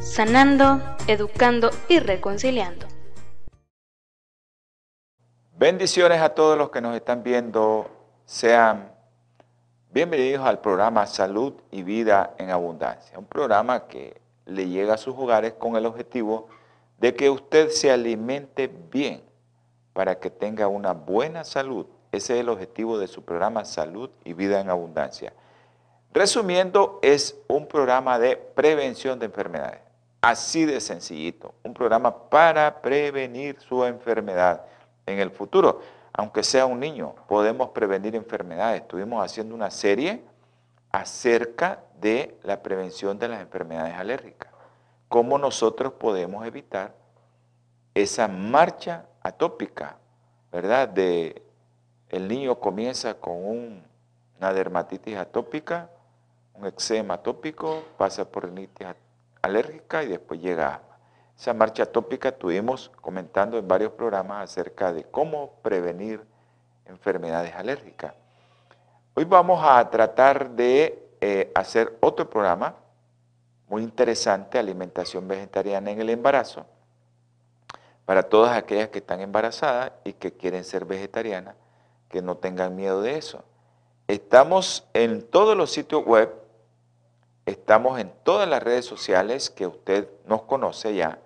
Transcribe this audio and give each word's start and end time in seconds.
sanando, 0.00 0.80
educando 1.06 1.70
y 1.88 1.98
reconciliando. 1.98 2.86
Bendiciones 5.56 6.22
a 6.22 6.30
todos 6.30 6.56
los 6.56 6.70
que 6.70 6.80
nos 6.80 6.96
están 6.96 7.22
viendo. 7.22 7.90
Sean 8.24 8.90
bienvenidos 9.92 10.46
al 10.46 10.60
programa 10.60 11.06
Salud 11.06 11.52
y 11.70 11.82
Vida 11.82 12.34
en 12.38 12.48
Abundancia. 12.48 13.18
Un 13.18 13.26
programa 13.26 13.86
que 13.86 14.18
le 14.46 14.68
llega 14.68 14.94
a 14.94 14.98
sus 14.98 15.14
hogares 15.16 15.52
con 15.52 15.76
el 15.76 15.84
objetivo 15.84 16.48
de 16.98 17.14
que 17.14 17.28
usted 17.28 17.68
se 17.68 17.90
alimente 17.90 18.68
bien 18.90 19.22
para 19.92 20.18
que 20.18 20.30
tenga 20.30 20.66
una 20.66 20.92
buena 20.92 21.44
salud. 21.44 21.86
Ese 22.10 22.34
es 22.34 22.40
el 22.40 22.48
objetivo 22.48 22.98
de 22.98 23.06
su 23.06 23.22
programa 23.22 23.66
Salud 23.66 24.08
y 24.24 24.32
Vida 24.32 24.60
en 24.60 24.70
Abundancia. 24.70 25.34
Resumiendo, 26.12 26.98
es 27.02 27.36
un 27.48 27.66
programa 27.66 28.18
de 28.18 28.36
prevención 28.36 29.18
de 29.18 29.26
enfermedades. 29.26 29.89
Así 30.20 30.66
de 30.66 30.80
sencillito. 30.80 31.54
Un 31.62 31.72
programa 31.72 32.28
para 32.28 32.82
prevenir 32.82 33.58
su 33.60 33.84
enfermedad 33.84 34.66
en 35.06 35.18
el 35.18 35.30
futuro. 35.30 35.80
Aunque 36.12 36.42
sea 36.42 36.66
un 36.66 36.78
niño, 36.78 37.14
podemos 37.26 37.70
prevenir 37.70 38.14
enfermedades. 38.14 38.82
Estuvimos 38.82 39.24
haciendo 39.24 39.54
una 39.54 39.70
serie 39.70 40.22
acerca 40.92 41.80
de 42.00 42.36
la 42.42 42.62
prevención 42.62 43.18
de 43.18 43.28
las 43.28 43.40
enfermedades 43.40 43.94
alérgicas. 43.94 44.52
Cómo 45.08 45.38
nosotros 45.38 45.94
podemos 45.94 46.46
evitar 46.46 46.94
esa 47.94 48.28
marcha 48.28 49.06
atópica, 49.22 49.96
¿verdad? 50.52 50.88
De 50.88 51.42
el 52.10 52.28
niño 52.28 52.58
comienza 52.58 53.14
con 53.14 53.82
una 54.38 54.52
dermatitis 54.52 55.16
atópica, 55.16 55.88
un 56.54 56.66
eczema 56.66 57.14
atópico, 57.14 57.84
pasa 57.96 58.24
por 58.24 58.46
rinitis 58.46 58.86
alérgica 59.42 60.02
y 60.02 60.08
después 60.08 60.40
llega 60.40 60.74
asma. 60.74 60.98
Esa 61.36 61.54
marcha 61.54 61.84
atópica 61.84 62.28
estuvimos 62.28 62.90
comentando 63.00 63.56
en 63.58 63.66
varios 63.66 63.92
programas 63.92 64.44
acerca 64.44 64.92
de 64.92 65.04
cómo 65.04 65.54
prevenir 65.62 66.22
enfermedades 66.86 67.54
alérgicas. 67.54 68.14
Hoy 69.14 69.24
vamos 69.24 69.60
a 69.64 69.88
tratar 69.90 70.50
de 70.50 71.10
eh, 71.20 71.50
hacer 71.54 71.96
otro 72.00 72.28
programa 72.28 72.74
muy 73.68 73.82
interesante, 73.82 74.58
alimentación 74.58 75.28
vegetariana 75.28 75.90
en 75.92 76.00
el 76.00 76.10
embarazo, 76.10 76.66
para 78.04 78.24
todas 78.24 78.56
aquellas 78.56 78.88
que 78.88 78.98
están 78.98 79.20
embarazadas 79.20 79.92
y 80.04 80.12
que 80.14 80.32
quieren 80.32 80.64
ser 80.64 80.84
vegetarianas, 80.84 81.54
que 82.08 82.20
no 82.20 82.36
tengan 82.36 82.74
miedo 82.74 83.00
de 83.00 83.16
eso. 83.16 83.44
Estamos 84.08 84.88
en 84.92 85.22
todos 85.22 85.56
los 85.56 85.70
sitios 85.70 86.04
web, 86.04 86.34
estamos 87.50 88.00
en 88.00 88.12
todas 88.22 88.48
las 88.48 88.62
redes 88.62 88.84
sociales 88.84 89.50
que 89.50 89.66
usted 89.66 90.08
nos 90.26 90.42
conoce 90.42 90.94
ya, 90.94 91.18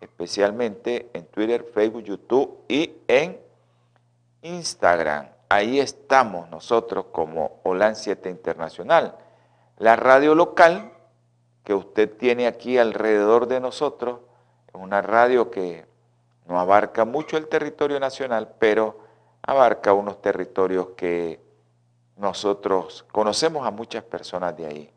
especialmente 0.00 1.10
en 1.12 1.26
Twitter, 1.26 1.64
Facebook, 1.74 2.04
YouTube 2.04 2.58
y 2.68 2.96
en 3.08 3.40
Instagram. 4.42 5.28
Ahí 5.48 5.80
estamos 5.80 6.48
nosotros 6.48 7.06
como 7.12 7.60
Holan 7.64 7.96
7 7.96 8.30
Internacional. 8.30 9.16
La 9.78 9.96
radio 9.96 10.34
local 10.34 10.92
que 11.64 11.74
usted 11.74 12.16
tiene 12.16 12.46
aquí 12.46 12.78
alrededor 12.78 13.46
de 13.46 13.60
nosotros 13.60 14.20
una 14.72 15.02
radio 15.02 15.50
que 15.50 15.86
no 16.46 16.58
abarca 16.58 17.04
mucho 17.04 17.36
el 17.36 17.48
territorio 17.48 18.00
nacional, 18.00 18.54
pero 18.58 19.00
abarca 19.42 19.92
unos 19.92 20.20
territorios 20.20 20.88
que 20.96 21.40
nosotros 22.16 23.04
conocemos 23.12 23.66
a 23.66 23.70
muchas 23.70 24.04
personas 24.04 24.56
de 24.56 24.66
ahí. 24.66 24.92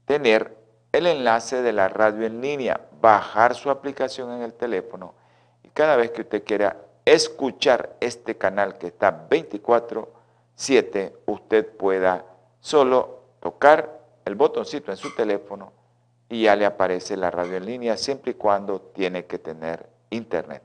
tener 0.05 0.57
el 0.93 1.07
enlace 1.07 1.63
de 1.63 1.73
la 1.73 1.89
radio 1.89 2.27
en 2.27 2.41
línea, 2.41 2.81
bajar 3.01 3.55
su 3.55 3.71
aplicación 3.71 4.33
en 4.33 4.43
el 4.43 4.55
teléfono 4.55 5.15
y 5.63 5.69
cada 5.69 5.95
vez 5.97 6.11
que 6.11 6.23
usted 6.23 6.43
quiera 6.43 6.77
escuchar 7.05 7.95
este 8.01 8.37
canal 8.37 8.79
que 8.79 8.89
está 8.89 9.29
24/7, 9.29 11.13
usted 11.27 11.69
pueda 11.77 12.25
solo 12.61 13.21
tocar 13.41 14.01
el 14.25 14.35
botoncito 14.35 14.91
en 14.91 14.97
su 14.97 15.15
teléfono 15.15 15.73
y 16.31 16.45
ya 16.45 16.57
le 16.57 16.65
aparece 16.65 17.17
la 17.17 17.31
radio 17.31 17.57
en 17.57 17.67
línea 17.67 17.97
siempre 17.97 18.31
y 18.31 18.35
cuando 18.35 18.81
tiene 18.81 19.27
que 19.27 19.39
tener 19.39 19.87
internet. 20.11 20.63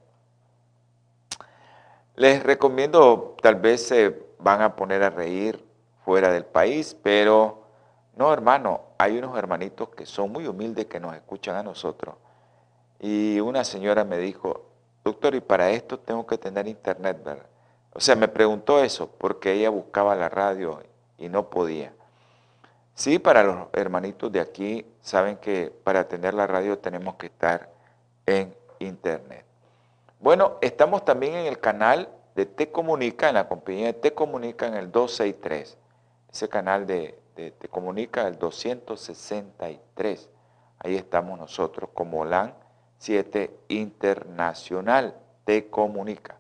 Les 2.16 2.42
recomiendo, 2.44 3.36
tal 3.42 3.56
vez 3.56 3.88
se 3.88 4.16
van 4.40 4.62
a 4.62 4.76
poner 4.76 5.02
a 5.02 5.10
reír 5.10 5.66
fuera 6.06 6.32
del 6.32 6.46
país, 6.46 6.96
pero 7.02 7.64
no 8.16 8.32
hermano, 8.32 8.82
hay 9.00 9.18
unos 9.18 9.38
hermanitos 9.38 9.90
que 9.90 10.06
son 10.06 10.32
muy 10.32 10.48
humildes 10.48 10.86
que 10.86 11.00
nos 11.00 11.16
escuchan 11.16 11.56
a 11.56 11.64
nosotros. 11.64 12.16
Y 13.00 13.40
una 13.40 13.64
señora 13.64 14.06
me 14.06 14.20
dijo, 14.20 14.68
doctor, 15.04 15.34
y 15.34 15.42
para 15.42 15.72
esto 15.72 16.00
tengo 16.00 16.28
que 16.28 16.38
tener 16.38 16.68
internet, 16.68 17.22
¿verdad? 17.24 17.48
O 17.92 18.00
sea, 18.00 18.16
me 18.16 18.28
preguntó 18.28 18.84
eso, 18.84 19.10
porque 19.18 19.54
ella 19.54 19.72
buscaba 19.72 20.16
la 20.16 20.30
radio 20.30 20.84
y 21.18 21.28
no 21.28 21.50
podía. 21.50 21.92
Sí, 22.96 23.20
para 23.20 23.44
los 23.44 23.68
hermanitos 23.74 24.32
de 24.32 24.40
aquí, 24.40 24.86
saben 25.02 25.36
que 25.36 25.70
para 25.84 26.08
tener 26.08 26.34
la 26.34 26.48
radio 26.48 26.78
tenemos 26.78 27.16
que 27.16 27.26
estar 27.26 27.70
en 28.26 28.56
internet. 28.80 29.44
Bueno, 30.22 30.58
estamos 30.62 31.04
también 31.04 31.34
en 31.36 31.46
el 31.46 31.60
canal 31.60 32.08
de 32.36 32.46
Te 32.46 32.72
Comunica, 32.72 33.28
en 33.28 33.36
la 33.36 33.50
compañía 33.50 33.88
de 33.88 33.94
Te 33.96 34.14
Comunica 34.14 34.68
en 34.68 34.76
el 34.76 34.94
263. 34.94 35.78
Ese 36.32 36.48
canal 36.48 36.88
de, 36.88 37.20
de 37.36 37.52
Te 37.52 37.68
Comunica, 37.68 38.26
el 38.28 38.40
263. 38.40 40.30
Ahí 40.80 40.96
estamos 40.96 41.38
nosotros 41.38 41.90
como 41.94 42.24
LAN 42.24 42.54
7 43.00 43.52
Internacional 43.68 45.16
Te 45.44 45.70
Comunica. 45.70 46.38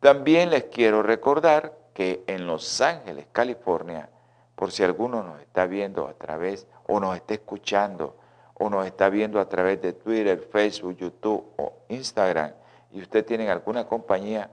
También 0.00 0.50
les 0.50 0.64
quiero 0.64 1.02
recordar 1.02 1.72
que 1.94 2.22
en 2.26 2.46
Los 2.46 2.82
Ángeles, 2.82 3.26
California, 3.32 4.10
por 4.56 4.72
si 4.72 4.82
alguno 4.82 5.22
nos 5.22 5.40
está 5.40 5.66
viendo 5.66 6.08
a 6.08 6.14
través 6.14 6.66
o 6.88 6.98
nos 6.98 7.14
está 7.14 7.34
escuchando 7.34 8.16
o 8.54 8.68
nos 8.68 8.86
está 8.86 9.08
viendo 9.10 9.38
a 9.38 9.48
través 9.48 9.80
de 9.82 9.92
Twitter, 9.92 10.40
Facebook, 10.50 10.96
YouTube 10.96 11.46
o 11.58 11.74
Instagram 11.88 12.52
y 12.90 13.02
usted 13.02 13.24
tiene 13.24 13.48
alguna 13.50 13.86
compañía 13.86 14.50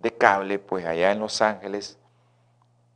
de 0.00 0.12
cable, 0.12 0.58
pues 0.58 0.84
allá 0.84 1.10
en 1.10 1.18
Los 1.18 1.40
Ángeles, 1.40 1.98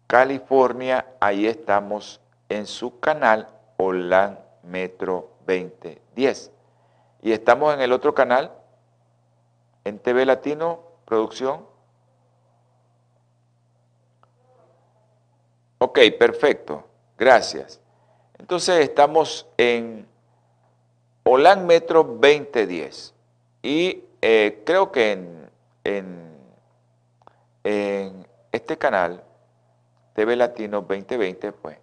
California, 0.06 1.06
ahí 1.20 1.46
estamos 1.46 2.20
en 2.50 2.66
su 2.66 3.00
canal 3.00 3.48
Holan 3.78 4.38
Metro 4.62 5.30
2010. 5.46 6.52
Y 7.22 7.32
estamos 7.32 7.72
en 7.74 7.80
el 7.80 7.92
otro 7.92 8.14
canal, 8.14 8.52
en 9.84 9.98
TV 9.98 10.26
Latino 10.26 10.80
Producción, 11.06 11.71
Ok, 15.84 15.98
perfecto. 16.16 16.84
Gracias. 17.18 17.80
Entonces 18.38 18.78
estamos 18.84 19.48
en 19.56 20.06
Holan 21.24 21.66
Metro 21.66 22.04
2010. 22.04 23.12
Y 23.62 24.04
eh, 24.20 24.62
creo 24.64 24.92
que 24.92 25.10
en, 25.10 25.50
en, 27.64 28.28
este 28.52 28.78
canal, 28.78 29.24
TV 30.14 30.36
Latino 30.36 30.82
2020, 30.82 31.50
pues 31.50 31.78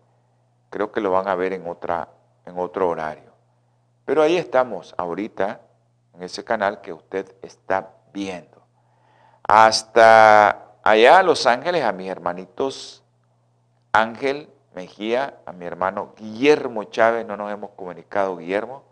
creo 0.70 0.94
que 0.94 1.02
lo 1.02 1.12
van 1.12 1.28
a 1.28 1.36
ver 1.36 1.52
en, 1.52 1.68
otra, 1.68 2.08
en 2.46 2.58
otro 2.58 2.88
horario. 2.88 3.34
Pero 4.06 4.22
ahí 4.22 4.38
estamos 4.38 4.96
ahorita, 4.98 5.60
en 6.14 6.24
ese 6.24 6.46
canal 6.46 6.80
que 6.80 6.94
usted 6.94 7.36
está 7.42 7.92
viendo. 8.14 8.64
Hasta 9.44 10.78
allá 10.84 11.20
a 11.20 11.24
Los 11.24 11.46
Ángeles, 11.46 11.84
a 11.84 11.92
mis 11.92 12.10
hermanitos 12.10 13.04
Ángel 13.92 14.50
Mejía, 14.76 15.40
a 15.46 15.52
mi 15.52 15.66
hermano 15.66 16.14
Guillermo 16.16 16.84
Chávez, 16.86 17.26
no 17.26 17.36
nos 17.36 17.52
hemos 17.52 17.72
comunicado, 17.72 18.38
Guillermo, 18.38 18.84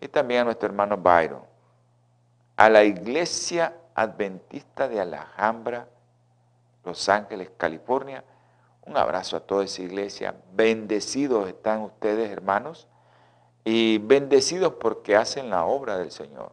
y 0.00 0.08
también 0.08 0.42
a 0.42 0.44
nuestro 0.44 0.68
hermano 0.68 0.96
Byron 0.96 1.52
a 2.56 2.68
la 2.68 2.84
Iglesia 2.84 3.76
Adventista 3.94 4.88
de 4.88 5.00
Alhambra, 5.00 5.88
Los 6.84 7.08
Ángeles, 7.08 7.50
California. 7.56 8.24
Un 8.86 8.96
abrazo 8.96 9.36
a 9.36 9.40
toda 9.40 9.64
esa 9.64 9.82
iglesia. 9.82 10.34
Bendecidos 10.52 11.48
están 11.48 11.80
ustedes, 11.80 12.30
hermanos, 12.30 12.88
y 13.64 13.98
bendecidos 13.98 14.74
porque 14.74 15.16
hacen 15.16 15.50
la 15.50 15.64
obra 15.64 15.98
del 15.98 16.10
Señor. 16.10 16.52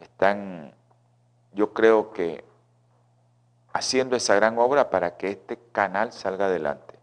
Están, 0.00 0.74
yo 1.52 1.72
creo 1.72 2.12
que, 2.12 2.44
haciendo 3.78 4.16
esa 4.16 4.34
gran 4.34 4.58
obra 4.58 4.90
para 4.90 5.16
que 5.16 5.30
este 5.30 5.58
canal 5.72 6.12
salga 6.12 6.46
adelante. 6.46 6.98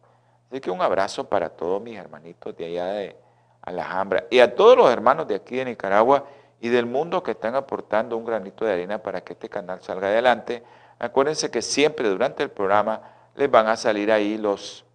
Así 0.50 0.60
que 0.60 0.69
un 0.69 0.81
abrazo 0.81 1.27
para 1.30 1.50
todos 1.50 1.81
mis 1.81 1.98
hermanitos 1.98 2.56
de 2.57 2.66
allá 2.66 2.86
de 2.88 3.16
Alhambra 3.62 4.25
y 4.30 4.39
a 4.39 4.54
todos 4.56 4.77
los 4.77 4.92
hermanos 4.92 5.27
de 5.27 5.36
aquí 5.36 5.56
de 5.56 5.66
Nicaragua 5.66 6.25
y 6.60 6.69
del 6.69 6.86
mundo 6.86 7.24
que 7.24 7.31
están 7.31 7.56
aportando 7.56 8.18
un 8.18 8.25
granito 8.25 8.66
de 8.66 8.74
arena 8.74 9.00
para 9.00 9.22
que 9.22 9.33
este 9.33 9.50
canal 9.50 9.81
salga 9.81 10.07
adelante. 10.07 10.63
Acuérdense 11.00 11.50
que 11.50 11.62
siempre 11.62 12.10
durante 12.10 12.44
el 12.44 12.51
programa 12.51 13.01
les 13.36 13.50
van 13.50 13.68
a 13.68 13.75
salir 13.75 14.12
ahí 14.12 14.38
los, 14.38 14.86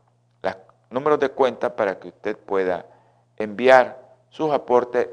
números 0.90 1.20
de 1.20 1.30
cuenta 1.30 1.76
para 1.76 1.98
que 1.98 2.08
usted 2.08 2.36
pueda 2.36 2.84
enviar 3.36 3.96
sus 4.28 4.50
aportes 4.50 5.08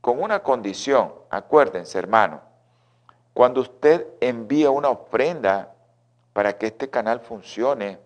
con 0.00 0.20
una 0.22 0.42
condición. 0.42 1.12
Acuérdense, 1.28 1.98
hermano, 1.98 2.40
cuando 3.34 3.60
usted 3.60 4.06
envía 4.20 4.70
una 4.70 4.88
ofrenda 4.88 5.69
para 6.32 6.58
que 6.58 6.66
este 6.66 6.90
canal 6.90 7.20
funcione, 7.20 7.98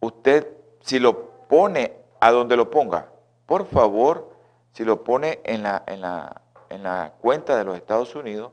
usted 0.00 0.46
si 0.80 0.98
lo 0.98 1.28
pone 1.48 1.94
a 2.20 2.30
donde 2.30 2.56
lo 2.56 2.70
ponga, 2.70 3.08
por 3.46 3.66
favor, 3.66 4.30
si 4.72 4.84
lo 4.84 5.04
pone 5.04 5.40
en 5.44 5.62
la, 5.62 5.82
en 5.86 6.00
la, 6.00 6.42
en 6.70 6.82
la 6.82 7.12
cuenta 7.20 7.56
de 7.56 7.64
los 7.64 7.76
Estados 7.76 8.14
Unidos 8.14 8.52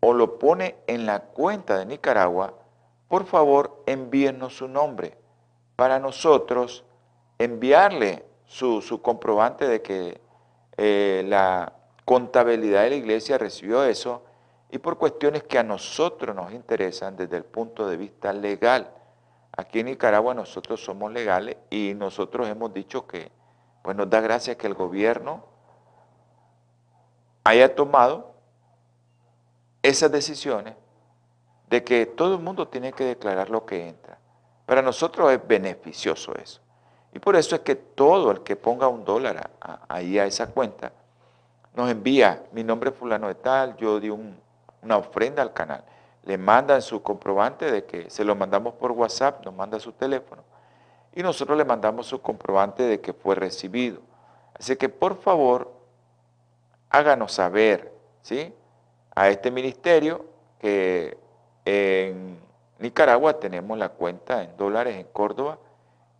o 0.00 0.12
lo 0.12 0.38
pone 0.38 0.76
en 0.86 1.06
la 1.06 1.20
cuenta 1.20 1.78
de 1.78 1.86
Nicaragua, 1.86 2.54
por 3.08 3.26
favor 3.26 3.82
envíenos 3.86 4.56
su 4.56 4.68
nombre 4.68 5.16
para 5.76 5.98
nosotros 5.98 6.84
enviarle 7.38 8.24
su, 8.46 9.00
comprobante 9.02 9.66
de 9.66 9.80
que 9.80 10.20
eh, 10.76 11.24
la 11.26 11.72
contabilidad 12.04 12.82
de 12.82 12.90
la 12.90 12.96
iglesia 12.96 13.38
recibió 13.38 13.84
eso 13.84 14.22
y 14.72 14.78
por 14.78 14.98
cuestiones 14.98 15.42
que 15.44 15.58
a 15.58 15.62
nosotros 15.62 16.34
nos 16.34 16.52
interesan 16.52 17.16
desde 17.16 17.36
el 17.36 17.44
punto 17.44 17.88
de 17.88 17.96
vista 17.96 18.32
legal. 18.32 18.90
Aquí 19.56 19.80
en 19.80 19.86
Nicaragua 19.86 20.34
nosotros 20.34 20.82
somos 20.82 21.12
legales 21.12 21.56
y 21.70 21.92
nosotros 21.94 22.48
hemos 22.48 22.72
dicho 22.72 23.06
que 23.06 23.30
pues 23.82 23.96
nos 23.96 24.08
da 24.08 24.20
gracia 24.20 24.56
que 24.56 24.66
el 24.66 24.74
gobierno 24.74 25.44
haya 27.44 27.74
tomado 27.74 28.34
esas 29.82 30.12
decisiones 30.12 30.74
de 31.68 31.82
que 31.82 32.06
todo 32.06 32.34
el 32.34 32.40
mundo 32.40 32.68
tiene 32.68 32.92
que 32.92 33.04
declarar 33.04 33.50
lo 33.50 33.64
que 33.64 33.88
entra. 33.88 34.18
Para 34.66 34.82
nosotros 34.82 35.32
es 35.32 35.46
beneficioso 35.46 36.34
eso. 36.36 36.60
Y 37.12 37.18
por 37.18 37.34
eso 37.34 37.56
es 37.56 37.62
que 37.62 37.74
todo 37.74 38.30
el 38.30 38.42
que 38.42 38.54
ponga 38.54 38.86
un 38.86 39.04
dólar 39.04 39.50
ahí 39.88 40.18
a 40.18 40.26
esa 40.26 40.48
cuenta, 40.48 40.92
nos 41.74 41.90
envía 41.90 42.44
mi 42.52 42.62
nombre 42.62 42.92
fulano 42.92 43.28
de 43.28 43.34
tal, 43.36 43.76
yo 43.76 43.98
di 43.98 44.10
una 44.82 44.96
ofrenda 44.96 45.42
al 45.42 45.52
canal. 45.52 45.84
Le 46.24 46.36
mandan 46.38 46.82
su 46.82 47.02
comprobante 47.02 47.70
de 47.70 47.84
que 47.84 48.10
se 48.10 48.24
lo 48.24 48.34
mandamos 48.34 48.74
por 48.74 48.92
WhatsApp, 48.92 49.44
nos 49.44 49.54
manda 49.54 49.80
su 49.80 49.92
teléfono 49.92 50.42
y 51.14 51.22
nosotros 51.22 51.56
le 51.56 51.64
mandamos 51.64 52.06
su 52.06 52.20
comprobante 52.20 52.82
de 52.82 53.00
que 53.00 53.12
fue 53.12 53.34
recibido. 53.34 54.00
Así 54.58 54.76
que 54.76 54.88
por 54.88 55.20
favor, 55.20 55.72
háganos 56.88 57.32
saber 57.32 57.92
¿sí? 58.22 58.54
a 59.14 59.28
este 59.28 59.50
ministerio 59.50 60.26
que 60.58 61.16
en 61.64 62.38
Nicaragua 62.78 63.38
tenemos 63.38 63.76
la 63.78 63.88
cuenta 63.88 64.42
en 64.42 64.56
dólares 64.56 64.96
en 64.96 65.06
Córdoba 65.06 65.58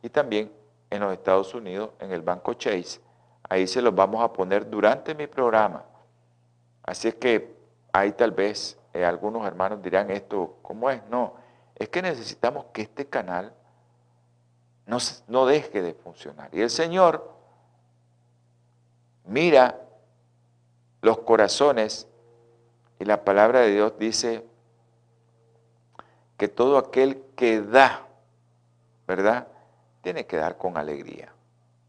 y 0.03 0.09
también 0.09 0.53
en 0.89 1.01
los 1.01 1.12
Estados 1.12 1.55
Unidos 1.55 1.91
en 2.01 2.12
el 2.12 2.23
Banco 2.23 2.55
Chase. 2.55 3.01
Ahí 3.49 3.67
se 3.67 3.83
los 3.83 3.95
vamos 3.95 4.23
a 4.23 4.33
poner 4.33 4.69
durante 4.69 5.15
mi 5.15 5.27
programa. 5.27 5.85
Así 6.83 7.09
es 7.09 7.15
que 7.15 7.60
ahí 7.92 8.12
tal 8.12 8.32
vez 8.32 8.78
eh, 8.92 9.04
algunos 9.04 9.46
hermanos 9.46 9.82
dirán 9.82 10.10
esto, 10.10 10.56
¿cómo 10.62 10.90
es? 10.90 11.02
No, 11.08 11.34
es 11.76 11.88
que 11.88 12.02
necesitamos 12.02 12.66
que 12.72 12.82
este 12.82 13.06
canal 13.06 13.54
no, 15.28 15.46
deje 15.46 15.82
de 15.82 15.94
funcionar. 15.94 16.50
Y 16.52 16.60
el 16.60 16.70
Señor 16.70 17.32
mira 19.25 19.81
los 21.00 21.19
corazones 21.19 22.08
y 22.98 23.04
la 23.04 23.25
palabra 23.25 23.60
de 23.60 23.70
Dios 23.70 23.92
dice 23.98 24.44
que 26.37 26.48
todo 26.48 26.76
aquel 26.76 27.22
que 27.37 27.60
da, 27.60 28.06
¿verdad? 29.06 29.46
Tiene 30.02 30.26
que 30.26 30.37
dar 30.37 30.58
con 30.58 30.76
alegría. 30.76 31.32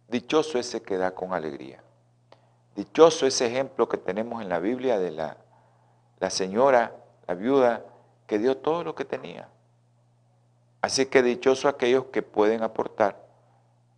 Dichoso 0.07 0.59
ese 0.59 0.81
que 0.81 0.97
da 0.97 1.11
con 1.15 1.33
alegría. 1.33 1.81
Dichoso 2.75 3.25
ese 3.25 3.47
ejemplo 3.47 3.89
que 3.89 3.97
tenemos 3.97 4.41
en 4.41 4.49
la 4.49 4.59
Biblia 4.59 4.99
de 4.99 5.11
la, 5.11 5.37
la 6.21 6.29
señora, 6.29 6.95
la 7.27 7.33
viuda, 7.33 7.83
que 8.27 8.37
dio 8.37 8.55
todo 8.55 8.83
lo 8.83 8.95
que 8.95 9.03
tenía. 9.03 9.49
Así 10.81 11.07
que 11.07 11.23
dichoso 11.23 11.67
aquellos 11.67 12.05
que 12.05 12.21
pueden 12.21 12.61
aportar 12.61 13.17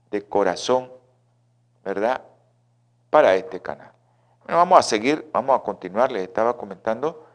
de 0.09 0.23
corazón, 0.25 0.89
¿verdad? 1.83 2.23
Para 3.09 3.35
este 3.35 3.61
canal. 3.61 3.91
Bueno, 4.43 4.57
vamos 4.57 4.79
a 4.79 4.83
seguir, 4.83 5.29
vamos 5.33 5.59
a 5.59 5.63
continuar. 5.63 6.11
Les 6.11 6.23
estaba 6.23 6.55
comentando 6.55 7.25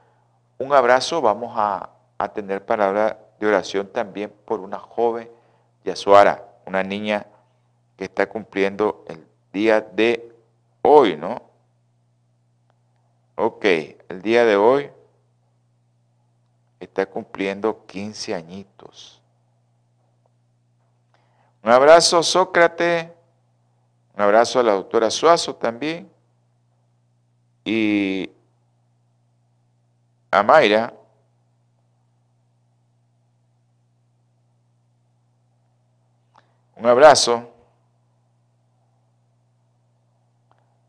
un 0.58 0.72
abrazo. 0.72 1.20
Vamos 1.20 1.52
a, 1.54 1.90
tener 2.34 2.64
palabra 2.64 3.16
de 3.38 3.46
oración 3.46 3.86
también 3.88 4.32
por 4.44 4.58
una 4.58 4.78
joven 4.78 5.30
Yasuara, 5.84 6.44
una 6.66 6.82
niña 6.82 7.26
que 7.96 8.04
está 8.04 8.28
cumpliendo 8.28 9.04
el 9.06 9.24
día 9.52 9.80
de 9.80 10.34
hoy, 10.82 11.16
¿no? 11.16 11.47
Ok, 13.40 13.64
el 14.08 14.20
día 14.20 14.44
de 14.44 14.56
hoy 14.56 14.90
está 16.80 17.06
cumpliendo 17.06 17.86
15 17.86 18.34
añitos. 18.34 19.22
Un 21.62 21.70
abrazo, 21.70 22.20
Sócrates. 22.24 23.08
Un 24.16 24.22
abrazo 24.22 24.58
a 24.58 24.64
la 24.64 24.72
doctora 24.72 25.08
Suazo 25.08 25.54
también. 25.54 26.10
Y 27.64 28.28
a 30.32 30.42
Mayra. 30.42 30.92
Un 36.74 36.86
abrazo 36.86 37.52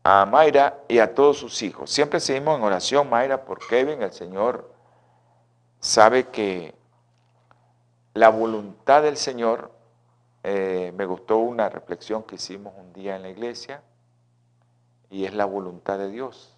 a 0.02 0.24
Mayra 0.26 0.78
y 0.88 0.98
a 0.98 1.14
todos 1.14 1.38
sus 1.38 1.62
hijos. 1.62 1.90
Siempre 1.90 2.20
seguimos 2.20 2.58
en 2.58 2.64
oración, 2.64 3.08
Mayra, 3.08 3.44
por 3.44 3.66
Kevin. 3.66 4.02
El 4.02 4.12
Señor 4.12 4.70
sabe 5.78 6.28
que 6.28 6.74
la 8.14 8.28
voluntad 8.28 9.02
del 9.02 9.16
Señor 9.16 9.70
eh, 10.42 10.92
me 10.96 11.04
gustó 11.04 11.38
una 11.38 11.68
reflexión 11.68 12.22
que 12.22 12.36
hicimos 12.36 12.72
un 12.76 12.92
día 12.92 13.16
en 13.16 13.22
la 13.22 13.28
iglesia 13.28 13.82
y 15.10 15.26
es 15.26 15.34
la 15.34 15.44
voluntad 15.44 15.98
de 15.98 16.08
Dios. 16.08 16.56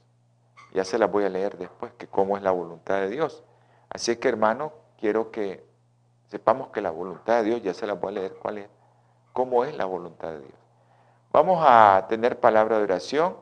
Ya 0.73 0.85
se 0.85 0.99
la 0.99 1.07
voy 1.07 1.25
a 1.25 1.29
leer 1.29 1.59
después, 1.59 1.93
que 1.95 2.07
cómo 2.07 2.37
es 2.37 2.43
la 2.43 2.53
voluntad 2.53 3.01
de 3.01 3.11
Dios. 3.11 3.43
Así 3.91 4.17
que 4.17 4.29
hermano, 4.29 4.73
quiero 4.99 5.31
que 5.31 5.67
sepamos 6.29 6.69
que 6.69 6.81
la 6.81 6.91
voluntad 6.91 7.43
de 7.43 7.51
Dios, 7.51 7.63
ya 7.63 7.75
se 7.75 7.87
la 7.87 7.95
voy 7.95 8.11
a 8.11 8.21
leer 8.21 8.35
cuál 8.41 8.59
es, 8.59 8.69
cómo 9.33 9.65
es 9.65 9.77
la 9.77 9.85
voluntad 9.85 10.31
de 10.31 10.39
Dios. 10.39 10.62
Vamos 11.33 11.65
a 11.67 12.05
tener 12.11 12.39
palabra 12.39 12.77
de 12.77 12.85
oración. 12.85 13.35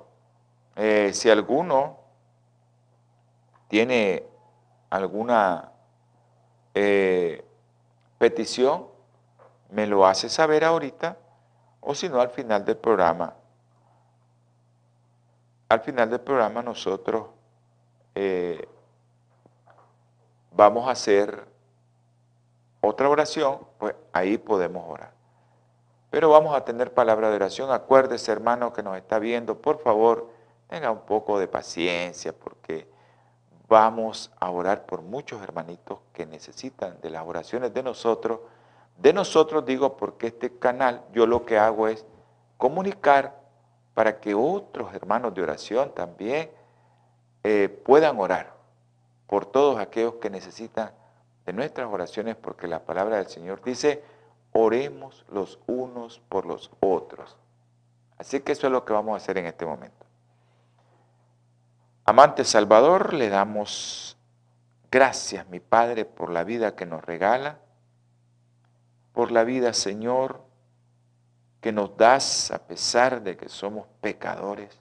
Eh, 0.77 1.11
si 1.13 1.29
alguno 1.29 1.99
tiene 3.67 4.25
alguna 4.91 5.73
eh, 6.73 7.45
petición, 8.17 8.87
me 9.71 9.89
lo 9.89 10.07
hace 10.07 10.29
saber 10.29 10.65
ahorita 10.65 11.17
o 11.81 11.93
si 11.97 12.09
no 12.09 12.21
al 12.21 12.31
final 12.31 12.65
del 12.65 12.77
programa. 12.77 13.35
Al 15.69 15.81
final 15.81 16.11
del 16.11 16.21
programa 16.21 16.63
nosotros 16.63 17.27
eh, 18.15 18.69
vamos 20.53 20.87
a 20.87 20.93
hacer 20.93 21.45
otra 22.81 23.09
oración, 23.09 23.59
pues 23.79 23.97
ahí 24.13 24.39
podemos 24.39 24.89
orar. 24.89 25.20
Pero 26.11 26.29
vamos 26.29 26.57
a 26.57 26.65
tener 26.65 26.93
palabra 26.93 27.31
de 27.31 27.37
oración. 27.37 27.71
Acuérdese, 27.71 28.33
hermano, 28.33 28.73
que 28.73 28.83
nos 28.83 28.97
está 28.97 29.19
viendo, 29.19 29.57
por 29.59 29.79
favor, 29.79 30.29
tenga 30.69 30.91
un 30.91 31.01
poco 31.01 31.39
de 31.39 31.47
paciencia, 31.49 32.33
porque 32.33 32.89
vamos 33.69 34.33
a 34.41 34.51
orar 34.51 34.85
por 34.87 35.03
muchos 35.03 35.41
hermanitos 35.43 36.01
que 36.13 36.27
necesitan 36.27 37.01
de 37.01 37.11
las 37.11 37.25
oraciones 37.25 37.73
de 37.73 37.85
nosotros. 37.85 38.41
De 38.99 39.13
nosotros 39.13 39.65
digo 39.65 39.97
porque 39.97 40.27
este 40.27 40.59
canal 40.59 41.05
yo 41.13 41.27
lo 41.27 41.47
que 41.47 41.57
hago 41.57 41.87
es 41.87 42.05
comunicar 42.57 43.41
para 43.95 44.21
que 44.21 44.35
otros 44.35 44.93
hermanos 44.93 45.33
de 45.35 45.43
oración 45.43 45.93
también 45.95 46.51
eh, 47.45 47.69
puedan 47.85 48.19
orar 48.19 48.53
por 49.27 49.47
todos 49.47 49.79
aquellos 49.79 50.15
que 50.15 50.29
necesitan 50.29 50.91
de 51.47 51.53
nuestras 51.53 51.89
oraciones, 51.91 52.37
porque 52.37 52.67
la 52.67 52.81
palabra 52.81 53.17
del 53.17 53.29
Señor 53.29 53.63
dice, 53.63 54.03
oremos 54.53 55.25
los 55.31 55.59
unos 55.67 56.21
por 56.29 56.47
los 56.47 56.71
otros. 56.81 57.37
Así 58.19 58.41
que 58.41 58.53
eso 58.53 58.67
es 58.67 58.73
lo 58.73 58.85
que 58.85 58.93
vamos 58.93 59.15
a 59.15 59.17
hacer 59.17 59.39
en 59.39 59.47
este 59.47 59.65
momento. 59.65 60.07
Amante 62.05 62.45
Salvador, 62.45 63.15
le 63.15 63.29
damos 63.29 64.17
gracias, 64.91 65.49
mi 65.49 65.61
Padre, 65.61 66.05
por 66.05 66.31
la 66.31 66.45
vida 66.45 66.75
que 66.75 66.87
nos 66.87 67.05
regala, 67.05 67.59
por 69.13 69.31
la 69.31 69.45
vida, 69.45 69.73
Señor, 69.73 70.43
que 71.61 71.73
nos 71.73 71.97
das 71.97 72.51
a 72.51 72.67
pesar 72.67 73.23
de 73.23 73.37
que 73.37 73.49
somos 73.49 73.87
pecadores. 74.01 74.79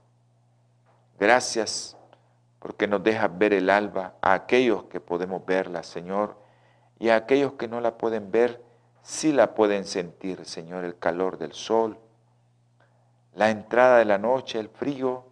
Gracias 1.20 1.98
porque 2.60 2.88
nos 2.88 3.04
dejas 3.04 3.38
ver 3.38 3.54
el 3.54 3.70
alba 3.70 4.16
a 4.22 4.34
aquellos 4.34 4.86
que 4.86 5.00
podemos 5.00 5.46
verla, 5.46 5.84
Señor, 5.84 6.38
y 7.00 7.10
a 7.10 7.16
aquellos 7.16 7.54
que 7.54 7.68
no 7.68 7.80
la 7.82 7.98
pueden 7.98 8.32
ver, 8.32 8.64
sí 9.02 9.32
la 9.32 9.54
pueden 9.54 9.86
sentir, 9.86 10.46
Señor, 10.46 10.84
el 10.86 10.98
calor 10.98 11.38
del 11.38 11.54
sol, 11.54 11.98
la 13.36 13.50
entrada 13.50 13.98
de 13.98 14.06
la 14.06 14.18
noche, 14.18 14.60
el 14.60 14.70
frío, 14.70 15.26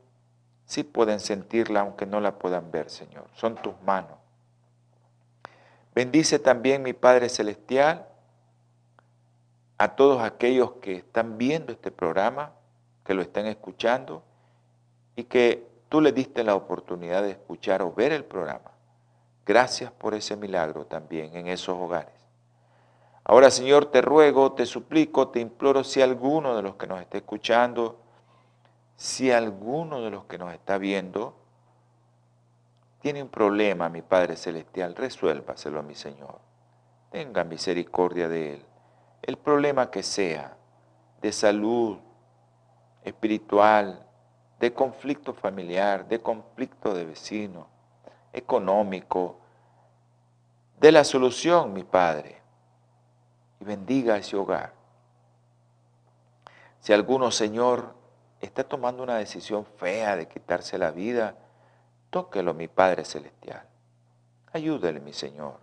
sí 0.66 0.84
pueden 0.84 1.20
sentirla 1.20 1.82
aunque 1.82 2.06
no 2.06 2.20
la 2.20 2.38
puedan 2.38 2.72
ver, 2.72 2.90
Señor. 2.90 3.26
Son 3.34 3.56
tus 3.56 3.74
manos. 3.82 4.18
Bendice 5.96 6.40
también, 6.40 6.84
mi 6.84 6.94
Padre 6.94 7.28
Celestial, 7.28 8.08
a 9.78 9.96
todos 9.96 10.22
aquellos 10.22 10.74
que 10.74 10.94
están 10.94 11.38
viendo 11.38 11.72
este 11.72 11.92
programa, 11.92 12.54
que 13.04 13.14
lo 13.14 13.22
están 13.22 13.46
escuchando 13.46 14.24
y 15.16 15.24
que 15.24 15.68
tú 15.90 16.02
le 16.02 16.12
diste 16.12 16.44
la 16.44 16.56
oportunidad 16.56 17.24
de 17.24 17.32
escuchar 17.32 17.82
o 17.82 17.94
ver 17.94 18.12
el 18.12 18.26
programa. 18.26 18.72
Gracias 19.46 19.92
por 19.92 20.14
ese 20.14 20.36
milagro 20.36 20.86
también 20.86 21.36
en 21.36 21.48
esos 21.48 21.78
hogares. 21.78 22.17
Ahora, 23.30 23.52
Señor, 23.52 23.88
te 23.92 24.02
ruego, 24.02 24.54
te 24.54 24.66
suplico, 24.66 25.28
te 25.28 25.42
imploro 25.42 25.84
si 25.84 26.02
alguno 26.02 26.56
de 26.56 26.62
los 26.62 26.78
que 26.78 26.88
nos 26.88 27.02
está 27.02 27.18
escuchando, 27.18 28.00
si 28.96 29.34
alguno 29.34 30.02
de 30.02 30.12
los 30.12 30.24
que 30.28 30.38
nos 30.38 30.54
está 30.54 30.78
viendo, 30.78 31.36
tiene 33.02 33.22
un 33.22 33.28
problema, 33.28 33.90
mi 33.90 34.02
Padre 34.02 34.38
Celestial, 34.38 34.96
resuélvaselo 34.96 35.84
mi 35.84 35.94
Señor. 35.94 36.40
Tenga 37.12 37.44
misericordia 37.44 38.30
de 38.30 38.54
él 38.54 38.66
el 39.24 39.38
problema 39.38 39.92
que 39.92 40.04
sea, 40.04 40.56
de 41.22 41.34
salud, 41.34 41.98
espiritual, 43.04 44.08
de 44.58 44.72
conflicto 44.72 45.34
familiar, 45.34 46.08
de 46.08 46.22
conflicto 46.22 46.94
de 46.94 47.04
vecino, 47.04 47.68
económico, 48.32 49.42
de 50.80 50.94
la 50.94 51.04
solución, 51.04 51.74
mi 51.74 51.84
Padre, 51.84 52.42
y 53.60 53.66
bendiga 53.66 54.18
ese 54.18 54.36
hogar. 54.36 54.74
Si 56.80 56.94
alguno, 56.94 57.32
Señor, 57.32 57.96
está 58.40 58.64
tomando 58.64 59.04
una 59.04 59.18
decisión 59.18 59.66
fea 59.66 60.16
de 60.16 60.28
quitarse 60.28 60.78
la 60.78 60.92
vida, 60.92 61.36
tóquelo, 62.10 62.54
mi 62.54 62.68
Padre 62.68 63.04
Celestial. 63.04 63.64
Ayúdele, 64.54 65.00
mi 65.00 65.14
Señor. 65.14 65.60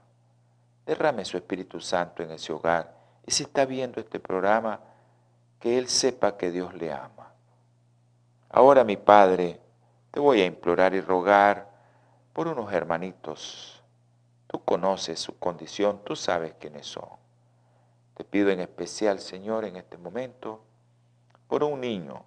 Derrame 0.84 1.24
su 1.24 1.36
Espíritu 1.36 1.80
Santo 1.80 2.22
en 2.22 2.32
ese 2.32 2.52
hogar 2.52 2.94
y 3.26 3.30
si 3.30 3.44
está 3.44 3.64
viendo 3.64 4.00
este 4.00 4.20
programa, 4.20 4.80
que 5.58 5.78
Él 5.78 5.88
sepa 5.88 6.36
que 6.36 6.50
Dios 6.50 6.74
le 6.74 6.92
ama. 6.92 7.32
Ahora, 8.50 8.84
mi 8.84 8.96
Padre, 8.96 9.60
te 10.10 10.20
voy 10.20 10.42
a 10.42 10.46
implorar 10.46 10.94
y 10.94 11.00
rogar 11.00 11.70
por 12.32 12.48
unos 12.48 12.72
hermanitos. 12.72 13.82
Tú 14.46 14.62
conoces 14.62 15.18
su 15.18 15.38
condición, 15.38 16.02
tú 16.04 16.14
sabes 16.14 16.54
quiénes 16.60 16.86
son. 16.86 17.23
Te 18.14 18.24
pido 18.24 18.50
en 18.50 18.60
especial, 18.60 19.18
Señor, 19.18 19.64
en 19.64 19.76
este 19.76 19.98
momento, 19.98 20.62
por 21.48 21.64
un 21.64 21.80
niño, 21.80 22.24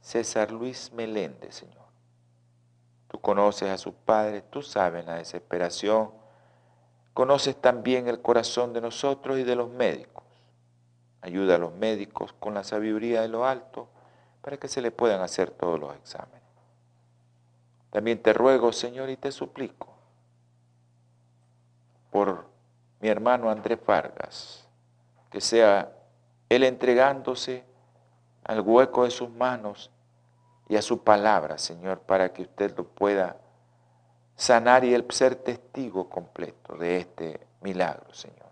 César 0.00 0.50
Luis 0.50 0.92
Meléndez, 0.92 1.54
Señor. 1.54 1.86
Tú 3.08 3.20
conoces 3.20 3.68
a 3.68 3.78
sus 3.78 3.94
padres, 3.94 4.44
tú 4.50 4.62
sabes 4.62 5.04
la 5.04 5.16
desesperación, 5.16 6.10
conoces 7.14 7.56
también 7.56 8.08
el 8.08 8.20
corazón 8.20 8.72
de 8.72 8.80
nosotros 8.80 9.38
y 9.38 9.44
de 9.44 9.56
los 9.56 9.70
médicos. 9.70 10.24
Ayuda 11.20 11.56
a 11.56 11.58
los 11.58 11.74
médicos 11.74 12.32
con 12.38 12.54
la 12.54 12.64
sabiduría 12.64 13.22
de 13.22 13.28
lo 13.28 13.44
alto 13.44 13.88
para 14.40 14.56
que 14.56 14.68
se 14.68 14.80
le 14.80 14.90
puedan 14.90 15.20
hacer 15.20 15.50
todos 15.50 15.80
los 15.80 15.94
exámenes. 15.96 16.42
También 17.90 18.22
te 18.22 18.32
ruego, 18.32 18.72
Señor, 18.72 19.10
y 19.10 19.16
te 19.16 19.32
suplico 19.32 19.88
por 22.10 22.46
mi 23.00 23.08
hermano 23.08 23.50
Andrés 23.50 23.78
Vargas, 23.84 24.67
que 25.30 25.40
sea 25.40 25.92
él 26.48 26.64
entregándose 26.64 27.64
al 28.44 28.60
hueco 28.60 29.04
de 29.04 29.10
sus 29.10 29.30
manos 29.30 29.90
y 30.68 30.76
a 30.76 30.82
su 30.82 31.02
palabra, 31.02 31.58
Señor, 31.58 32.00
para 32.00 32.32
que 32.32 32.42
usted 32.42 32.76
lo 32.76 32.84
pueda 32.84 33.36
sanar 34.36 34.84
y 34.84 34.94
el 34.94 35.04
ser 35.10 35.34
testigo 35.34 36.08
completo 36.08 36.76
de 36.76 36.98
este 36.98 37.46
milagro, 37.60 38.12
Señor. 38.14 38.48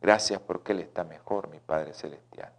Gracias 0.00 0.40
porque 0.40 0.72
Él 0.72 0.80
está 0.80 1.04
mejor, 1.04 1.48
mi 1.48 1.58
Padre 1.58 1.92
Celestial. 1.92 2.52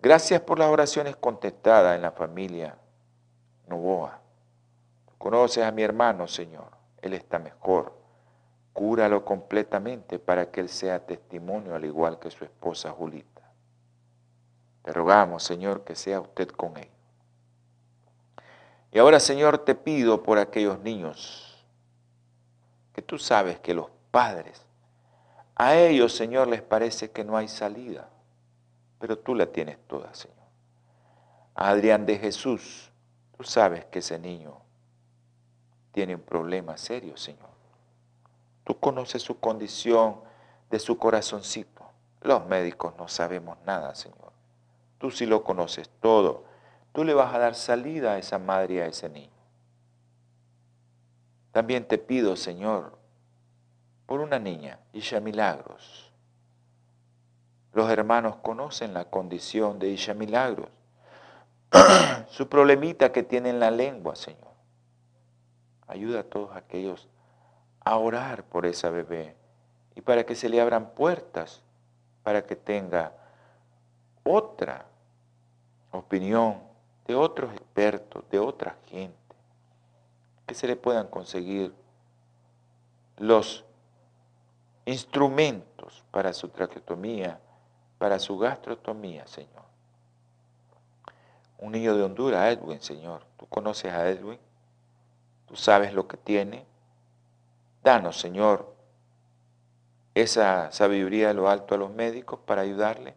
Gracias 0.00 0.40
por 0.40 0.58
las 0.58 0.68
oraciones 0.68 1.16
contestadas 1.16 1.96
en 1.96 2.02
la 2.02 2.10
familia 2.10 2.76
Novoa. 3.68 4.18
conoces 5.16 5.64
a 5.64 5.70
mi 5.70 5.82
hermano, 5.82 6.26
Señor. 6.26 6.70
Él 7.00 7.14
está 7.14 7.38
mejor. 7.38 8.01
Cúralo 8.72 9.24
completamente 9.24 10.18
para 10.18 10.50
que 10.50 10.60
Él 10.60 10.68
sea 10.68 11.04
testimonio 11.04 11.74
al 11.74 11.84
igual 11.84 12.18
que 12.18 12.30
su 12.30 12.44
esposa 12.44 12.90
Julita. 12.90 13.42
Te 14.82 14.92
rogamos, 14.92 15.42
Señor, 15.42 15.84
que 15.84 15.94
sea 15.94 16.20
usted 16.20 16.48
con 16.48 16.76
él. 16.76 16.88
Y 18.90 18.98
ahora, 18.98 19.20
Señor, 19.20 19.58
te 19.58 19.74
pido 19.74 20.22
por 20.22 20.38
aquellos 20.38 20.80
niños 20.80 21.64
que 22.92 23.00
tú 23.00 23.18
sabes 23.18 23.60
que 23.60 23.74
los 23.74 23.86
padres 24.10 24.66
a 25.54 25.76
ellos, 25.76 26.12
Señor, 26.12 26.48
les 26.48 26.60
parece 26.60 27.12
que 27.12 27.24
no 27.24 27.36
hay 27.36 27.46
salida, 27.46 28.08
pero 28.98 29.16
tú 29.18 29.34
la 29.34 29.46
tienes 29.46 29.78
toda, 29.86 30.12
Señor. 30.12 30.36
Adrián 31.54 32.04
de 32.04 32.18
Jesús, 32.18 32.90
tú 33.36 33.44
sabes 33.44 33.84
que 33.84 34.00
ese 34.00 34.18
niño 34.18 34.60
tiene 35.92 36.16
un 36.16 36.22
problema 36.22 36.76
serio, 36.76 37.16
Señor. 37.16 37.51
Tú 38.64 38.78
conoces 38.78 39.22
su 39.22 39.38
condición 39.40 40.20
de 40.70 40.78
su 40.78 40.98
corazoncito. 40.98 41.82
Los 42.20 42.46
médicos 42.46 42.94
no 42.96 43.08
sabemos 43.08 43.58
nada, 43.66 43.94
Señor. 43.94 44.32
Tú 44.98 45.10
sí 45.10 45.26
lo 45.26 45.42
conoces 45.42 45.90
todo. 46.00 46.44
Tú 46.92 47.04
le 47.04 47.14
vas 47.14 47.34
a 47.34 47.38
dar 47.38 47.54
salida 47.54 48.12
a 48.12 48.18
esa 48.18 48.38
madre 48.38 48.74
y 48.74 48.78
a 48.78 48.86
ese 48.86 49.08
niño. 49.08 49.32
También 51.50 51.86
te 51.86 51.98
pido, 51.98 52.36
Señor, 52.36 52.96
por 54.06 54.20
una 54.20 54.38
niña, 54.38 54.78
Isha 54.92 55.20
Milagros. 55.20 56.12
Los 57.72 57.90
hermanos 57.90 58.36
conocen 58.36 58.94
la 58.94 59.06
condición 59.06 59.78
de 59.78 59.88
Isha 59.88 60.14
Milagros, 60.14 60.68
su 62.28 62.48
problemita 62.48 63.12
que 63.12 63.22
tiene 63.22 63.50
en 63.50 63.60
la 63.60 63.70
lengua, 63.70 64.14
Señor. 64.14 64.52
Ayuda 65.86 66.20
a 66.20 66.24
todos 66.24 66.54
aquellos 66.54 67.08
a 67.84 67.96
orar 67.96 68.44
por 68.44 68.66
esa 68.66 68.90
bebé 68.90 69.36
y 69.94 70.00
para 70.00 70.24
que 70.24 70.34
se 70.34 70.48
le 70.48 70.60
abran 70.60 70.90
puertas, 70.90 71.62
para 72.22 72.46
que 72.46 72.56
tenga 72.56 73.12
otra 74.24 74.86
opinión 75.90 76.62
de 77.06 77.14
otros 77.14 77.52
expertos, 77.52 78.24
de 78.30 78.38
otra 78.38 78.76
gente, 78.86 79.16
que 80.46 80.54
se 80.54 80.66
le 80.66 80.76
puedan 80.76 81.08
conseguir 81.08 81.74
los 83.18 83.64
instrumentos 84.84 86.04
para 86.10 86.32
su 86.32 86.48
traqueotomía, 86.48 87.40
para 87.98 88.18
su 88.18 88.38
gastrotomía, 88.38 89.26
Señor. 89.26 89.62
Un 91.58 91.72
niño 91.72 91.96
de 91.96 92.02
Honduras, 92.02 92.52
Edwin, 92.52 92.80
Señor. 92.80 93.24
Tú 93.36 93.46
conoces 93.46 93.92
a 93.92 94.08
Edwin. 94.08 94.38
Tú 95.46 95.54
sabes 95.54 95.94
lo 95.94 96.08
que 96.08 96.16
tiene. 96.16 96.66
Danos, 97.82 98.20
Señor, 98.20 98.74
esa 100.14 100.70
sabiduría 100.70 101.28
de 101.28 101.34
lo 101.34 101.48
alto 101.48 101.74
a 101.74 101.78
los 101.78 101.90
médicos 101.90 102.40
para 102.46 102.62
ayudarle. 102.62 103.14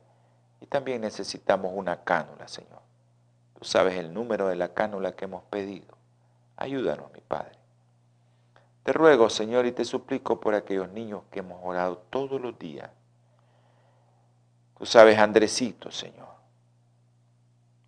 Y 0.62 0.67
también 0.67 1.01
necesitamos 1.01 1.72
una 1.75 2.03
cánula, 2.03 2.48
Señor. 2.48 2.81
Tú 3.60 3.65
sabes 3.65 3.95
el 3.98 4.13
número 4.13 4.48
de 4.48 4.55
la 4.55 4.74
cánula 4.74 5.15
que 5.15 5.25
hemos 5.25 5.43
pedido. 5.43 5.95
Ayúdanos, 6.57 7.12
mi 7.13 7.22
Padre. 7.22 7.57
Te 8.84 8.93
ruego, 8.93 9.29
Señor, 9.29 9.65
y 9.65 9.72
te 9.72 9.84
suplico 9.84 10.39
por 10.39 10.53
aquellos 10.53 10.89
niños 10.89 11.24
que 11.31 11.39
hemos 11.39 11.60
orado 11.63 11.98
todos 12.10 12.39
los 12.39 12.57
días. 12.57 12.89
Tú 14.77 14.86
sabes, 14.86 15.17
Andresito, 15.17 15.91
Señor. 15.91 16.36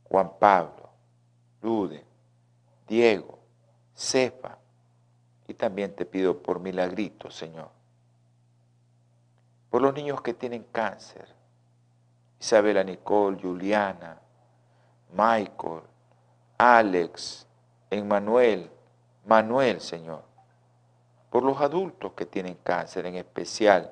Juan 0.06 0.32
Pablo, 0.40 0.90
Lude, 1.62 2.04
Diego, 2.88 3.40
Cefa. 3.94 4.58
Y 5.48 5.54
también 5.54 5.96
te 5.96 6.06
pido 6.06 6.42
por 6.42 6.60
milagritos, 6.60 7.36
Señor 7.36 7.78
por 9.70 9.82
los 9.82 9.94
niños 9.94 10.22
que 10.22 10.34
tienen 10.34 10.64
cáncer. 10.72 11.28
Isabela 12.40 12.84
Nicole, 12.84 13.38
Juliana, 13.42 14.20
Michael, 15.12 15.82
Alex, 16.58 17.48
Emmanuel, 17.90 18.70
Manuel, 19.26 19.82
Señor. 19.82 20.24
Por 21.30 21.44
los 21.44 21.60
adultos 21.60 22.14
que 22.14 22.26
tienen 22.26 22.56
cáncer, 22.64 23.06
en 23.06 23.16
especial, 23.16 23.92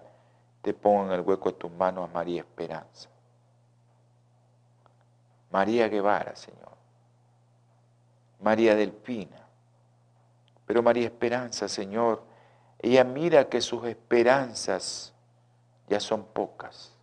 te 0.62 0.74
pongo 0.74 1.06
en 1.06 1.12
el 1.12 1.22
hueco 1.22 1.52
de 1.52 1.58
tus 1.58 1.72
manos 1.72 2.10
a 2.10 2.14
María 2.14 2.42
Esperanza. 2.42 3.10
María 5.52 5.88
Guevara, 5.88 6.36
Señor. 6.36 6.72
María 8.42 8.76
Delpina. 8.76 9.45
Pero 10.66 10.82
María 10.82 11.06
Esperanza, 11.06 11.68
Señor, 11.68 12.24
ella 12.80 13.04
mira 13.04 13.50
que 13.50 13.62
sus 13.62 13.86
esperanzas 13.86 15.14
ya 15.88 16.00
son 16.00 16.26
pocas. 16.26 16.94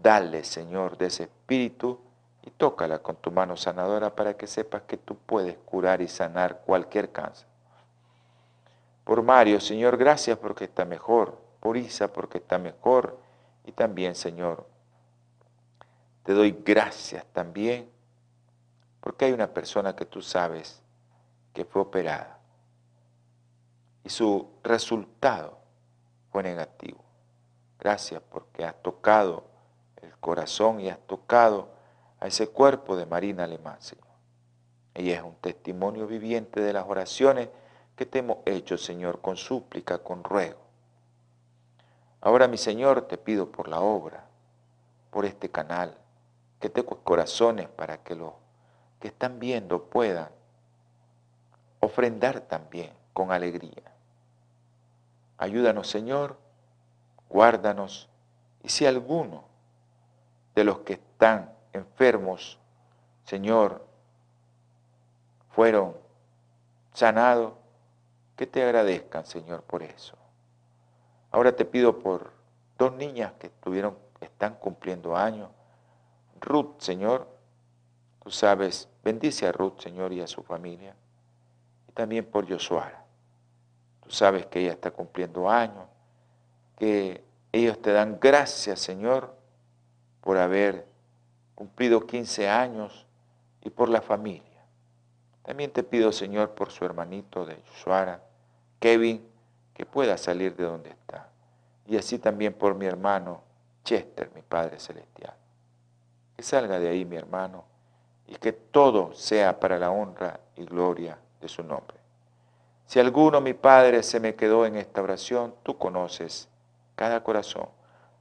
Dale, 0.00 0.44
Señor, 0.44 0.96
de 0.96 1.06
ese 1.06 1.24
espíritu 1.24 2.00
y 2.42 2.50
tócala 2.50 3.00
con 3.00 3.16
tu 3.16 3.30
mano 3.32 3.56
sanadora 3.56 4.14
para 4.14 4.36
que 4.36 4.46
sepas 4.46 4.82
que 4.82 4.96
tú 4.96 5.16
puedes 5.16 5.56
curar 5.58 6.00
y 6.00 6.08
sanar 6.08 6.62
cualquier 6.64 7.10
cáncer. 7.10 7.48
Por 9.04 9.22
Mario, 9.22 9.60
Señor, 9.60 9.96
gracias 9.96 10.38
porque 10.38 10.64
está 10.64 10.84
mejor. 10.84 11.38
Por 11.60 11.76
Isa, 11.76 12.12
porque 12.12 12.38
está 12.38 12.58
mejor. 12.58 13.18
Y 13.64 13.72
también, 13.72 14.14
Señor, 14.14 14.66
te 16.22 16.32
doy 16.32 16.56
gracias 16.64 17.24
también 17.32 17.90
porque 19.00 19.24
hay 19.24 19.32
una 19.32 19.48
persona 19.48 19.96
que 19.96 20.04
tú 20.04 20.22
sabes 20.22 20.82
que 21.54 21.64
fue 21.64 21.82
operada 21.82 22.37
y 24.04 24.08
su 24.08 24.48
resultado 24.62 25.58
fue 26.30 26.42
negativo. 26.42 27.04
Gracias 27.78 28.22
porque 28.30 28.64
has 28.64 28.80
tocado 28.82 29.44
el 30.02 30.16
corazón 30.18 30.80
y 30.80 30.88
has 30.88 30.98
tocado 31.06 31.68
a 32.20 32.26
ese 32.26 32.48
cuerpo 32.48 32.96
de 32.96 33.06
Marina 33.06 33.44
Alemán, 33.44 33.80
Señor. 33.80 34.06
Ella 34.94 35.16
es 35.16 35.22
un 35.22 35.36
testimonio 35.36 36.06
viviente 36.06 36.60
de 36.60 36.72
las 36.72 36.86
oraciones 36.88 37.48
que 37.94 38.06
te 38.06 38.18
hemos 38.18 38.38
hecho, 38.46 38.76
Señor, 38.76 39.20
con 39.20 39.36
súplica, 39.36 39.98
con 39.98 40.24
ruego. 40.24 40.58
Ahora, 42.20 42.48
mi 42.48 42.58
Señor, 42.58 43.02
te 43.02 43.16
pido 43.16 43.50
por 43.52 43.68
la 43.68 43.80
obra, 43.80 44.26
por 45.10 45.24
este 45.24 45.50
canal, 45.50 45.96
que 46.60 46.68
te 46.68 46.84
corazones 46.84 47.68
para 47.68 48.02
que 48.02 48.16
los 48.16 48.32
que 49.00 49.08
están 49.08 49.38
viendo 49.38 49.84
puedan 49.84 50.28
ofrendar 51.80 52.40
también 52.40 52.90
con 53.12 53.30
alegría. 53.30 53.92
Ayúdanos, 55.38 55.88
Señor, 55.88 56.36
guárdanos. 57.28 58.08
Y 58.62 58.68
si 58.68 58.86
alguno 58.86 59.44
de 60.54 60.64
los 60.64 60.80
que 60.80 60.94
están 60.94 61.52
enfermos, 61.72 62.58
Señor, 63.24 63.86
fueron 65.50 65.96
sanados, 66.92 67.54
que 68.36 68.46
te 68.46 68.62
agradezcan, 68.62 69.26
Señor, 69.26 69.62
por 69.62 69.82
eso. 69.82 70.16
Ahora 71.32 71.54
te 71.54 71.64
pido 71.64 71.98
por 71.98 72.30
dos 72.78 72.92
niñas 72.94 73.32
que 73.38 73.48
tuvieron, 73.48 73.98
están 74.20 74.54
cumpliendo 74.54 75.16
años. 75.16 75.50
Ruth, 76.40 76.78
Señor, 76.78 77.26
tú 78.22 78.30
sabes, 78.30 78.88
bendice 79.02 79.48
a 79.48 79.52
Ruth, 79.52 79.80
Señor, 79.80 80.12
y 80.12 80.20
a 80.20 80.28
su 80.28 80.42
familia. 80.42 80.94
Y 81.88 81.92
también 81.92 82.24
por 82.24 82.48
Josuara. 82.48 83.07
Tú 84.08 84.14
sabes 84.14 84.46
que 84.46 84.60
ella 84.60 84.72
está 84.72 84.90
cumpliendo 84.90 85.48
años 85.48 85.84
que 86.78 87.24
ellos 87.52 87.80
te 87.82 87.92
dan 87.92 88.18
gracias, 88.20 88.78
Señor, 88.80 89.34
por 90.20 90.38
haber 90.38 90.86
cumplido 91.54 92.06
15 92.06 92.48
años 92.48 93.06
y 93.62 93.70
por 93.70 93.88
la 93.88 94.00
familia. 94.00 94.44
También 95.42 95.72
te 95.72 95.82
pido, 95.82 96.12
Señor, 96.12 96.50
por 96.54 96.70
su 96.70 96.84
hermanito 96.84 97.44
de 97.44 97.60
Suara, 97.82 98.22
Kevin, 98.78 99.26
que 99.74 99.84
pueda 99.84 100.16
salir 100.16 100.54
de 100.54 100.64
donde 100.64 100.90
está. 100.90 101.28
Y 101.86 101.96
así 101.96 102.18
también 102.18 102.52
por 102.52 102.74
mi 102.74 102.86
hermano 102.86 103.42
Chester, 103.82 104.30
mi 104.34 104.42
Padre 104.42 104.78
Celestial. 104.78 105.34
Que 106.36 106.42
salga 106.42 106.78
de 106.78 106.88
ahí 106.88 107.04
mi 107.04 107.16
hermano 107.16 107.64
y 108.26 108.36
que 108.36 108.52
todo 108.52 109.14
sea 109.14 109.58
para 109.58 109.78
la 109.78 109.90
honra 109.90 110.38
y 110.54 110.64
gloria 110.64 111.18
de 111.40 111.48
su 111.48 111.62
nombre. 111.64 111.97
Si 112.88 112.98
alguno, 112.98 113.42
mi 113.42 113.52
Padre, 113.52 114.02
se 114.02 114.18
me 114.18 114.34
quedó 114.34 114.64
en 114.64 114.74
esta 114.76 115.02
oración, 115.02 115.54
tú 115.62 115.76
conoces 115.76 116.48
cada 116.96 117.22
corazón. 117.22 117.68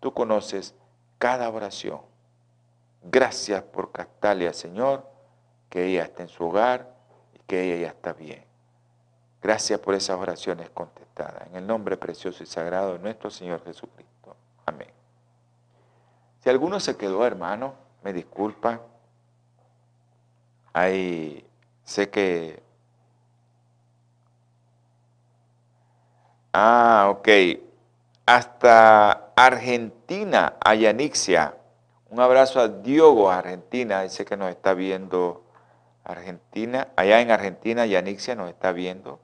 Tú 0.01 0.13
conoces 0.13 0.75
cada 1.17 1.49
oración. 1.49 2.01
Gracias 3.01 3.63
por 3.63 3.93
Castalia, 3.93 4.51
Señor, 4.51 5.10
que 5.69 5.86
ella 5.86 6.03
está 6.03 6.23
en 6.23 6.27
su 6.27 6.43
hogar 6.43 6.93
y 7.34 7.39
que 7.47 7.63
ella 7.63 7.84
ya 7.84 7.88
está 7.88 8.12
bien. 8.12 8.43
Gracias 9.41 9.80
por 9.80 9.95
esas 9.95 10.19
oraciones 10.19 10.69
contestadas. 10.71 11.47
En 11.47 11.56
el 11.56 11.65
nombre 11.65 11.95
precioso 11.95 12.43
y 12.43 12.45
sagrado 12.45 12.91
de 12.91 12.99
nuestro 12.99 13.30
Señor 13.30 13.63
Jesucristo. 13.63 14.36
Amén. 14.65 14.91
Si 16.41 16.49
alguno 16.49 16.82
se 16.82 16.97
quedó, 16.97 17.25
hermano, 17.25 17.73
me 18.03 18.12
disculpa. 18.12 18.82
Ahí 20.73 21.47
sé 21.86 22.10
que... 22.10 22.66
Ah, 26.53 27.07
ok 27.10 27.27
hasta 28.27 29.31
Argentina, 29.36 30.57
a 30.60 30.75
Yanixia. 30.75 31.55
Un 32.10 32.19
abrazo 32.19 32.60
a 32.60 32.67
Diogo, 32.67 33.31
Argentina, 33.31 34.03
dice 34.03 34.25
que 34.25 34.36
nos 34.36 34.49
está 34.49 34.73
viendo 34.73 35.45
Argentina, 36.03 36.89
allá 36.97 37.21
en 37.21 37.31
Argentina, 37.31 37.86
Yanixia 37.86 38.36
nos 38.36 38.49
está 38.49 38.73
viendo. 38.73 39.19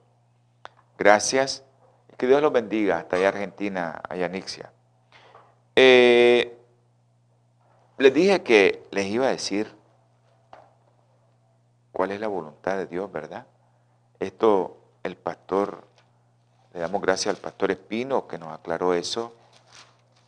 Gracias. 0.97 1.63
Que 2.17 2.27
Dios 2.27 2.41
los 2.41 2.53
bendiga 2.53 2.97
hasta 2.97 3.17
allá 3.17 3.29
Argentina, 3.29 4.01
a 4.07 4.15
Yanixia. 4.15 4.71
Eh, 5.75 6.57
les 7.97 8.13
dije 8.13 8.41
que 8.41 8.83
les 8.91 9.07
iba 9.07 9.27
a 9.27 9.31
decir 9.31 9.75
cuál 11.91 12.11
es 12.11 12.21
la 12.21 12.27
voluntad 12.27 12.77
de 12.77 12.85
Dios, 12.85 13.11
¿verdad? 13.11 13.47
Esto 14.19 14.77
el 15.03 15.17
pastor 15.17 15.87
le 16.73 16.79
damos 16.79 17.01
gracias 17.01 17.35
al 17.35 17.41
pastor 17.41 17.71
Espino 17.71 18.27
que 18.27 18.37
nos 18.37 18.49
aclaró 18.49 18.93
eso. 18.93 19.33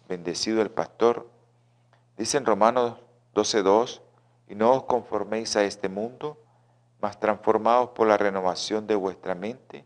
Bendecido 0.08 0.62
el 0.62 0.70
pastor. 0.70 1.28
Dice 2.18 2.38
en 2.38 2.46
Romanos 2.46 3.00
12.2, 3.34 4.02
y 4.48 4.56
no 4.56 4.72
os 4.72 4.84
conforméis 4.84 5.56
a 5.56 5.64
este 5.64 5.90
mundo, 5.90 6.38
mas 7.02 7.20
transformaos 7.20 7.90
por 7.90 8.08
la 8.08 8.18
renovación 8.18 8.86
de 8.86 8.96
vuestra 8.96 9.34
mente, 9.34 9.86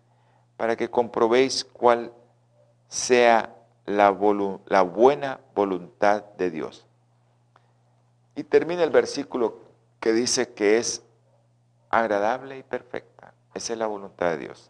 para 0.57 0.75
que 0.75 0.89
comprobéis 0.89 1.63
cuál 1.63 2.11
sea 2.89 3.55
la, 3.85 4.15
la 4.65 4.81
buena 4.81 5.39
voluntad 5.55 6.23
de 6.37 6.51
Dios. 6.51 6.85
Y 8.35 8.43
termina 8.43 8.83
el 8.83 8.89
versículo 8.89 9.59
que 9.99 10.11
dice 10.11 10.53
que 10.53 10.77
es 10.77 11.03
agradable 11.89 12.57
y 12.57 12.63
perfecta. 12.63 13.33
Esa 13.53 13.73
es 13.73 13.79
la 13.79 13.87
voluntad 13.87 14.31
de 14.31 14.37
Dios. 14.37 14.68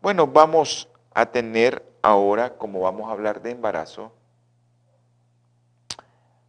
Bueno, 0.00 0.28
vamos 0.28 0.88
a 1.12 1.26
tener 1.26 1.84
ahora, 2.02 2.56
como 2.56 2.80
vamos 2.80 3.08
a 3.08 3.12
hablar 3.12 3.42
de 3.42 3.50
embarazo, 3.50 4.12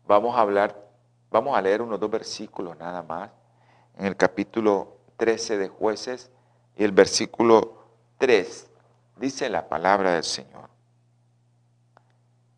vamos 0.05 0.37
a 0.37 0.41
hablar, 0.41 0.87
vamos 1.31 1.57
a 1.57 1.61
leer 1.61 1.81
unos 1.81 1.99
dos 1.99 2.11
versículos 2.11 2.77
nada 2.77 3.01
más, 3.01 3.31
en 3.97 4.05
el 4.05 4.15
capítulo 4.15 4.97
13 5.17 5.57
de 5.57 5.67
jueces 5.67 6.29
y 6.77 6.83
el 6.83 6.91
versículo 6.91 7.85
3, 8.19 8.69
dice 9.17 9.49
la 9.49 9.67
palabra 9.67 10.13
del 10.13 10.23
Señor. 10.23 10.69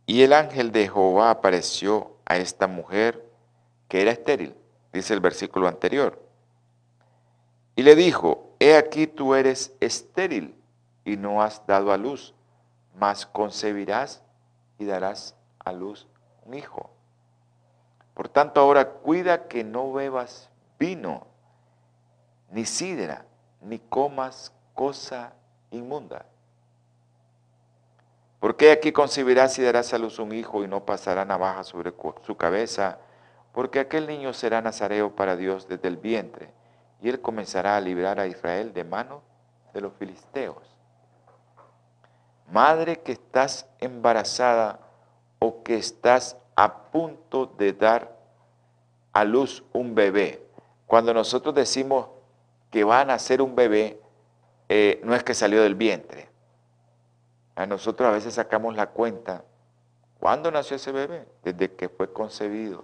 Y 0.06 0.24
el 0.24 0.34
ángel 0.34 0.74
de 0.74 0.90
Jehová 0.90 1.32
apareció 1.32 2.18
a 2.26 2.36
esta 2.36 2.68
mujer 2.68 3.26
que 3.88 4.02
era 4.02 4.12
estéril, 4.12 4.58
dice 4.92 5.14
el 5.14 5.22
versículo 5.22 5.70
anterior, 5.70 6.22
y 7.78 7.84
le 7.84 7.96
dijo, 7.96 8.56
he 8.60 8.76
aquí 8.76 9.08
tú 9.08 9.36
eres 9.36 9.74
estéril 9.80 10.61
y 11.06 11.18
no 11.18 11.42
has 11.42 11.66
dado 11.66 11.92
a 11.92 11.98
luz, 11.98 12.34
mas 12.96 13.26
concebirás 13.26 14.24
y 14.78 14.86
darás 14.86 15.36
a 15.60 15.72
luz 15.72 16.08
un 16.46 16.54
hijo. 16.54 16.90
Por 18.14 18.30
tanto, 18.30 18.60
ahora 18.60 18.90
cuida 18.90 19.48
que 19.48 19.64
no 19.64 19.94
bebas 19.94 20.50
vino, 20.78 21.28
ni 22.52 22.66
sidra, 22.66 23.26
ni 23.62 23.80
comas 23.80 24.52
cosa 24.74 25.34
inmunda. 25.72 26.26
Porque 28.40 28.72
aquí 28.72 28.92
concebirás 28.92 29.58
y 29.60 29.64
darás 29.64 29.94
a 29.94 30.00
luz 30.00 30.20
un 30.20 30.32
hijo 30.32 30.64
y 30.64 30.68
no 30.68 30.84
pasará 30.84 31.26
navaja 31.26 31.64
sobre 31.64 31.94
su 32.26 32.36
cabeza, 32.36 32.98
porque 33.54 33.80
aquel 33.80 34.08
niño 34.08 34.34
será 34.34 34.62
nazareo 34.62 35.16
para 35.16 35.36
Dios 35.36 35.68
desde 35.68 35.88
el 35.88 35.98
vientre, 35.98 36.52
y 37.02 37.10
él 37.10 37.22
comenzará 37.22 37.78
a 37.78 37.82
librar 37.82 38.20
a 38.20 38.28
Israel 38.28 38.74
de 38.74 38.84
mano 38.84 39.22
de 39.74 39.82
los 39.82 39.94
filisteos. 39.94 40.71
Madre 42.52 43.00
que 43.00 43.14
estás 43.14 43.66
embarazada 43.80 44.80
o 45.40 45.64
que 45.64 45.76
estás 45.76 46.38
a 46.56 46.92
punto 46.92 47.46
de 47.46 47.74
dar 47.74 48.16
a 49.14 49.24
luz 49.24 49.64
un 49.74 49.96
bebé. 49.96 50.46
Cuando 50.86 51.14
nosotros 51.14 51.56
decimos 51.56 52.08
que 52.70 52.84
va 52.84 53.02
a 53.02 53.06
nacer 53.06 53.42
un 53.42 53.56
bebé, 53.56 54.02
eh, 54.68 55.02
no 55.04 55.16
es 55.16 55.24
que 55.24 55.34
salió 55.34 55.64
del 55.64 55.76
vientre. 55.76 56.30
A 57.56 57.66
nosotros 57.66 58.08
a 58.08 58.12
veces 58.12 58.34
sacamos 58.34 58.76
la 58.76 58.88
cuenta. 58.88 59.44
¿Cuándo 60.20 60.52
nació 60.52 60.76
ese 60.76 60.92
bebé? 60.92 61.28
Desde 61.44 61.74
que 61.74 61.90
fue 61.90 62.12
concebido. 62.12 62.84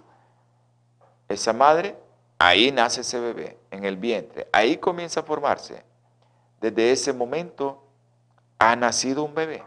Esa 1.28 1.52
madre, 1.52 1.96
ahí 2.38 2.72
nace 2.72 3.02
ese 3.02 3.20
bebé, 3.20 3.58
en 3.70 3.84
el 3.84 3.96
vientre. 3.96 4.48
Ahí 4.52 4.78
comienza 4.78 5.20
a 5.20 5.24
formarse. 5.24 5.84
Desde 6.60 6.90
ese 6.90 7.12
momento 7.12 7.87
ha 8.58 8.76
nacido 8.76 9.24
un 9.24 9.34
bebé. 9.34 9.62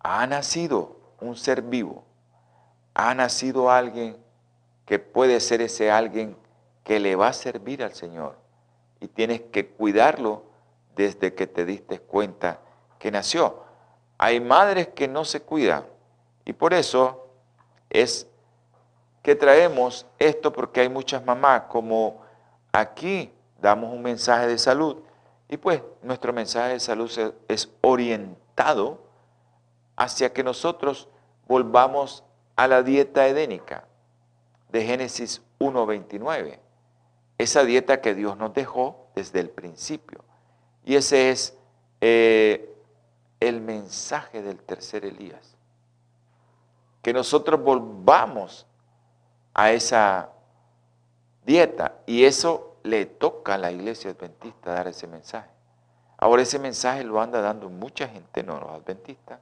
Ha 0.00 0.26
nacido 0.26 0.96
un 1.20 1.36
ser 1.36 1.62
vivo. 1.62 2.04
Ha 2.94 3.14
nacido 3.14 3.70
alguien 3.70 4.16
que 4.84 4.98
puede 4.98 5.40
ser 5.40 5.62
ese 5.62 5.90
alguien 5.90 6.36
que 6.84 7.00
le 7.00 7.16
va 7.16 7.28
a 7.28 7.32
servir 7.32 7.82
al 7.82 7.94
Señor. 7.94 8.36
Y 9.00 9.08
tienes 9.08 9.40
que 9.40 9.66
cuidarlo 9.66 10.44
desde 10.94 11.34
que 11.34 11.46
te 11.46 11.64
diste 11.64 11.98
cuenta 11.98 12.60
que 12.98 13.10
nació. 13.10 13.64
Hay 14.18 14.40
madres 14.40 14.88
que 14.88 15.08
no 15.08 15.24
se 15.24 15.40
cuidan 15.40 15.86
y 16.44 16.52
por 16.52 16.74
eso 16.74 17.26
es 17.90 18.26
que 19.22 19.34
traemos 19.34 20.06
esto 20.18 20.52
porque 20.52 20.80
hay 20.80 20.88
muchas 20.88 21.24
mamás 21.24 21.62
como 21.62 22.22
aquí 22.70 23.32
damos 23.60 23.92
un 23.92 24.02
mensaje 24.02 24.46
de 24.46 24.58
salud 24.58 24.98
y 25.48 25.56
pues 25.56 25.82
nuestro 26.02 26.32
mensaje 26.32 26.74
de 26.74 26.80
salud 26.80 27.10
es 27.48 27.70
orientado 27.82 29.04
hacia 29.96 30.32
que 30.32 30.42
nosotros 30.42 31.08
volvamos 31.46 32.24
a 32.56 32.66
la 32.66 32.82
dieta 32.82 33.26
edénica 33.28 33.86
de 34.70 34.84
Génesis 34.84 35.42
1.29. 35.58 36.58
Esa 37.38 37.64
dieta 37.64 38.00
que 38.00 38.14
Dios 38.14 38.36
nos 38.36 38.54
dejó 38.54 39.08
desde 39.14 39.40
el 39.40 39.50
principio. 39.50 40.24
Y 40.84 40.96
ese 40.96 41.30
es 41.30 41.56
eh, 42.00 42.74
el 43.40 43.60
mensaje 43.60 44.42
del 44.42 44.58
tercer 44.60 45.04
Elías. 45.04 45.56
Que 47.02 47.12
nosotros 47.12 47.62
volvamos 47.62 48.66
a 49.52 49.72
esa 49.72 50.30
dieta. 51.44 51.96
Y 52.06 52.24
eso 52.24 52.73
le 52.84 53.06
toca 53.06 53.54
a 53.54 53.58
la 53.58 53.72
iglesia 53.72 54.12
adventista 54.12 54.72
dar 54.72 54.86
ese 54.86 55.08
mensaje. 55.08 55.50
Ahora 56.16 56.42
ese 56.42 56.60
mensaje 56.60 57.02
lo 57.02 57.20
anda 57.20 57.40
dando 57.40 57.68
mucha 57.68 58.06
gente, 58.06 58.44
no 58.44 58.60
los 58.60 58.70
adventistas 58.70 59.40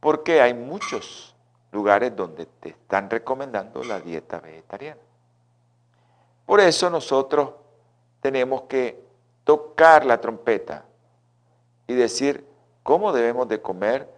porque 0.00 0.40
hay 0.40 0.54
muchos 0.54 1.34
lugares 1.72 2.14
donde 2.14 2.46
te 2.46 2.70
están 2.70 3.10
recomendando 3.10 3.82
la 3.82 4.00
dieta 4.00 4.40
vegetariana. 4.40 5.00
Por 6.46 6.60
eso 6.60 6.88
nosotros 6.88 7.50
tenemos 8.20 8.62
que 8.62 9.04
tocar 9.44 10.04
la 10.04 10.20
trompeta 10.20 10.84
y 11.86 11.94
decir 11.94 12.46
cómo 12.82 13.12
debemos 13.12 13.48
de 13.48 13.60
comer, 13.60 14.08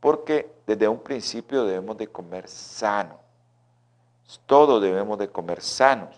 porque 0.00 0.50
desde 0.66 0.88
un 0.88 1.00
principio 1.00 1.64
debemos 1.64 1.96
de 1.96 2.08
comer 2.08 2.48
sano. 2.48 3.18
Todos 4.46 4.82
debemos 4.82 5.18
de 5.18 5.28
comer 5.28 5.60
sanos. 5.60 6.16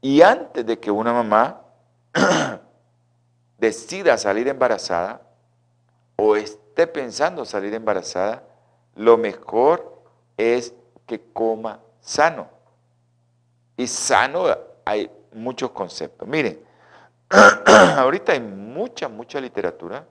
Y 0.00 0.22
antes 0.22 0.64
de 0.64 0.78
que 0.78 0.90
una 0.90 1.12
mamá 1.12 1.62
decida 3.58 4.16
salir 4.16 4.48
embarazada 4.48 5.22
o 6.16 6.36
esté 6.36 6.86
pensando 6.86 7.44
salir 7.44 7.74
embarazada, 7.74 8.44
lo 8.94 9.16
mejor 9.16 10.02
es 10.36 10.74
que 11.06 11.20
coma 11.32 11.80
sano. 12.00 12.48
Y 13.76 13.86
sano 13.86 14.46
hay 14.84 15.10
muchos 15.32 15.70
conceptos. 15.70 16.26
Miren, 16.28 16.60
ahorita 17.96 18.32
hay 18.32 18.40
mucha, 18.40 19.08
mucha 19.08 19.40
literatura. 19.40 20.06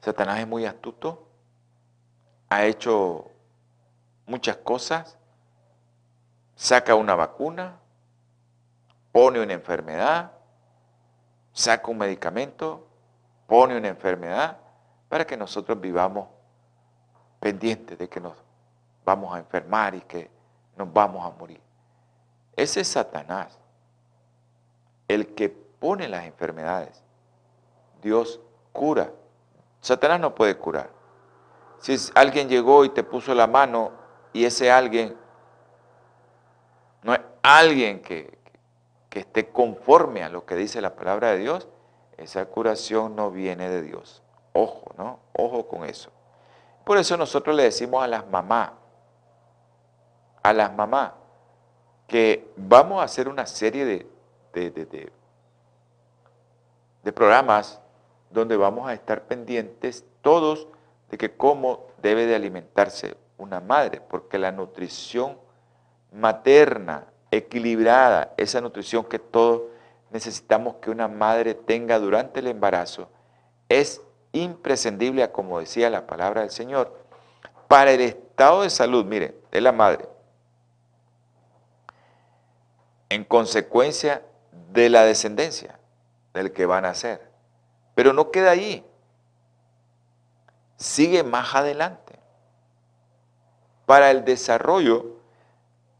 Satanás 0.00 0.38
es 0.38 0.46
muy 0.46 0.64
astuto, 0.64 1.26
ha 2.48 2.64
hecho 2.64 3.28
muchas 4.26 4.56
cosas, 4.58 5.18
saca 6.56 6.94
una 6.94 7.14
vacuna, 7.14 7.78
pone 9.12 9.40
una 9.40 9.52
enfermedad, 9.52 10.32
saca 11.52 11.90
un 11.90 11.98
medicamento, 11.98 12.88
pone 13.46 13.76
una 13.76 13.88
enfermedad 13.88 14.58
para 15.08 15.26
que 15.26 15.36
nosotros 15.36 15.80
vivamos 15.80 16.28
pendientes 17.38 17.96
de 17.98 18.08
que 18.08 18.20
nos 18.20 18.32
vamos 19.04 19.34
a 19.34 19.38
enfermar 19.38 19.94
y 19.94 20.00
que 20.00 20.30
nos 20.76 20.92
vamos 20.92 21.24
a 21.24 21.30
morir. 21.38 21.60
Ese 22.56 22.80
es 22.80 22.88
Satanás, 22.88 23.58
el 25.06 25.34
que 25.34 25.50
pone 25.50 26.08
las 26.08 26.24
enfermedades. 26.24 27.02
Dios 28.02 28.40
cura. 28.72 29.12
Satanás 29.80 30.18
no 30.20 30.34
puede 30.34 30.56
curar. 30.56 30.90
Si 31.78 31.96
alguien 32.14 32.48
llegó 32.48 32.84
y 32.84 32.88
te 32.88 33.04
puso 33.04 33.34
la 33.34 33.46
mano 33.46 33.92
y 34.32 34.44
ese 34.44 34.72
alguien 34.72 35.16
no 37.06 37.14
es 37.14 37.20
alguien 37.42 38.02
que, 38.02 38.36
que 39.08 39.20
esté 39.20 39.48
conforme 39.48 40.24
a 40.24 40.28
lo 40.28 40.44
que 40.44 40.56
dice 40.56 40.80
la 40.80 40.96
palabra 40.96 41.30
de 41.30 41.38
Dios, 41.38 41.68
esa 42.16 42.44
curación 42.46 43.14
no 43.14 43.30
viene 43.30 43.70
de 43.70 43.82
Dios. 43.82 44.24
Ojo, 44.52 44.92
¿no? 44.98 45.20
Ojo 45.32 45.68
con 45.68 45.84
eso. 45.84 46.10
Por 46.84 46.98
eso 46.98 47.16
nosotros 47.16 47.54
le 47.54 47.62
decimos 47.62 48.02
a 48.02 48.08
las 48.08 48.26
mamás, 48.26 48.72
a 50.42 50.52
las 50.52 50.74
mamás, 50.74 51.12
que 52.08 52.52
vamos 52.56 53.00
a 53.00 53.04
hacer 53.04 53.28
una 53.28 53.46
serie 53.46 53.84
de, 53.84 54.06
de, 54.52 55.12
de, 57.02 57.12
programas 57.12 57.80
donde 58.30 58.56
vamos 58.56 58.88
a 58.88 58.94
estar 58.94 59.22
pendientes 59.22 60.04
todos 60.22 60.66
de 61.08 61.18
que 61.18 61.36
cómo 61.36 61.86
debe 62.02 62.26
de 62.26 62.34
alimentarse 62.34 63.16
una 63.38 63.60
madre, 63.60 64.00
porque 64.00 64.38
la 64.38 64.50
nutrición 64.50 65.38
materna, 66.16 67.06
equilibrada, 67.30 68.32
esa 68.36 68.60
nutrición 68.60 69.04
que 69.04 69.18
todos 69.18 69.62
necesitamos 70.10 70.76
que 70.76 70.90
una 70.90 71.08
madre 71.08 71.54
tenga 71.54 71.98
durante 71.98 72.40
el 72.40 72.46
embarazo 72.46 73.08
es 73.68 74.00
imprescindible, 74.32 75.30
como 75.30 75.60
decía 75.60 75.90
la 75.90 76.06
palabra 76.06 76.42
del 76.42 76.50
Señor, 76.50 76.96
para 77.68 77.90
el 77.92 78.00
estado 78.00 78.62
de 78.62 78.70
salud, 78.70 79.04
mire, 79.04 79.36
de 79.50 79.60
la 79.60 79.72
madre, 79.72 80.08
en 83.08 83.24
consecuencia 83.24 84.22
de 84.72 84.88
la 84.88 85.04
descendencia 85.04 85.78
del 86.32 86.52
que 86.52 86.66
van 86.66 86.84
a 86.84 86.88
nacer. 86.88 87.30
Pero 87.94 88.12
no 88.12 88.30
queda 88.30 88.50
ahí, 88.50 88.84
sigue 90.76 91.22
más 91.22 91.54
adelante. 91.54 92.18
Para 93.86 94.10
el 94.10 94.24
desarrollo 94.24 95.15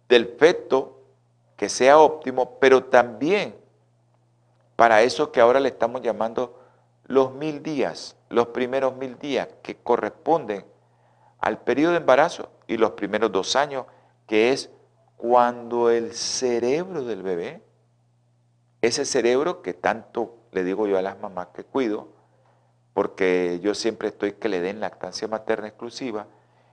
del 0.08 0.28
feto 0.38 1.00
que 1.56 1.68
sea 1.68 1.98
óptimo, 1.98 2.58
pero 2.60 2.84
también 2.84 3.54
para 4.76 5.02
eso 5.02 5.32
que 5.32 5.40
ahora 5.40 5.58
le 5.58 5.70
estamos 5.70 6.02
llamando 6.02 6.60
los 7.06 7.32
mil 7.32 7.62
días, 7.62 8.16
los 8.28 8.48
primeros 8.48 8.94
mil 8.96 9.18
días 9.18 9.48
que 9.62 9.76
corresponden 9.76 10.64
al 11.40 11.58
periodo 11.60 11.92
de 11.92 11.98
embarazo 11.98 12.50
y 12.66 12.76
los 12.76 12.92
primeros 12.92 13.32
dos 13.32 13.56
años, 13.56 13.86
que 14.26 14.52
es 14.52 14.70
cuando 15.16 15.90
el 15.90 16.12
cerebro 16.12 17.04
del 17.04 17.22
bebé, 17.22 17.62
ese 18.82 19.04
cerebro 19.04 19.62
que 19.62 19.72
tanto 19.72 20.36
le 20.52 20.64
digo 20.64 20.86
yo 20.86 20.98
a 20.98 21.02
las 21.02 21.18
mamás 21.20 21.48
que 21.54 21.64
cuido, 21.64 22.08
porque 22.92 23.60
yo 23.62 23.74
siempre 23.74 24.08
estoy 24.08 24.32
que 24.32 24.48
le 24.48 24.60
den 24.60 24.80
lactancia 24.80 25.28
materna 25.28 25.68
exclusiva, 25.68 26.26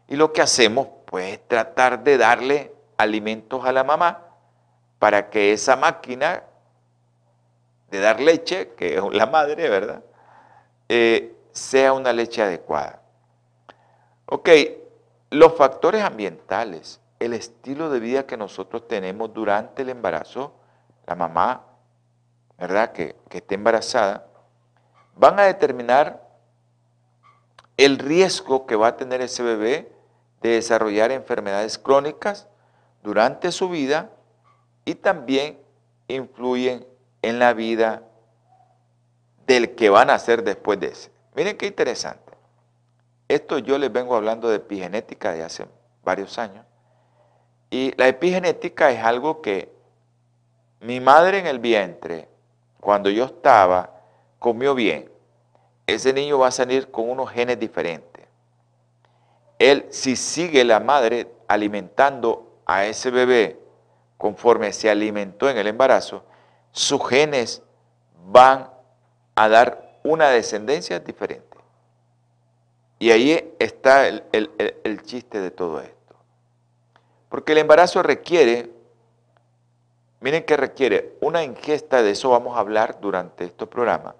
y 0.08 0.16
lo 0.16 0.34
que 0.34 0.42
hacemos 0.42 0.88
pues 1.06 1.34
es 1.34 1.48
tratar 1.48 2.04
de 2.04 2.18
darle 2.18 2.73
alimentos 2.98 3.66
a 3.66 3.72
la 3.72 3.84
mamá 3.84 4.22
para 5.00 5.30
que 5.30 5.54
esa 5.54 5.76
máquina 5.76 6.44
de 7.92 8.00
dar 8.00 8.20
leche, 8.20 8.70
que 8.76 8.96
es 8.96 9.04
la 9.12 9.26
madre, 9.26 9.70
¿verdad? 9.70 10.04
Eh, 10.90 11.36
sea 11.52 11.94
una 11.94 12.12
leche 12.12 12.42
adecuada. 12.42 13.02
Ok, 14.26 14.50
los 15.30 15.54
factores 15.56 16.02
ambientales, 16.04 17.00
el 17.20 17.34
estilo 17.34 17.90
de 17.90 18.00
vida 18.00 18.26
que 18.26 18.38
nosotros 18.38 18.88
tenemos 18.88 19.34
durante 19.34 19.84
el 19.84 19.90
embarazo, 19.90 20.54
la 21.06 21.16
mamá, 21.16 21.66
¿verdad? 22.58 22.94
Que, 22.94 23.16
que 23.30 23.40
esté 23.40 23.56
embarazada, 23.56 24.26
van 25.16 25.40
a 25.40 25.44
determinar 25.44 26.24
el 27.78 28.00
riesgo 28.00 28.66
que 28.66 28.76
va 28.76 28.88
a 28.88 28.98
tener 28.98 29.22
ese 29.22 29.44
bebé 29.44 29.92
de 30.42 30.50
desarrollar 30.50 31.12
enfermedades 31.12 31.78
crónicas 31.78 32.48
durante 33.04 33.52
su 33.52 33.70
vida 33.70 34.10
y 34.86 34.96
también 34.96 35.60
influyen 36.08 36.86
en 37.22 37.40
la 37.40 37.54
vida 37.54 38.04
del 39.46 39.76
que 39.76 39.90
van 39.90 40.10
a 40.10 40.14
nacer 40.14 40.44
después 40.44 40.80
de 40.80 40.88
ese. 40.88 41.12
Miren 41.36 41.58
qué 41.58 41.68
interesante. 41.68 42.34
Esto 43.28 43.58
yo 43.58 43.78
les 43.78 43.92
vengo 43.92 44.16
hablando 44.16 44.50
de 44.50 44.58
epigenética 44.58 45.34
de 45.34 45.44
hace 45.44 45.66
varios 46.04 46.38
años. 46.38 46.66
Y 47.70 47.94
la 47.98 48.08
epigenética 48.08 48.92
es 48.92 49.04
algo 49.04 49.42
que 49.42 49.72
mi 50.80 51.00
madre 51.00 51.40
en 51.40 51.48
el 51.48 51.60
vientre, 51.60 52.28
cuando 52.80 53.10
yo 53.10 53.26
estaba, 53.26 54.02
comió 54.38 54.76
bien. 54.76 55.10
Ese 55.88 56.14
niño 56.14 56.40
va 56.40 56.48
a 56.48 56.52
salir 56.52 56.92
con 56.92 57.10
unos 57.10 57.32
genes 57.32 57.60
diferentes. 57.60 58.26
Él, 59.60 59.88
si 59.90 60.16
sigue 60.16 60.64
la 60.64 60.80
madre 60.80 61.32
alimentando 61.48 62.53
a 62.74 62.88
ese 62.88 63.12
bebé 63.12 63.60
conforme 64.18 64.74
se 64.74 64.90
alimentó 64.90 65.48
en 65.48 65.58
el 65.58 65.68
embarazo, 65.68 66.24
sus 66.72 67.08
genes 67.08 67.62
van 68.26 68.72
a 69.36 69.48
dar 69.48 70.00
una 70.04 70.30
descendencia 70.30 71.00
diferente. 71.00 71.58
Y 72.98 73.12
ahí 73.12 73.56
está 73.60 74.08
el, 74.08 75.02
chiste 75.04 75.40
de 75.40 75.52
todo 75.52 75.82
esto. 75.82 76.16
Porque 77.30 77.52
el 77.52 77.60
embarazo 77.60 78.02
requiere, 78.02 78.72
miren 80.20 80.44
que 80.44 80.58
requiere 80.58 81.18
una 81.22 81.44
ingesta, 81.44 82.02
de 82.02 82.12
eso 82.12 82.30
vamos 82.32 82.58
a 82.58 82.62
hablar 82.62 83.00
durante 83.02 83.44
este 83.44 83.68
programa, 83.68 84.16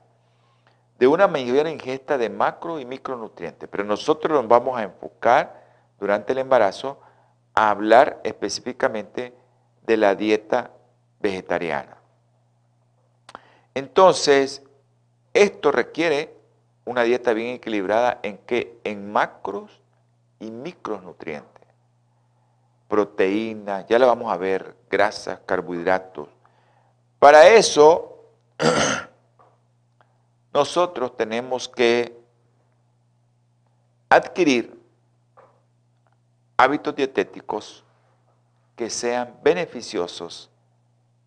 de 1.00 1.08
una 1.08 1.28
mayor 1.28 1.68
ingesta 1.68 2.20
de 2.20 2.30
macro 2.30 2.80
y 2.80 2.86
micronutrientes. 2.86 3.68
Pero 3.68 3.84
nosotros 3.84 4.38
nos 4.38 4.48
vamos 4.48 4.78
a 4.78 4.84
enfocar 4.84 5.64
durante 6.00 6.34
el 6.34 6.40
embarazo 6.40 7.00
a 7.56 7.70
hablar 7.70 8.22
específicamente 8.24 9.34
de 9.86 9.98
la 9.98 10.16
dieta 10.16 10.72
vegetariana. 11.20 11.98
Entonces, 13.76 14.64
esto 15.34 15.72
requiere 15.72 16.36
una 16.86 17.04
dieta 17.04 17.34
bien 17.34 17.56
equilibrada 17.56 18.20
en 18.24 18.38
que 18.40 18.80
en 18.84 19.12
macros 19.12 19.82
y 20.40 20.52
micronutrientes. 20.52 21.50
Proteínas, 22.88 23.88
ya 23.88 23.98
la 23.98 24.06
vamos 24.06 24.32
a 24.32 24.38
ver, 24.38 24.76
grasas, 24.90 25.40
carbohidratos. 25.46 26.30
Para 27.20 27.48
eso, 27.48 28.20
nosotros 30.54 31.16
tenemos 31.18 31.68
que 31.68 32.16
adquirir 34.10 34.83
hábitos 36.58 36.96
dietéticos 36.96 37.84
que 38.76 38.90
sean 38.90 39.38
beneficiosos 39.44 40.50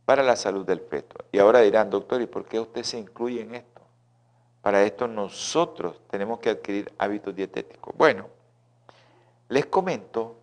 para 0.04 0.22
la 0.22 0.36
salud 0.36 0.64
del 0.64 0.80
feto. 0.80 1.24
Y 1.32 1.38
ahora 1.38 1.60
dirán, 1.60 1.90
doctor, 1.90 2.20
¿y 2.22 2.26
por 2.26 2.44
qué 2.44 2.60
usted 2.60 2.82
se 2.82 2.98
incluye 2.98 3.42
en 3.42 3.54
esto? 3.54 3.82
Para 4.62 4.82
esto 4.82 5.06
nosotros 5.06 6.00
tenemos 6.10 6.40
que 6.40 6.50
adquirir 6.50 6.92
hábitos 6.98 7.34
dietéticos. 7.34 7.94
Bueno, 7.96 8.26
les 9.48 9.66
comento 9.66 10.36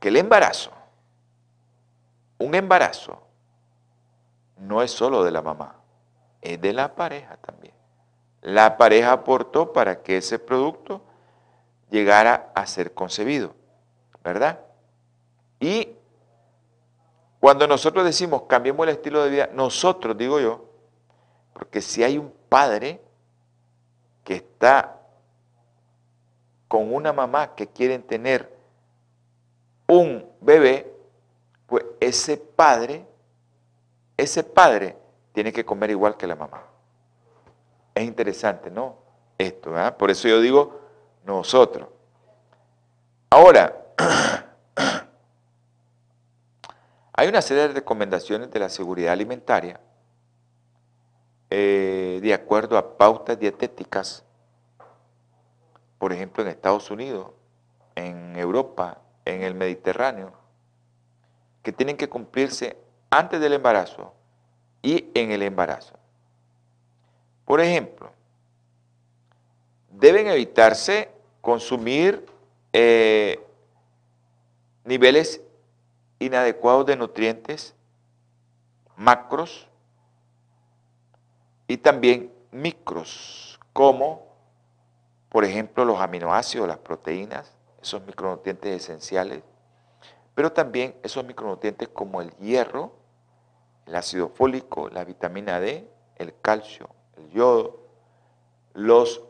que 0.00 0.08
el 0.08 0.16
embarazo, 0.16 0.70
un 2.38 2.54
embarazo, 2.54 3.20
no 4.56 4.82
es 4.82 4.90
solo 4.90 5.24
de 5.24 5.30
la 5.30 5.42
mamá, 5.42 5.76
es 6.40 6.60
de 6.60 6.72
la 6.72 6.94
pareja 6.94 7.36
también. 7.36 7.74
La 8.40 8.76
pareja 8.76 9.12
aportó 9.12 9.72
para 9.72 10.02
que 10.02 10.18
ese 10.18 10.38
producto 10.38 11.02
llegara 11.90 12.50
a 12.54 12.66
ser 12.66 12.94
concebido, 12.94 13.54
¿verdad? 14.28 14.60
Y 15.58 15.96
cuando 17.40 17.66
nosotros 17.66 18.04
decimos 18.04 18.42
cambiemos 18.42 18.86
el 18.86 18.94
estilo 18.94 19.24
de 19.24 19.30
vida, 19.30 19.50
nosotros 19.52 20.16
digo 20.16 20.38
yo, 20.38 20.64
porque 21.52 21.80
si 21.80 22.04
hay 22.04 22.18
un 22.18 22.32
padre 22.48 23.00
que 24.24 24.34
está 24.34 25.00
con 26.68 26.92
una 26.92 27.12
mamá 27.12 27.54
que 27.54 27.66
quieren 27.66 28.02
tener 28.02 28.54
un 29.86 30.26
bebé, 30.40 30.94
pues 31.66 31.84
ese 32.00 32.36
padre, 32.36 33.06
ese 34.16 34.44
padre 34.44 34.96
tiene 35.32 35.52
que 35.52 35.64
comer 35.64 35.90
igual 35.90 36.16
que 36.16 36.26
la 36.26 36.36
mamá. 36.36 36.62
Es 37.94 38.04
interesante, 38.04 38.70
¿no? 38.70 38.96
Esto, 39.38 39.70
¿verdad? 39.70 39.96
Por 39.96 40.10
eso 40.10 40.28
yo 40.28 40.40
digo 40.40 40.78
nosotros. 41.24 41.88
Ahora, 43.30 43.87
Hay 47.12 47.26
una 47.26 47.42
serie 47.42 47.66
de 47.68 47.74
recomendaciones 47.74 48.50
de 48.50 48.60
la 48.60 48.68
seguridad 48.68 49.12
alimentaria 49.12 49.80
eh, 51.50 52.20
de 52.22 52.34
acuerdo 52.34 52.78
a 52.78 52.96
pautas 52.96 53.38
dietéticas, 53.40 54.24
por 55.98 56.12
ejemplo 56.12 56.42
en 56.42 56.50
Estados 56.50 56.90
Unidos, 56.90 57.30
en 57.94 58.36
Europa, 58.36 59.00
en 59.24 59.42
el 59.42 59.54
Mediterráneo, 59.54 60.32
que 61.62 61.72
tienen 61.72 61.96
que 61.96 62.08
cumplirse 62.08 62.76
antes 63.10 63.40
del 63.40 63.54
embarazo 63.54 64.12
y 64.82 65.10
en 65.14 65.32
el 65.32 65.42
embarazo. 65.42 65.94
Por 67.44 67.60
ejemplo, 67.60 68.12
deben 69.90 70.28
evitarse 70.28 71.10
consumir 71.40 72.26
eh, 72.72 73.42
niveles 74.88 75.42
inadecuados 76.18 76.86
de 76.86 76.96
nutrientes, 76.96 77.74
macros 78.96 79.68
y 81.68 81.76
también 81.76 82.32
micros, 82.50 83.60
como 83.74 84.26
por 85.28 85.44
ejemplo 85.44 85.84
los 85.84 86.00
aminoácidos, 86.00 86.66
las 86.66 86.78
proteínas, 86.78 87.52
esos 87.82 88.02
micronutrientes 88.02 88.82
esenciales, 88.82 89.42
pero 90.34 90.50
también 90.50 90.96
esos 91.02 91.22
micronutrientes 91.24 91.88
como 91.88 92.22
el 92.22 92.30
hierro, 92.38 92.92
el 93.86 93.94
ácido 93.94 94.30
fólico, 94.30 94.88
la 94.88 95.04
vitamina 95.04 95.60
D, 95.60 95.86
el 96.16 96.34
calcio, 96.40 96.88
el 97.18 97.30
yodo, 97.30 97.78
los 98.72 99.22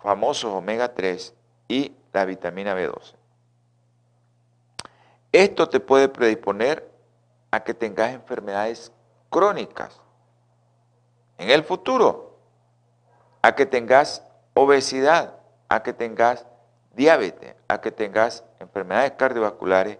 famosos 0.00 0.52
omega 0.52 0.94
3 0.94 1.34
y 1.68 1.94
la 2.12 2.24
vitamina 2.24 2.74
B12. 2.74 3.21
Esto 5.32 5.70
te 5.70 5.80
puede 5.80 6.08
predisponer 6.08 6.92
a 7.50 7.64
que 7.64 7.72
tengas 7.72 8.12
enfermedades 8.12 8.92
crónicas 9.30 9.98
en 11.38 11.48
el 11.48 11.64
futuro, 11.64 12.36
a 13.40 13.54
que 13.54 13.64
tengas 13.64 14.22
obesidad, 14.52 15.38
a 15.70 15.82
que 15.82 15.94
tengas 15.94 16.46
diabetes, 16.94 17.56
a 17.66 17.80
que 17.80 17.90
tengas 17.90 18.44
enfermedades 18.60 19.12
cardiovasculares 19.12 19.98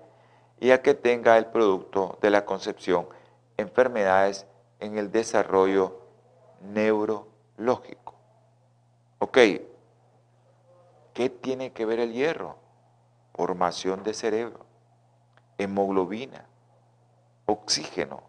y 0.60 0.70
a 0.70 0.82
que 0.82 0.92
tenga 0.92 1.38
el 1.38 1.46
producto 1.46 2.18
de 2.20 2.28
la 2.28 2.44
concepción 2.44 3.08
enfermedades 3.56 4.46
en 4.80 4.98
el 4.98 5.10
desarrollo 5.10 6.02
neurológico. 6.60 8.14
Ok, 9.18 9.38
¿qué 11.14 11.30
tiene 11.30 11.72
que 11.72 11.86
ver 11.86 12.00
el 12.00 12.12
hierro? 12.12 12.56
Formación 13.32 14.02
de 14.02 14.12
cerebro 14.12 14.71
hemoglobina, 15.62 16.44
oxígeno. 17.46 18.22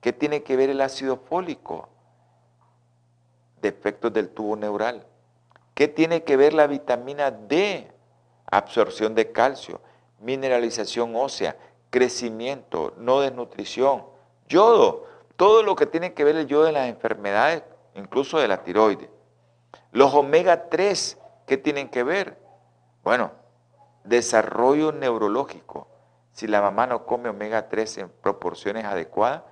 ¿Qué 0.00 0.12
tiene 0.12 0.42
que 0.42 0.56
ver 0.56 0.70
el 0.70 0.80
ácido 0.80 1.16
fólico? 1.16 1.88
Defectos 3.60 4.12
del 4.12 4.30
tubo 4.30 4.56
neural. 4.56 5.06
¿Qué 5.74 5.88
tiene 5.88 6.22
que 6.22 6.36
ver 6.36 6.54
la 6.54 6.66
vitamina 6.66 7.30
D? 7.30 7.90
Absorción 8.50 9.14
de 9.14 9.32
calcio, 9.32 9.80
mineralización 10.20 11.16
ósea, 11.16 11.56
crecimiento, 11.90 12.94
no 12.96 13.20
desnutrición, 13.20 14.04
yodo, 14.48 15.06
todo 15.36 15.62
lo 15.62 15.76
que 15.76 15.86
tiene 15.86 16.14
que 16.14 16.24
ver 16.24 16.36
el 16.36 16.46
yodo 16.46 16.68
en 16.68 16.74
las 16.74 16.88
enfermedades, 16.88 17.62
incluso 17.94 18.38
de 18.38 18.48
la 18.48 18.62
tiroides. 18.62 19.10
Los 19.92 20.14
omega 20.14 20.68
3, 20.68 21.18
¿qué 21.46 21.56
tienen 21.56 21.88
que 21.88 22.02
ver? 22.02 22.38
Bueno, 23.02 23.32
desarrollo 24.04 24.92
neurológico, 24.92 25.88
si 26.36 26.46
la 26.46 26.60
mamá 26.60 26.86
no 26.86 27.04
come 27.06 27.30
omega 27.30 27.70
3 27.70 27.98
en 27.98 28.10
proporciones 28.10 28.84
adecuadas, 28.84 29.42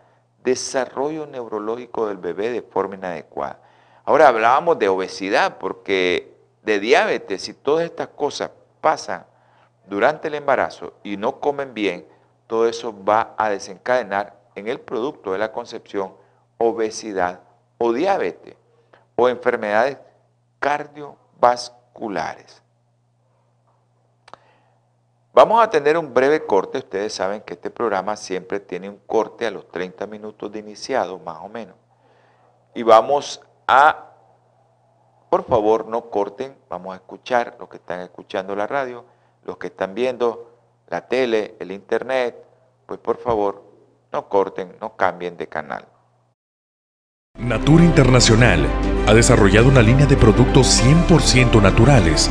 desarrollo 0.42 1.26
neurológico 1.26 2.06
del 2.06 2.18
bebé 2.18 2.50
de 2.50 2.60
forma 2.60 2.96
inadecuada. 2.96 3.58
Ahora 4.04 4.28
hablábamos 4.28 4.78
de 4.78 4.90
obesidad, 4.90 5.56
porque 5.56 6.36
de 6.62 6.80
diabetes, 6.80 7.40
si 7.40 7.54
todas 7.54 7.86
estas 7.86 8.08
cosas 8.08 8.50
pasan 8.82 9.24
durante 9.86 10.28
el 10.28 10.34
embarazo 10.34 10.92
y 11.02 11.16
no 11.16 11.40
comen 11.40 11.72
bien, 11.72 12.06
todo 12.46 12.68
eso 12.68 12.94
va 13.02 13.34
a 13.38 13.48
desencadenar 13.48 14.38
en 14.54 14.68
el 14.68 14.78
producto 14.78 15.32
de 15.32 15.38
la 15.38 15.52
concepción 15.52 16.12
obesidad 16.58 17.40
o 17.78 17.94
diabetes 17.94 18.56
o 19.16 19.30
enfermedades 19.30 19.96
cardiovasculares. 20.58 22.62
Vamos 25.34 25.60
a 25.60 25.68
tener 25.68 25.98
un 25.98 26.14
breve 26.14 26.46
corte. 26.46 26.78
Ustedes 26.78 27.12
saben 27.12 27.40
que 27.40 27.54
este 27.54 27.68
programa 27.68 28.16
siempre 28.16 28.60
tiene 28.60 28.88
un 28.88 28.98
corte 29.04 29.44
a 29.46 29.50
los 29.50 29.68
30 29.68 30.06
minutos 30.06 30.52
de 30.52 30.60
iniciado, 30.60 31.18
más 31.18 31.38
o 31.42 31.48
menos. 31.48 31.74
Y 32.72 32.84
vamos 32.84 33.40
a, 33.66 34.12
por 35.28 35.44
favor, 35.44 35.88
no 35.88 36.08
corten. 36.08 36.56
Vamos 36.68 36.92
a 36.94 36.96
escuchar 36.96 37.56
los 37.58 37.68
que 37.68 37.78
están 37.78 38.00
escuchando 38.00 38.54
la 38.54 38.68
radio, 38.68 39.04
los 39.44 39.58
que 39.58 39.66
están 39.66 39.92
viendo 39.92 40.52
la 40.86 41.08
tele, 41.08 41.56
el 41.58 41.72
internet. 41.72 42.36
Pues 42.86 43.00
por 43.00 43.16
favor, 43.16 43.64
no 44.12 44.28
corten, 44.28 44.76
no 44.80 44.94
cambien 44.94 45.36
de 45.36 45.48
canal. 45.48 45.84
Natura 47.36 47.82
Internacional 47.82 48.68
ha 49.08 49.14
desarrollado 49.14 49.66
una 49.66 49.82
línea 49.82 50.06
de 50.06 50.16
productos 50.16 50.80
100% 50.80 51.60
naturales 51.60 52.30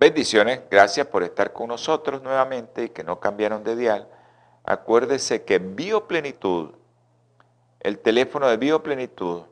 Bendiciones, 0.00 0.60
gracias 0.70 1.08
por 1.08 1.24
estar 1.24 1.52
con 1.52 1.66
nosotros 1.66 2.22
nuevamente 2.22 2.84
y 2.84 2.90
que 2.90 3.02
no 3.02 3.18
cambiaron 3.18 3.64
de 3.64 3.74
dial. 3.74 4.06
Acuérdese 4.62 5.42
que 5.42 5.58
Bioplenitud, 5.58 6.70
el 7.80 7.98
teléfono 7.98 8.48
de 8.48 8.58
Bioplenitud, 8.58 9.42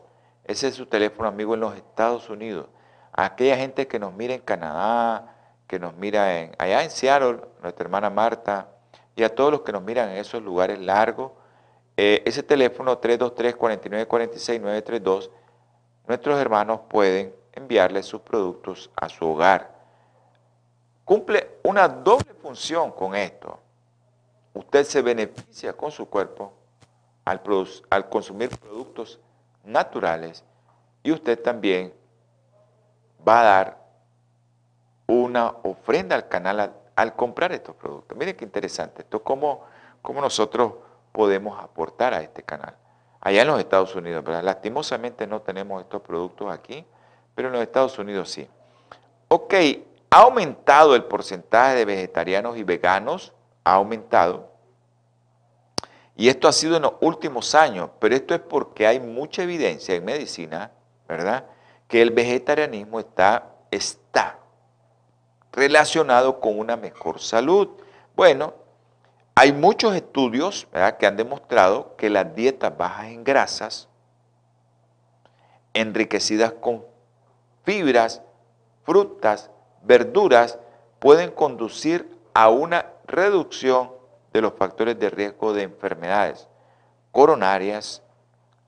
Ese 0.49 0.67
es 0.69 0.75
su 0.75 0.87
teléfono 0.87 1.29
amigo 1.29 1.55
en 1.55 1.61
los 1.61 1.77
Estados 1.77 2.29
Unidos. 2.31 2.67
aquella 3.13 3.57
gente 3.57 3.87
que 3.87 3.99
nos 3.99 4.15
mira 4.15 4.33
en 4.33 4.41
Canadá, 4.41 5.35
que 5.67 5.79
nos 5.79 5.95
mira 5.95 6.41
en, 6.41 6.57
allá 6.59 6.83
en 6.83 6.91
Seattle, 6.91 7.41
nuestra 7.61 7.85
hermana 7.85 8.09
Marta, 8.09 8.69
y 9.15 9.25
a 9.25 9.35
todos 9.35 9.53
los 9.53 9.61
que 9.61 9.73
nos 9.73 9.83
miran 9.83 10.09
en 10.09 10.17
esos 10.17 10.43
lugares 10.43 10.79
largos, 10.79 11.33
eh, 11.99 12.23
ese 12.25 12.43
teléfono 12.43 12.99
323-4946-932, 12.99 15.29
nuestros 16.07 16.41
hermanos 16.41 16.81
pueden 16.89 17.35
enviarle 17.53 18.03
sus 18.03 18.23
productos 18.23 18.91
a 18.97 19.11
su 19.11 19.27
hogar. 19.27 19.77
Cumple 21.05 21.59
una 21.65 21.89
doble 21.89 22.33
función 22.41 22.91
con 22.93 23.15
esto. 23.15 23.59
Usted 24.55 24.85
se 24.85 25.03
beneficia 25.03 25.75
con 25.75 25.91
su 25.91 26.09
cuerpo 26.09 26.55
al, 27.27 27.43
al 27.91 28.09
consumir 28.09 28.49
productos 28.57 29.21
naturales 29.69 30.45
y 31.03 31.13
usted 31.13 31.41
también 31.41 31.93
va 33.27 33.41
a 33.41 33.45
dar 33.45 33.79
una 35.07 35.49
ofrenda 35.63 36.17
al 36.17 36.29
canal 36.29 36.75
al, 36.95 37.17
comprar 37.17 37.53
estos 37.53 37.75
productos. 37.77 38.17
Miren 38.19 38.37
qué 38.37 38.45
interesante 38.45 39.03
esto, 39.03 39.23
cómo, 39.23 39.65
cómo 40.03 40.21
nosotros 40.21 40.75
podemos 41.13 41.63
aportar 41.63 42.13
a 42.15 42.21
este 42.21 42.43
canal. 42.43 42.77
Allá 43.21 43.43
en 43.43 43.49
los 43.49 43.59
Estados 43.59 43.95
Unidos, 43.95 44.25
¿verdad? 44.25 44.43
lastimosamente 44.43 45.27
no 45.27 45.41
tenemos 45.43 45.83
estos 45.83 46.03
productos 46.03 46.53
aquí, 46.53 46.85
pero 47.35 47.49
en 47.49 47.55
los 47.55 47.63
Estados 47.63 47.99
Unidos 47.99 48.31
sí. 48.31 48.49
Ok, 49.29 49.55
ha 50.11 50.23
aumentado 50.23 50.95
el 50.95 51.05
porcentaje 51.05 51.77
de 51.77 51.85
vegetarianos 51.85 52.57
y 52.57 52.65
veganos, 52.65 53.33
ha 53.65 53.75
aumentado, 53.75 54.51
y 56.19 56.29
esto 56.29 56.49
ha 56.49 56.53
sido 56.53 56.77
en 56.77 56.83
los 56.83 56.95
últimos 57.01 57.55
años, 57.55 57.91
pero 58.01 58.17
esto 58.17 58.35
es 58.35 58.41
porque 58.41 58.89
hay 58.89 58.99
mucha 58.99 59.45
evidencia 59.45 59.95
en 59.95 60.05
medicina, 60.05 60.73
¿verdad? 61.07 61.45
Que 61.87 62.03
el 62.03 62.11
vegetarianismo 62.11 62.99
está, 62.99 63.53
está 63.71 64.41
relacionado 65.53 66.41
con 66.41 66.59
una 66.59 66.77
mejor 66.77 67.21
salud. 67.21 67.69
Bueno, 68.17 68.53
hay 69.37 69.53
muchos 69.53 69.95
estudios 69.95 70.67
¿verdad? 70.73 70.97
que 70.97 71.07
han 71.07 71.17
demostrado 71.17 71.95
que 71.95 72.11
las 72.11 72.35
dietas 72.35 72.77
bajas 72.77 73.07
en 73.07 73.23
grasas, 73.23 73.89
enriquecidas 75.73 76.53
con 76.55 76.85
fibras, 77.63 78.23
frutas, 78.83 79.53
verduras, 79.85 80.59
pueden 80.99 81.31
conducir 81.31 82.19
a 82.35 82.49
una 82.49 82.87
reducción 83.07 83.98
de 84.39 84.43
los 84.43 84.55
factores 84.55 84.97
de 85.01 85.11
riesgo 85.11 85.53
de 85.53 85.65
enfermedades 85.65 86.47
coronarias, 87.11 88.03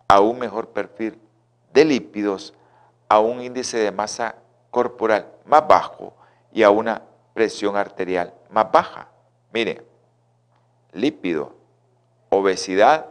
a 0.09 0.18
un 0.18 0.40
mejor 0.40 0.70
perfil 0.70 1.16
de 1.72 1.85
lípidos, 1.85 2.54
a 3.09 3.20
un 3.20 3.40
índice 3.40 3.78
de 3.78 3.92
masa 3.92 4.35
corporal 4.72 5.30
más 5.44 5.68
bajo 5.68 6.12
y 6.52 6.64
a 6.64 6.70
una 6.70 7.02
presión 7.35 7.76
arterial 7.76 8.35
más 8.50 8.72
baja. 8.72 9.09
Mire, 9.52 9.85
lípido, 10.92 11.54
obesidad 12.30 13.06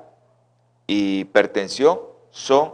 y 0.85 1.21
hipertensión 1.21 2.01
son 2.31 2.73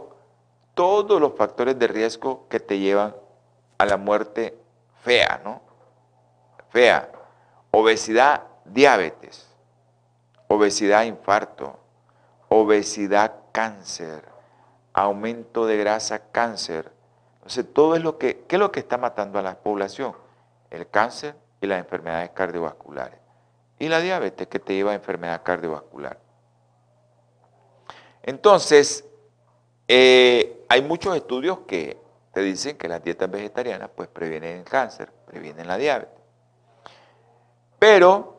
todos 0.74 1.20
los 1.20 1.34
factores 1.36 1.78
de 1.78 1.86
riesgo 1.86 2.48
que 2.48 2.58
te 2.58 2.80
llevan 2.80 3.14
a 3.78 3.86
la 3.86 3.96
muerte 3.96 4.58
fea, 5.04 5.40
¿no? 5.44 5.60
Fea. 6.70 7.12
Obesidad, 7.70 8.42
diabetes 8.64 9.45
obesidad, 10.48 11.04
infarto, 11.04 11.78
obesidad, 12.48 13.34
cáncer, 13.52 14.24
aumento 14.92 15.66
de 15.66 15.76
grasa, 15.76 16.30
cáncer. 16.30 16.92
Entonces, 17.36 17.66
todo 17.72 17.96
es 17.96 18.02
lo 18.02 18.18
que, 18.18 18.44
¿qué 18.46 18.56
es 18.56 18.60
lo 18.60 18.72
que 18.72 18.80
está 18.80 18.98
matando 18.98 19.38
a 19.38 19.42
la 19.42 19.56
población? 19.56 20.14
El 20.70 20.88
cáncer 20.88 21.36
y 21.60 21.66
las 21.66 21.78
enfermedades 21.78 22.30
cardiovasculares. 22.30 23.18
Y 23.78 23.88
la 23.88 24.00
diabetes 24.00 24.46
que 24.48 24.58
te 24.58 24.74
lleva 24.74 24.92
a 24.92 24.94
enfermedad 24.94 25.42
cardiovascular. 25.42 26.18
Entonces, 28.22 29.04
eh, 29.86 30.64
hay 30.68 30.82
muchos 30.82 31.14
estudios 31.14 31.60
que 31.66 31.98
te 32.32 32.40
dicen 32.40 32.76
que 32.76 32.88
las 32.88 33.02
dietas 33.02 33.30
vegetarianas 33.30 33.90
pues 33.94 34.08
previenen 34.08 34.58
el 34.58 34.64
cáncer, 34.64 35.10
previenen 35.26 35.66
la 35.68 35.76
diabetes. 35.76 36.18
Pero 37.78 38.35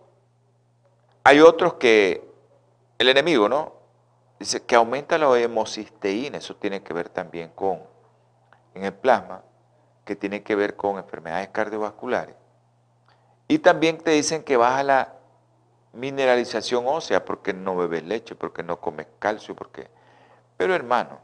hay 1.28 1.42
otros 1.42 1.74
que 1.74 2.26
el 2.98 3.10
enemigo, 3.10 3.50
¿no? 3.50 3.74
Dice 4.40 4.64
que 4.64 4.76
aumenta 4.76 5.18
la 5.18 5.38
hemocisteína, 5.38 6.38
eso 6.38 6.56
tiene 6.56 6.82
que 6.84 6.94
ver 6.94 7.10
también 7.10 7.50
con, 7.50 7.82
en 8.74 8.86
el 8.86 8.94
plasma, 8.94 9.44
que 10.06 10.16
tiene 10.16 10.42
que 10.42 10.56
ver 10.56 10.78
con 10.78 10.98
enfermedades 10.98 11.50
cardiovasculares. 11.50 12.34
Y 13.50 13.60
también 13.60 13.98
te 13.98 14.12
dicen 14.12 14.42
que 14.42 14.56
baja 14.56 14.84
la 14.84 15.16
mineralización 15.92 16.86
ósea 16.88 17.26
porque 17.26 17.54
no 17.54 17.76
bebes 17.76 18.04
leche, 18.04 18.34
porque 18.34 18.64
no 18.64 18.80
comes 18.80 19.08
calcio, 19.20 19.54
porque... 19.54 19.90
Pero 20.56 20.74
hermano, 20.76 21.20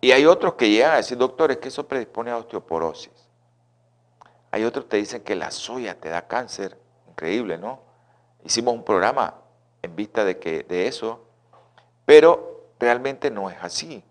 y 0.00 0.10
hay 0.10 0.26
otros 0.26 0.54
que 0.54 0.70
llegan 0.70 0.94
a 0.94 0.96
decir, 0.96 1.16
doctores, 1.18 1.58
que 1.58 1.68
eso 1.68 1.86
predispone 1.86 2.32
a 2.32 2.38
osteoporosis. 2.38 3.28
Hay 4.50 4.64
otros 4.64 4.86
que 4.86 4.90
te 4.90 4.96
dicen 4.96 5.22
que 5.22 5.36
la 5.36 5.52
soya 5.52 5.94
te 6.00 6.08
da 6.08 6.26
cáncer 6.26 6.84
increíble, 7.16 7.56
¿no? 7.56 7.80
Hicimos 8.44 8.74
un 8.74 8.84
programa 8.84 9.34
en 9.80 9.96
vista 9.96 10.22
de, 10.22 10.38
que, 10.38 10.64
de 10.64 10.86
eso, 10.86 11.24
pero 12.04 12.66
realmente 12.78 13.30
no 13.30 13.48
es 13.48 13.56
así. 13.62 14.04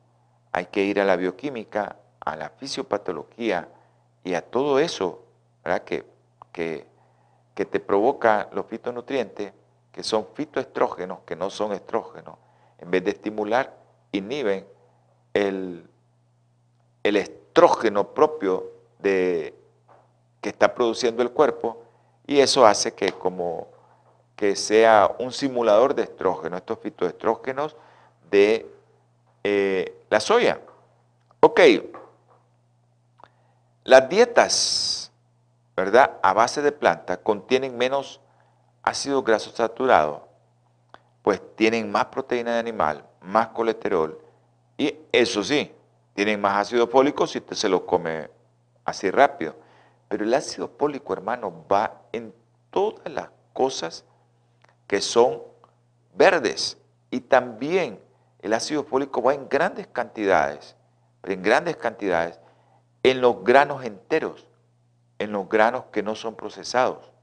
hay 0.52 0.66
que 0.66 0.84
ir 0.84 1.00
a 1.00 1.06
la 1.06 1.16
bioquímica, 1.16 1.98
a 2.20 2.36
la 2.36 2.50
fisiopatología 2.50 3.68
y 4.24 4.34
a 4.34 4.42
todo 4.42 4.80
eso 4.80 5.22
Que, 5.86 6.04
que, 6.52 6.86
que 7.54 7.66
te 7.66 7.80
provoca 7.80 8.50
los 8.54 8.66
fitonutrientes, 8.66 9.54
que 9.92 10.04
son 10.04 10.28
fitoestrógenos, 10.34 11.20
que 11.26 11.36
no 11.36 11.50
son 11.50 11.74
estrógenos. 11.74 12.38
En 12.80 12.90
vez 12.90 13.04
de 13.04 13.12
estimular, 13.12 13.76
inhiben 14.12 14.66
el, 15.34 15.88
el 17.04 17.16
estrógeno 17.18 18.14
propio 18.14 18.72
de, 19.00 19.54
que 20.42 20.50
está 20.50 20.74
produciendo 20.74 21.22
el 21.24 21.32
cuerpo 21.32 21.85
y 22.28 22.40
eso 22.40 22.66
hace 22.66 22.94
que 22.94 23.12
como 23.12 23.68
que 24.36 24.56
sea 24.56 25.16
un 25.20 25.32
simulador 25.32 25.96
de 25.96 26.04
estrógeno, 26.04 26.58
estos 26.58 26.80
fitoestrógenos 26.80 27.76
de 28.30 28.70
eh, 29.44 30.04
la 30.10 30.20
soya. 30.20 30.60
Ok, 31.40 31.62
las 33.84 34.10
dietas, 34.10 35.12
¿verdad? 35.76 36.18
A 36.24 36.34
base 36.34 36.62
de 36.62 36.72
planta 36.72 37.18
contienen 37.18 37.78
menos 37.78 38.20
ácido 38.82 39.24
graso 39.24 39.52
saturado, 39.52 40.28
pues 41.22 41.42
tienen 41.56 41.92
más 41.92 42.06
proteína 42.06 42.54
de 42.54 42.60
animal, 42.60 43.06
más 43.22 43.50
colesterol 43.50 44.20
y 44.78 44.96
eso 45.12 45.44
sí, 45.44 45.72
tienen 46.14 46.42
más 46.42 46.58
ácido 46.58 46.88
fólico 46.88 47.28
si 47.28 47.38
usted 47.38 47.56
se 47.56 47.70
lo 47.70 47.86
come 47.86 48.30
así 48.84 49.10
rápido. 49.10 49.56
Pero 50.08 50.24
el 50.24 50.34
ácido 50.34 50.70
fólico, 50.78 51.14
hermano, 51.14 51.66
va 51.72 52.02
todas 52.76 53.10
las 53.10 53.30
cosas 53.54 54.04
que 54.86 55.00
son 55.00 55.42
verdes. 56.14 56.78
Y 57.10 57.22
también 57.22 58.02
el 58.42 58.52
ácido 58.52 58.84
fólico 58.84 59.22
va 59.22 59.34
en 59.34 59.48
grandes 59.48 59.88
cantidades, 59.88 60.76
en 61.24 61.42
grandes 61.42 61.78
cantidades, 61.78 62.38
en 63.02 63.22
los 63.22 63.46
granos 63.46 63.86
enteros, 63.86 64.50
en 65.20 65.32
los 65.32 65.48
granos 65.48 65.86
que 65.94 66.04
no 66.04 66.16
son 66.16 66.36
procesados, 66.36 67.14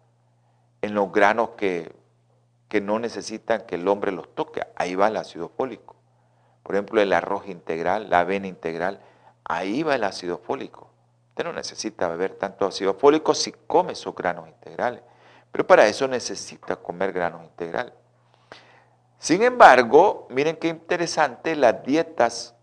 en 0.81 0.95
los 0.95 1.13
granos 1.13 1.51
que, 1.51 1.95
que 2.69 2.81
no 2.81 2.99
necesitan 2.99 3.67
que 3.67 3.75
el 3.75 3.87
hombre 3.89 4.11
los 4.11 4.35
toque. 4.35 4.63
Ahí 4.75 4.95
va 4.95 5.09
el 5.09 5.19
ácido 5.19 5.51
fólico. 5.51 5.97
Por 6.63 6.77
ejemplo, 6.77 7.03
el 7.03 7.13
arroz 7.13 7.47
integral, 7.47 8.09
la 8.09 8.21
avena 8.21 8.47
integral, 8.47 9.01
ahí 9.45 9.83
va 9.83 9.97
el 9.97 10.05
ácido 10.05 10.39
fólico. 10.39 10.89
Usted 11.29 11.45
no 11.45 11.53
necesita 11.53 12.09
beber 12.09 12.37
tanto 12.37 12.65
ácido 12.65 12.95
fólico 12.95 13.35
si 13.35 13.53
come 13.53 13.93
esos 13.93 14.15
granos 14.15 14.49
integrales. 14.49 15.03
Pero 15.53 15.67
para 15.67 15.87
eso 15.87 16.09
necesita 16.09 16.77
comer 16.77 17.13
granos 17.13 17.45
integrales. 17.45 17.93
Sin 19.19 19.43
embargo, 19.43 20.27
miren 20.31 20.57
qué 20.57 20.69
interesante, 20.69 21.55
las 21.55 21.85
dietas 21.85 22.57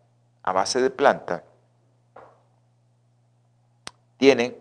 a 0.44 0.52
base 0.52 0.82
de 0.82 0.90
planta 0.90 1.44
tienen 4.18 4.58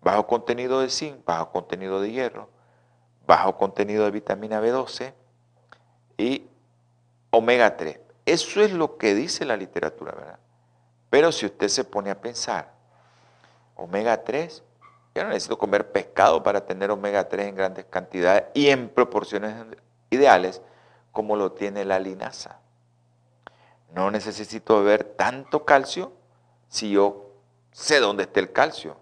bajo 0.00 0.26
contenido 0.26 0.80
de 0.80 0.90
zinc, 0.90 1.24
bajo 1.24 1.52
contenido 1.52 2.00
de 2.00 2.10
hierro, 2.10 2.48
bajo 3.26 3.56
contenido 3.56 4.04
de 4.04 4.10
vitamina 4.10 4.60
B12 4.60 5.12
y 6.18 6.48
omega 7.30 7.76
3. 7.76 8.00
Eso 8.26 8.60
es 8.60 8.72
lo 8.72 8.98
que 8.98 9.14
dice 9.14 9.44
la 9.44 9.56
literatura, 9.56 10.12
¿verdad? 10.12 10.38
Pero 11.10 11.30
si 11.30 11.46
usted 11.46 11.68
se 11.68 11.84
pone 11.84 12.10
a 12.10 12.20
pensar, 12.20 12.72
omega 13.76 14.24
3 14.24 14.62
yo 15.14 15.24
no 15.24 15.30
necesito 15.30 15.58
comer 15.58 15.92
pescado 15.92 16.42
para 16.42 16.64
tener 16.64 16.90
omega 16.90 17.28
3 17.28 17.48
en 17.48 17.54
grandes 17.54 17.84
cantidades 17.84 18.44
y 18.54 18.68
en 18.68 18.88
proporciones 18.88 19.54
ideales 20.10 20.62
como 21.10 21.36
lo 21.36 21.52
tiene 21.52 21.84
la 21.84 21.98
linaza. 21.98 22.60
No 23.94 24.10
necesito 24.10 24.78
beber 24.78 25.04
tanto 25.04 25.64
calcio 25.64 26.12
si 26.68 26.92
yo 26.92 27.32
sé 27.72 28.00
dónde 28.00 28.22
está 28.24 28.40
el 28.40 28.52
calcio. 28.52 28.96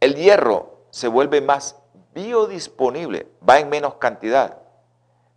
El 0.00 0.16
hierro 0.16 0.80
se 0.90 1.06
vuelve 1.06 1.40
más 1.40 1.76
biodisponible, 2.12 3.28
va 3.48 3.60
en 3.60 3.68
menos 3.68 3.94
cantidad, 3.94 4.58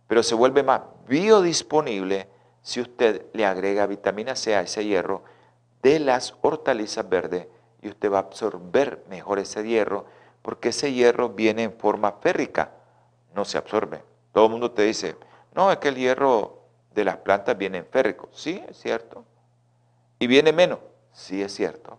pero 0.08 0.24
se 0.24 0.34
vuelve 0.34 0.64
más 0.64 0.80
biodisponible 1.06 2.28
si 2.62 2.80
usted 2.80 3.26
le 3.32 3.46
agrega 3.46 3.86
vitamina 3.86 4.34
C 4.34 4.56
a 4.56 4.62
ese 4.62 4.84
hierro 4.84 5.22
de 5.82 6.00
las 6.00 6.34
hortalizas 6.40 7.08
verdes 7.08 7.46
y 7.84 7.88
usted 7.88 8.10
va 8.10 8.16
a 8.16 8.22
absorber 8.22 9.04
mejor 9.08 9.38
ese 9.38 9.62
hierro 9.62 10.06
porque 10.42 10.70
ese 10.70 10.92
hierro 10.92 11.28
viene 11.28 11.62
en 11.62 11.72
forma 11.72 12.12
férrica, 12.12 12.72
no 13.34 13.44
se 13.44 13.56
absorbe. 13.56 14.02
Todo 14.32 14.46
el 14.46 14.50
mundo 14.50 14.72
te 14.72 14.82
dice, 14.82 15.16
no, 15.54 15.70
es 15.70 15.78
que 15.78 15.88
el 15.88 15.96
hierro 15.96 16.64
de 16.94 17.04
las 17.04 17.18
plantas 17.18 17.56
viene 17.56 17.78
en 17.78 17.86
férrico. 17.86 18.28
Sí, 18.32 18.62
es 18.68 18.78
cierto. 18.78 19.24
Y 20.18 20.26
viene 20.26 20.52
menos. 20.52 20.80
Sí, 21.12 21.42
es 21.42 21.54
cierto. 21.54 21.98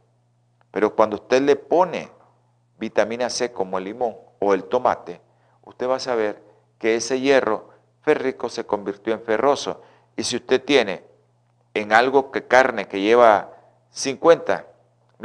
Pero 0.72 0.96
cuando 0.96 1.16
usted 1.16 1.42
le 1.42 1.56
pone 1.56 2.12
vitamina 2.78 3.30
C 3.30 3.52
como 3.52 3.78
el 3.78 3.86
limón 3.86 4.16
o 4.40 4.54
el 4.54 4.66
tomate, 4.66 5.22
usted 5.64 5.90
va 5.90 5.96
a 5.96 6.00
saber 6.00 6.42
que 6.78 6.96
ese 6.96 7.20
hierro 7.20 7.70
férrico 8.02 8.50
se 8.50 8.66
convirtió 8.66 9.14
en 9.14 9.22
ferroso. 9.22 9.82
Y 10.16 10.24
si 10.24 10.36
usted 10.36 10.64
tiene 10.64 11.04
en 11.74 11.94
algo 11.94 12.32
que 12.32 12.46
carne 12.46 12.88
que 12.88 13.02
lleva 13.02 13.54
50, 13.90 14.68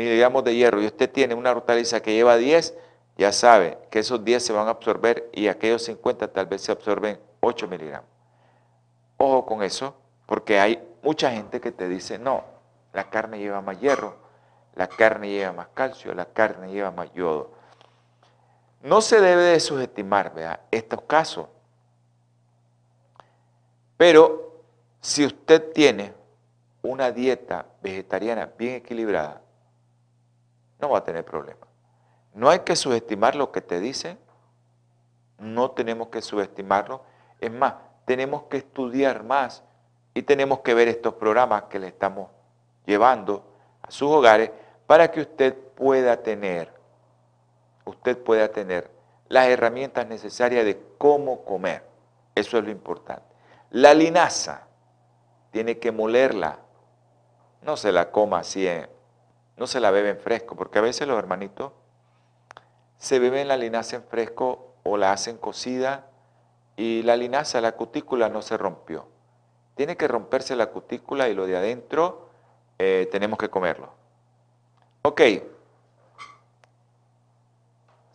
miligramos 0.01 0.43
de 0.45 0.55
hierro 0.55 0.81
y 0.81 0.87
usted 0.87 1.11
tiene 1.11 1.35
una 1.35 1.51
hortaliza 1.51 2.01
que 2.01 2.15
lleva 2.15 2.39
10, 2.39 2.75
ya 3.19 3.33
sabe 3.33 3.77
que 3.91 3.99
esos 3.99 4.25
10 4.25 4.43
se 4.43 4.53
van 4.55 4.67
a 4.67 4.71
absorber 4.71 5.29
y 5.35 5.49
aquellos 5.49 5.85
50 5.85 6.29
tal 6.33 6.47
vez 6.47 6.63
se 6.63 6.73
absorben 6.73 7.21
8 7.41 7.69
miligramos. 7.69 8.09
Ojo 9.19 9.45
con 9.45 9.63
eso, 9.63 9.95
porque 10.25 10.59
hay 10.59 10.83
mucha 11.03 11.31
gente 11.31 11.61
que 11.61 11.71
te 11.71 11.87
dice, 11.87 12.19
no, 12.19 12.45
la 12.95 13.11
carne 13.11 13.39
lleva 13.39 13.61
más 13.61 13.79
hierro, 13.79 14.17
la 14.75 14.87
carne 14.87 15.29
lleva 15.29 15.53
más 15.53 15.69
calcio, 15.75 16.15
la 16.15 16.25
carne 16.25 16.73
lleva 16.73 16.91
más 16.91 17.13
yodo. 17.13 17.51
No 18.81 19.03
se 19.03 19.21
debe 19.21 19.43
de 19.43 19.61
subestimar 19.61 20.33
estos 20.71 21.03
casos. 21.03 21.47
Pero 23.99 24.63
si 25.03 25.27
usted 25.27 25.73
tiene 25.73 26.15
una 26.81 27.13
dieta 27.13 27.67
vegetariana 27.83 28.51
bien 28.57 28.77
equilibrada, 28.77 29.43
no 30.81 30.91
va 30.91 30.99
a 30.99 31.05
tener 31.05 31.25
problema. 31.25 31.67
No 32.35 32.49
hay 32.49 32.61
que 32.61 32.77
subestimar 32.77 33.35
lo 33.35 33.51
que 33.53 33.61
te 33.61 33.81
dicen, 33.81 34.19
no 35.39 35.73
tenemos 35.73 36.09
que 36.09 36.23
subestimarlo. 36.23 37.03
Es 37.41 37.51
más, 37.51 37.75
tenemos 38.05 38.45
que 38.45 38.59
estudiar 38.59 39.25
más 39.25 39.63
y 40.15 40.23
tenemos 40.23 40.61
que 40.61 40.75
ver 40.75 40.89
estos 40.89 41.15
programas 41.15 41.65
que 41.65 41.79
le 41.79 41.89
estamos 41.89 42.29
llevando 42.87 43.45
a 43.83 43.91
sus 43.91 44.11
hogares 44.11 44.51
para 44.87 45.11
que 45.11 45.21
usted 45.21 45.57
pueda 45.57 46.23
tener, 46.23 46.73
usted 47.85 48.19
pueda 48.19 48.49
tener 48.49 48.91
las 49.29 49.47
herramientas 49.47 50.07
necesarias 50.07 50.65
de 50.65 50.81
cómo 50.99 51.45
comer. 51.45 51.85
Eso 52.35 52.59
es 52.59 52.65
lo 52.65 52.71
importante. 52.71 53.23
La 53.71 53.95
linaza 53.95 54.67
tiene 55.53 55.79
que 55.79 55.93
molerla, 55.93 56.59
no 57.63 57.77
se 57.77 57.93
la 57.93 58.11
coma 58.11 58.41
así 58.41 58.67
en, 58.67 58.89
no 59.61 59.67
se 59.67 59.79
la 59.79 59.91
beben 59.91 60.19
fresco, 60.19 60.57
porque 60.57 60.79
a 60.79 60.83
veces 60.83 61.07
los 61.07 61.19
hermanitos 61.19 61.73
se 62.97 63.19
beben 63.19 63.47
la 63.47 63.59
linaza 63.59 63.97
en 63.97 64.03
fresco 64.03 64.73
o 64.85 64.97
la 64.97 65.13
hacen 65.13 65.37
cocida 65.37 66.07
y 66.77 67.03
la 67.03 67.15
linaza, 67.15 67.61
la 67.61 67.73
cutícula 67.73 68.31
no 68.31 68.41
se 68.41 68.57
rompió. 68.57 69.07
Tiene 69.75 69.99
que 69.99 70.09
romperse 70.09 70.57
la 70.57 70.71
cutícula 70.71 71.29
y 71.29 71.35
lo 71.35 71.47
de 71.47 71.59
adentro 71.59 72.31
eh, 72.79 73.07
tenemos 73.13 73.39
que 73.39 73.51
comerlo. 73.51 73.93
Ok. 75.03 75.21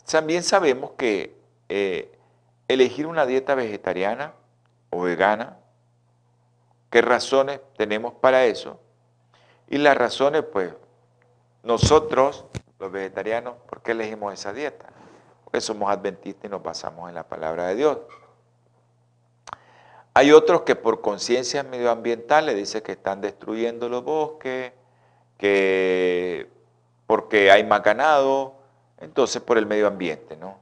También 0.09 0.41
sabemos 0.41 0.93
que 0.97 1.35
eh, 1.69 2.17
elegir 2.67 3.05
una 3.05 3.27
dieta 3.27 3.53
vegetariana 3.53 4.33
o 4.89 5.01
vegana, 5.01 5.59
¿qué 6.89 7.03
razones 7.03 7.59
tenemos 7.77 8.15
para 8.15 8.45
eso? 8.45 8.79
Y 9.67 9.77
las 9.77 9.95
razones, 9.95 10.43
pues, 10.51 10.73
nosotros, 11.65 12.45
los 12.79 12.91
vegetarianos, 12.91 13.55
¿por 13.67 13.81
qué 13.81 13.91
elegimos 13.91 14.33
esa 14.33 14.53
dieta? 14.53 14.85
Porque 15.43 15.59
somos 15.59 15.91
adventistas 15.91 16.45
y 16.45 16.49
nos 16.49 16.63
basamos 16.63 17.09
en 17.09 17.15
la 17.15 17.23
palabra 17.23 17.67
de 17.67 17.75
Dios. 17.75 17.97
Hay 20.13 20.31
otros 20.31 20.61
que 20.61 20.75
por 20.75 21.01
conciencias 21.01 21.65
medioambientales 21.65 22.55
dicen 22.55 22.81
que 22.81 22.93
están 22.93 23.19
destruyendo 23.19 23.89
los 23.89 24.03
bosques, 24.03 24.71
que 25.37 26.49
porque 27.07 27.51
hay 27.51 27.63
más 27.63 27.83
ganado, 27.83 28.53
entonces 28.99 29.41
por 29.41 29.57
el 29.57 29.65
medio 29.65 29.87
ambiente, 29.87 30.37
¿no? 30.37 30.57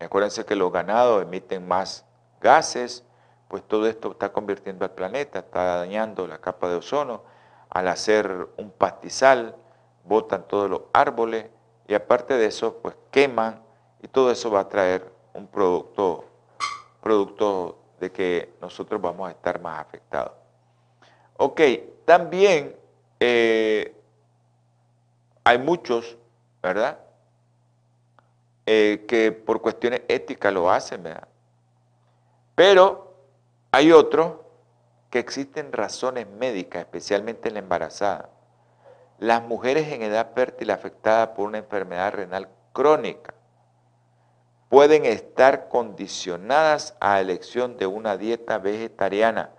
Acuérdense 0.00 0.44
que 0.44 0.54
los 0.54 0.70
ganados 0.70 1.22
emiten 1.22 1.66
más 1.66 2.04
gases, 2.40 3.04
pues 3.48 3.62
todo 3.62 3.86
esto 3.86 4.12
está 4.12 4.32
convirtiendo 4.32 4.84
al 4.84 4.92
planeta, 4.92 5.38
está 5.38 5.78
dañando 5.78 6.26
la 6.26 6.38
capa 6.38 6.68
de 6.68 6.76
ozono 6.76 7.22
al 7.70 7.88
hacer 7.88 8.48
un 8.56 8.70
pastizal, 8.70 9.56
botan 10.08 10.48
todos 10.48 10.70
los 10.70 10.82
árboles 10.92 11.46
y 11.86 11.94
aparte 11.94 12.34
de 12.34 12.46
eso, 12.46 12.78
pues 12.82 12.96
queman 13.10 13.62
y 14.02 14.08
todo 14.08 14.30
eso 14.30 14.50
va 14.50 14.60
a 14.60 14.68
traer 14.68 15.10
un 15.34 15.46
producto, 15.46 16.24
producto 17.02 17.78
de 18.00 18.10
que 18.10 18.54
nosotros 18.60 19.00
vamos 19.00 19.28
a 19.28 19.32
estar 19.32 19.60
más 19.60 19.80
afectados. 19.80 20.32
Ok, 21.36 21.60
también 22.04 22.76
eh, 23.20 23.94
hay 25.44 25.58
muchos, 25.58 26.16
¿verdad? 26.62 26.98
Eh, 28.66 29.04
que 29.08 29.32
por 29.32 29.60
cuestiones 29.60 30.02
éticas 30.08 30.52
lo 30.52 30.70
hacen, 30.70 31.02
¿verdad? 31.02 31.28
Pero 32.54 33.14
hay 33.70 33.92
otros 33.92 34.34
que 35.10 35.18
existen 35.18 35.72
razones 35.72 36.26
médicas, 36.28 36.80
especialmente 36.80 37.48
en 37.48 37.54
la 37.54 37.60
embarazada. 37.60 38.28
Las 39.18 39.42
mujeres 39.42 39.92
en 39.92 40.02
edad 40.02 40.32
fértil 40.34 40.70
afectadas 40.70 41.30
por 41.30 41.46
una 41.46 41.58
enfermedad 41.58 42.12
renal 42.12 42.48
crónica 42.72 43.34
pueden 44.68 45.04
estar 45.04 45.68
condicionadas 45.68 46.96
a 47.00 47.20
elección 47.20 47.76
de 47.76 47.86
una 47.86 48.16
dieta 48.16 48.58
vegetariana 48.58 49.50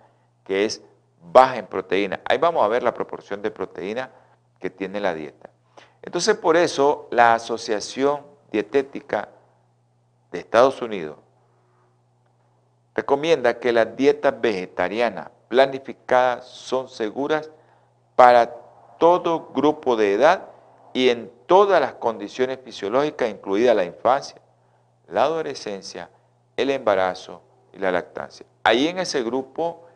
que 0.44 0.64
es 0.64 0.82
baja 1.20 1.58
en 1.58 1.66
proteína. 1.66 2.20
Ahí 2.24 2.38
vamos 2.38 2.64
a 2.64 2.68
ver 2.68 2.82
la 2.82 2.94
proporción 2.94 3.42
de 3.42 3.50
proteína 3.50 4.10
que 4.58 4.70
tiene 4.70 5.00
la 5.00 5.14
dieta. 5.14 5.50
Entonces, 6.02 6.36
por 6.36 6.56
eso 6.56 7.08
la 7.10 7.34
Asociación 7.34 8.24
Dietética 8.50 9.28
de 10.32 10.38
Estados 10.38 10.80
Unidos 10.80 11.18
recomienda 12.94 13.58
que 13.58 13.72
las 13.72 13.94
dietas 13.96 14.40
vegetarianas 14.40 15.30
planificadas 15.48 16.46
son 16.46 16.88
seguras 16.88 17.50
para 18.16 18.59
todo 19.00 19.50
grupo 19.52 19.96
de 19.96 20.14
edad 20.14 20.50
y 20.92 21.08
en 21.08 21.32
todas 21.46 21.80
las 21.80 21.94
condiciones 21.94 22.60
fisiológicas, 22.62 23.30
incluida 23.30 23.74
la 23.74 23.84
infancia, 23.84 24.40
la 25.08 25.24
adolescencia, 25.24 26.10
el 26.56 26.70
embarazo 26.70 27.42
y 27.72 27.78
la 27.78 27.90
lactancia. 27.90 28.46
Ahí 28.62 28.86
en 28.86 28.98
ese 28.98 29.22
grupo 29.22 29.86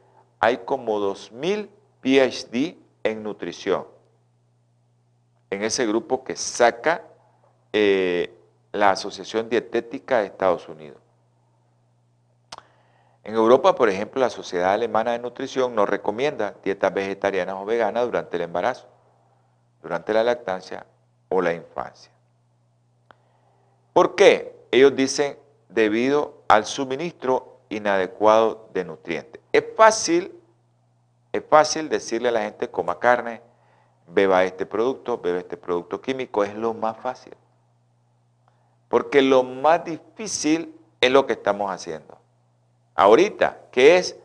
hay 0.41 0.57
como 0.59 0.99
2.000 0.99 1.69
PhD 2.01 2.77
en 3.05 3.23
nutrición. 3.23 3.87
En 5.51 5.63
ese 5.63 5.87
grupo 5.87 6.25
que 6.25 6.35
saca 6.35 7.03
eh, 7.73 8.35
la 8.73 8.91
Asociación 8.91 9.49
Dietética 9.49 10.19
de 10.19 10.27
Estados 10.27 10.69
Unidos. 10.69 10.99
En 13.23 13.35
Europa, 13.35 13.75
por 13.75 13.89
ejemplo, 13.89 14.21
la 14.21 14.31
Sociedad 14.31 14.73
Alemana 14.73 15.13
de 15.13 15.19
Nutrición 15.19 15.75
nos 15.75 15.89
recomienda 15.89 16.55
dietas 16.63 16.93
vegetarianas 16.93 17.57
o 17.59 17.65
veganas 17.65 18.05
durante 18.05 18.37
el 18.37 18.43
embarazo, 18.43 18.87
durante 19.85 20.15
la 20.15 20.25
lactancia 20.25 20.87
o 21.29 21.43
la 21.43 21.53
infancia. 21.53 22.11
¿Por 23.93 24.15
qué? 24.15 24.57
Ellos 24.71 24.97
dicen 24.97 25.39
debido 25.69 26.43
al 26.49 26.65
suministro 26.65 27.59
inadecuado 27.69 28.71
de 28.73 28.83
nutrientes. 28.83 29.43
Es 29.53 29.63
fácil, 29.77 30.41
es 31.33 31.43
fácil 31.49 31.91
decirle 31.91 32.31
a 32.31 32.33
la 32.33 32.41
gente 32.41 32.71
coma 32.71 32.99
carne, 32.99 33.43
beba 34.09 34.43
este 34.45 34.65
producto, 34.65 35.19
beba 35.19 35.39
este 35.39 35.59
producto 35.59 36.01
químico, 36.01 36.43
es 36.43 36.55
lo 36.55 36.73
más 36.73 36.97
fácil. 36.97 37.35
Porque 38.89 39.21
lo 39.21 39.43
más 39.43 39.85
difícil 39.85 40.75
es 40.99 41.11
lo 41.11 41.27
que 41.27 41.35
estamos 41.35 41.71
haciendo 41.71 42.17
ahorita, 42.95 43.59
que 43.71 43.99
es 43.99 44.17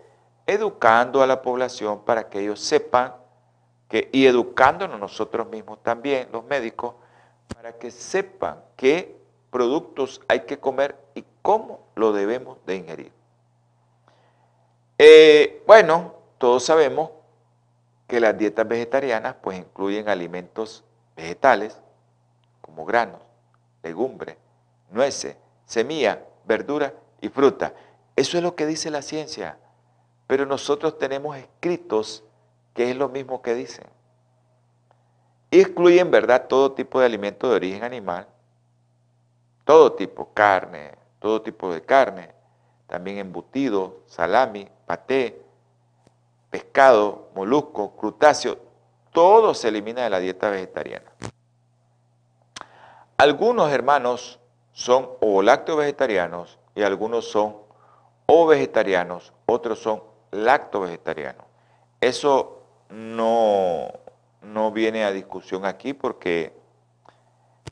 educando 0.46 1.22
a 1.22 1.28
la 1.28 1.42
población 1.42 2.06
para 2.06 2.30
que 2.30 2.40
ellos 2.40 2.62
sepan 2.62 3.19
y 3.92 4.26
educándonos 4.28 5.00
nosotros 5.00 5.48
mismos 5.48 5.82
también, 5.82 6.30
los 6.32 6.46
médicos, 6.46 6.96
para 7.54 7.74
que 7.74 7.90
sepan 7.92 8.62
qué 8.76 9.18
productos 9.50 10.22
hay 10.28 10.42
que 10.42 10.60
comer 10.60 10.96
y 11.16 11.24
cómo 11.42 11.88
lo 11.96 12.12
debemos 12.12 12.58
de 12.66 12.76
ingerir. 12.76 13.12
Eh, 14.98 15.64
bueno, 15.66 16.14
todos 16.38 16.66
sabemos 16.66 17.12
que 18.08 18.20
las 18.20 18.38
dietas 18.38 18.68
vegetarianas 18.68 19.36
pues 19.42 19.58
incluyen 19.58 20.10
alimentos 20.10 20.84
vegetales 21.16 21.80
como 22.62 22.86
granos, 22.86 23.22
legumbres, 23.82 24.38
nueces, 24.92 25.36
semillas, 25.66 26.20
verduras 26.46 26.94
y 27.22 27.30
frutas. 27.30 27.72
Eso 28.16 28.38
es 28.38 28.44
lo 28.44 28.56
que 28.56 28.66
dice 28.66 28.92
la 28.92 29.02
ciencia. 29.02 29.58
Pero 30.28 30.46
nosotros 30.46 30.98
tenemos 30.98 31.38
escritos 31.38 32.24
que 32.80 32.90
es 32.90 32.96
lo 32.96 33.10
mismo 33.10 33.42
que 33.42 33.56
dicen. 33.56 33.86
Excluyen, 35.52 36.10
¿verdad?, 36.10 36.48
todo 36.48 36.72
tipo 36.72 37.02
de 37.02 37.08
alimento 37.08 37.50
de 37.50 37.58
origen 37.58 37.84
animal, 37.84 38.26
todo 39.66 39.92
tipo, 39.92 40.34
carne, 40.34 40.94
todo 41.20 41.42
tipo 41.42 41.74
de 41.74 41.82
carne, 41.82 42.32
también 42.88 43.18
embutido, 43.18 43.98
salami, 44.06 44.70
paté, 44.86 45.42
pescado, 46.50 47.28
molusco, 47.36 47.98
crutáceo, 47.98 48.58
todo 49.12 49.54
se 49.54 49.68
elimina 49.68 50.04
de 50.04 50.12
la 50.12 50.20
dieta 50.20 50.50
vegetariana. 50.50 51.12
Algunos 53.18 53.74
hermanos 53.74 54.40
son 54.72 55.10
o 55.20 55.42
lacto 55.42 55.76
vegetarianos 55.76 56.58
y 56.76 56.84
algunos 56.84 57.30
son 57.30 57.58
o 58.26 58.48
vegetarianos, 58.48 59.34
otros 59.48 59.80
son 59.80 60.02
lacto-vegetarianos. 60.32 61.46
Eso 62.00 62.59
no, 62.90 63.92
no 64.42 64.72
viene 64.72 65.04
a 65.04 65.12
discusión 65.12 65.66
aquí 65.66 65.94
porque 65.94 66.54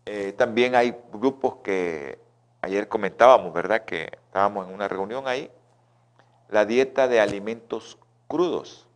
eh, 0.06 0.34
también 0.38 0.76
hay 0.76 0.96
grupos 1.12 1.56
que 1.64 2.20
ayer 2.62 2.88
comentábamos, 2.88 3.54
¿verdad? 3.54 3.86
Que 3.86 4.10
estábamos 4.28 4.68
en 4.68 4.74
una 4.74 4.88
reunión 4.88 5.28
ahí. 5.28 5.52
La 6.50 6.66
dieta 6.66 7.08
de 7.08 7.20
alimentos 7.20 7.98
crudos 8.28 8.88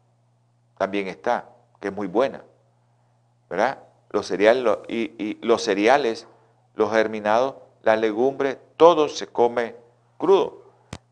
también 0.77 1.07
está, 1.07 1.49
que 1.79 1.89
es 1.89 1.93
muy 1.93 2.07
buena, 2.07 2.43
¿verdad? 3.49 3.79
Los 4.09 4.27
cereales, 4.27 4.77
y, 4.87 5.11
y 5.17 5.37
los 5.41 5.63
cereales, 5.63 6.27
los 6.75 6.91
germinados, 6.91 7.55
las 7.83 7.99
legumbres, 7.99 8.57
todo 8.77 9.09
se 9.09 9.27
come 9.27 9.75
crudo 10.17 10.61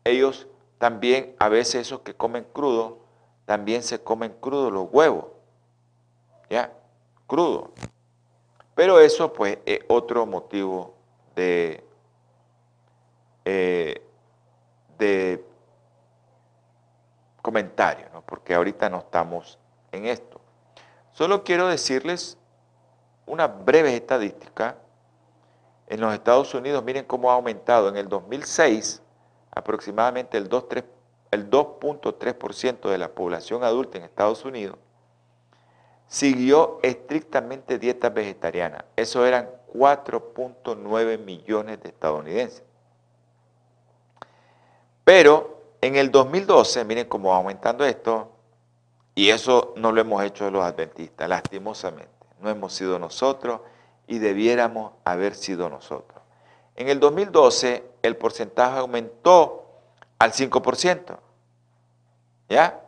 ellos 0.04 0.46
también, 0.78 1.34
a 1.38 1.48
veces 1.48 1.86
esos 1.86 2.00
que 2.00 2.14
comen 2.14 2.46
crudo, 2.52 2.99
también 3.50 3.82
se 3.82 4.00
comen 4.00 4.32
crudos 4.38 4.72
los 4.72 4.86
huevos. 4.92 5.24
¿Ya? 6.48 6.72
Crudo. 7.26 7.72
Pero 8.76 9.00
eso 9.00 9.32
pues 9.32 9.58
es 9.66 9.80
otro 9.88 10.24
motivo 10.24 10.94
de, 11.34 11.82
eh, 13.44 14.06
de 14.98 15.44
comentario, 17.42 18.06
¿no? 18.12 18.22
porque 18.22 18.54
ahorita 18.54 18.88
no 18.88 18.98
estamos 18.98 19.58
en 19.90 20.06
esto. 20.06 20.40
Solo 21.10 21.42
quiero 21.42 21.66
decirles 21.66 22.38
una 23.26 23.48
breve 23.48 23.96
estadística. 23.96 24.76
En 25.88 26.00
los 26.00 26.14
Estados 26.14 26.54
Unidos, 26.54 26.84
miren 26.84 27.04
cómo 27.04 27.32
ha 27.32 27.34
aumentado. 27.34 27.88
En 27.88 27.96
el 27.96 28.08
2006, 28.08 29.02
aproximadamente 29.50 30.38
el 30.38 30.48
2.3% 30.48 30.99
de 31.30 32.98
la 32.98 33.08
población 33.08 33.64
adulta 33.64 33.98
en 33.98 34.04
Estados 34.04 34.44
Unidos 34.44 34.76
siguió 36.10 36.80
estrictamente 36.82 37.78
dietas 37.78 38.12
vegetarianas. 38.12 38.84
Eso 38.96 39.24
eran 39.24 39.48
4.9 39.72 41.18
millones 41.18 41.80
de 41.80 41.88
estadounidenses. 41.88 42.64
Pero 45.04 45.62
en 45.80 45.94
el 45.94 46.10
2012, 46.10 46.84
miren 46.84 47.08
cómo 47.08 47.30
va 47.30 47.36
aumentando 47.36 47.84
esto, 47.84 48.32
y 49.14 49.30
eso 49.30 49.72
no 49.76 49.92
lo 49.92 50.00
hemos 50.00 50.22
hecho 50.24 50.50
los 50.50 50.64
adventistas, 50.64 51.28
lastimosamente. 51.28 52.10
No 52.40 52.50
hemos 52.50 52.72
sido 52.72 52.98
nosotros 52.98 53.60
y 54.06 54.18
debiéramos 54.18 54.92
haber 55.04 55.34
sido 55.34 55.68
nosotros. 55.68 56.20
En 56.74 56.88
el 56.88 56.98
2012 56.98 57.84
el 58.02 58.16
porcentaje 58.16 58.78
aumentó 58.78 59.59
al 60.20 60.32
5%. 60.32 61.18
¿Ya? 62.48 62.80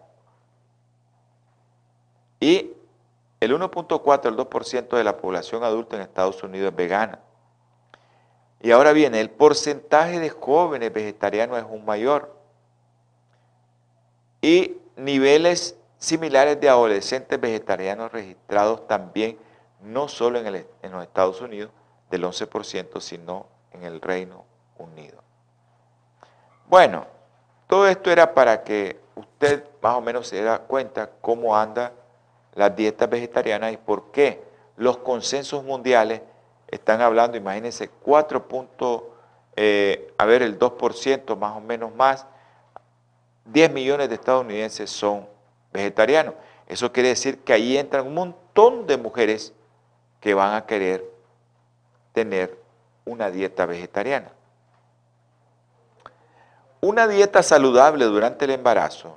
Y 2.38 2.72
el 3.40 3.58
1.4 3.58 4.26
al 4.26 4.36
2% 4.36 4.96
de 4.96 5.04
la 5.04 5.16
población 5.16 5.64
adulta 5.64 5.96
en 5.96 6.02
Estados 6.02 6.42
Unidos 6.42 6.70
es 6.70 6.76
vegana. 6.76 7.20
Y 8.60 8.70
ahora 8.70 8.92
viene, 8.92 9.20
el 9.20 9.30
porcentaje 9.30 10.20
de 10.20 10.28
jóvenes 10.28 10.92
vegetarianos 10.92 11.58
es 11.58 11.64
un 11.68 11.84
mayor. 11.84 12.36
Y 14.42 14.76
niveles 14.96 15.76
similares 15.98 16.60
de 16.60 16.68
adolescentes 16.68 17.40
vegetarianos 17.40 18.12
registrados 18.12 18.86
también, 18.86 19.38
no 19.80 20.06
solo 20.06 20.38
en, 20.38 20.46
en 20.82 20.92
los 20.92 21.02
Estados 21.02 21.40
Unidos, 21.40 21.70
del 22.10 22.24
11%, 22.24 23.00
sino 23.00 23.46
en 23.70 23.84
el 23.84 24.00
Reino 24.00 24.44
Unido. 24.76 25.22
Bueno, 26.66 27.06
todo 27.72 27.88
esto 27.88 28.10
era 28.10 28.34
para 28.34 28.64
que 28.64 29.00
usted 29.14 29.64
más 29.80 29.94
o 29.94 30.02
menos 30.02 30.28
se 30.28 30.42
dé 30.42 30.58
cuenta 30.66 31.08
cómo 31.22 31.56
anda 31.56 31.94
la 32.54 32.68
dieta 32.68 33.06
vegetariana 33.06 33.72
y 33.72 33.78
por 33.78 34.10
qué 34.10 34.42
los 34.76 34.98
consensos 34.98 35.64
mundiales 35.64 36.20
están 36.68 37.00
hablando, 37.00 37.38
imagínense, 37.38 37.88
4 37.88 38.46
puntos, 38.46 39.04
eh, 39.56 40.12
a 40.18 40.26
ver, 40.26 40.42
el 40.42 40.58
2% 40.58 41.34
más 41.34 41.56
o 41.56 41.60
menos 41.62 41.94
más, 41.94 42.26
10 43.46 43.72
millones 43.72 44.10
de 44.10 44.16
estadounidenses 44.16 44.90
son 44.90 45.26
vegetarianos. 45.72 46.34
Eso 46.66 46.92
quiere 46.92 47.08
decir 47.08 47.38
que 47.38 47.54
ahí 47.54 47.78
entran 47.78 48.06
un 48.06 48.12
montón 48.12 48.86
de 48.86 48.98
mujeres 48.98 49.54
que 50.20 50.34
van 50.34 50.56
a 50.56 50.66
querer 50.66 51.10
tener 52.12 52.54
una 53.06 53.30
dieta 53.30 53.64
vegetariana. 53.64 54.30
Una 56.84 57.06
dieta 57.06 57.44
saludable 57.44 58.06
durante 58.06 58.44
el 58.44 58.50
embarazo. 58.50 59.16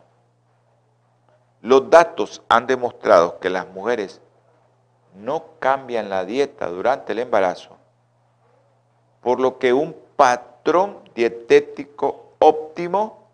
Los 1.63 1.89
datos 1.89 2.43
han 2.47 2.67
demostrado 2.67 3.39
que 3.39 3.49
las 3.49 3.67
mujeres 3.67 4.21
no 5.15 5.45
cambian 5.57 6.11
la 6.11 6.25
dieta 6.25 6.67
durante 6.67 7.13
el 7.13 7.19
embarazo, 7.19 7.75
por 9.19 9.39
lo 9.39 9.57
que 9.57 9.73
un 9.73 9.95
patrón 10.15 10.99
dietético 11.15 12.33
óptimo 12.37 13.29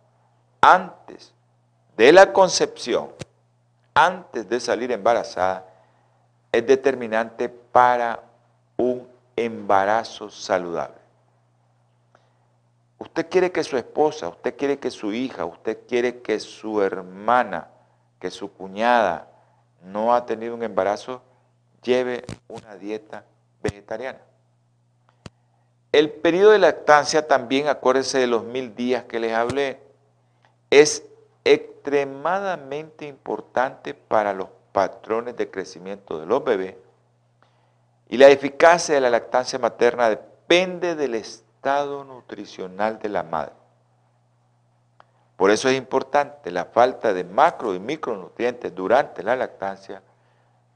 antes 0.61 1.33
de 1.97 2.13
la 2.13 2.31
concepción, 2.31 3.09
antes 3.93 4.47
de 4.47 4.61
salir 4.61 4.93
embarazada, 4.93 5.65
es 6.53 6.65
determinante 6.65 7.49
para 7.49 8.21
un 8.77 9.05
embarazo 9.35 10.29
saludable. 10.29 11.00
Usted 13.01 13.29
quiere 13.29 13.51
que 13.51 13.63
su 13.63 13.77
esposa, 13.77 14.29
usted 14.29 14.55
quiere 14.55 14.77
que 14.77 14.91
su 14.91 15.11
hija, 15.11 15.43
usted 15.43 15.87
quiere 15.87 16.21
que 16.21 16.39
su 16.39 16.83
hermana, 16.83 17.67
que 18.19 18.29
su 18.29 18.53
cuñada 18.53 19.27
no 19.83 20.13
ha 20.13 20.27
tenido 20.27 20.53
un 20.53 20.61
embarazo, 20.61 21.23
lleve 21.81 22.23
una 22.47 22.75
dieta 22.75 23.25
vegetariana. 23.63 24.19
El 25.91 26.11
periodo 26.11 26.51
de 26.51 26.59
lactancia 26.59 27.27
también, 27.27 27.69
acuérdense 27.69 28.19
de 28.19 28.27
los 28.27 28.43
mil 28.43 28.75
días 28.75 29.05
que 29.05 29.19
les 29.19 29.33
hablé, 29.33 29.79
es 30.69 31.03
extremadamente 31.43 33.07
importante 33.07 33.95
para 33.95 34.31
los 34.31 34.49
patrones 34.73 35.35
de 35.37 35.49
crecimiento 35.49 36.19
de 36.19 36.27
los 36.27 36.43
bebés 36.43 36.75
y 38.09 38.17
la 38.17 38.29
eficacia 38.29 38.93
de 38.93 39.01
la 39.01 39.09
lactancia 39.09 39.57
materna 39.57 40.07
depende 40.07 40.93
del 40.93 41.15
estado 41.15 41.50
nutricional 41.63 42.99
de 42.99 43.09
la 43.09 43.23
madre. 43.23 43.53
Por 45.37 45.51
eso 45.51 45.69
es 45.69 45.77
importante, 45.77 46.51
la 46.51 46.65
falta 46.65 47.13
de 47.13 47.23
macro 47.23 47.73
y 47.73 47.79
micronutrientes 47.79 48.73
durante 48.73 49.23
la 49.23 49.35
lactancia 49.35 50.01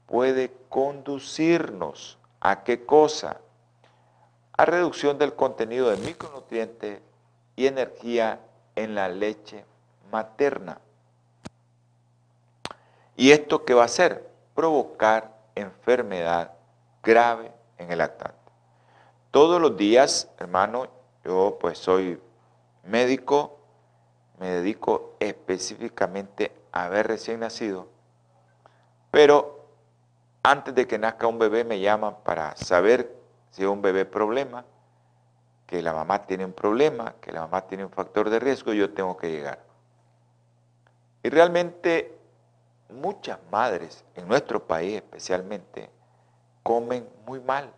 puede 0.06 0.52
conducirnos 0.68 2.18
a 2.40 2.62
qué 2.62 2.84
cosa? 2.84 3.40
A 4.56 4.64
reducción 4.64 5.18
del 5.18 5.34
contenido 5.34 5.90
de 5.90 5.96
micronutrientes 5.98 7.00
y 7.56 7.66
energía 7.66 8.40
en 8.74 8.94
la 8.94 9.08
leche 9.08 9.64
materna. 10.10 10.80
¿Y 13.16 13.30
esto 13.30 13.64
qué 13.64 13.74
va 13.74 13.82
a 13.82 13.86
hacer? 13.86 14.28
Provocar 14.54 15.36
enfermedad 15.54 16.52
grave 17.02 17.52
en 17.78 17.90
el 17.90 17.98
lactante. 17.98 18.35
Todos 19.36 19.60
los 19.60 19.76
días, 19.76 20.30
hermano, 20.38 20.86
yo 21.22 21.58
pues 21.60 21.76
soy 21.76 22.18
médico, 22.84 23.58
me 24.40 24.48
dedico 24.48 25.14
específicamente 25.20 26.52
a 26.72 26.88
ver 26.88 27.06
recién 27.06 27.40
nacido, 27.40 27.86
pero 29.10 29.68
antes 30.42 30.74
de 30.74 30.86
que 30.86 30.98
nazca 30.98 31.26
un 31.26 31.38
bebé 31.38 31.64
me 31.64 31.80
llaman 31.80 32.16
para 32.24 32.56
saber 32.56 33.14
si 33.50 33.62
es 33.62 33.68
un 33.68 33.82
bebé 33.82 34.06
problema, 34.06 34.64
que 35.66 35.82
la 35.82 35.92
mamá 35.92 36.24
tiene 36.24 36.46
un 36.46 36.54
problema, 36.54 37.16
que 37.20 37.30
la 37.30 37.42
mamá 37.42 37.66
tiene 37.66 37.84
un 37.84 37.90
factor 37.90 38.30
de 38.30 38.38
riesgo, 38.38 38.72
yo 38.72 38.94
tengo 38.94 39.18
que 39.18 39.30
llegar. 39.30 39.62
Y 41.22 41.28
realmente 41.28 42.18
muchas 42.88 43.38
madres, 43.52 44.02
en 44.14 44.28
nuestro 44.28 44.66
país 44.66 44.94
especialmente, 44.94 45.90
comen 46.62 47.06
muy 47.26 47.40
mal. 47.40 47.75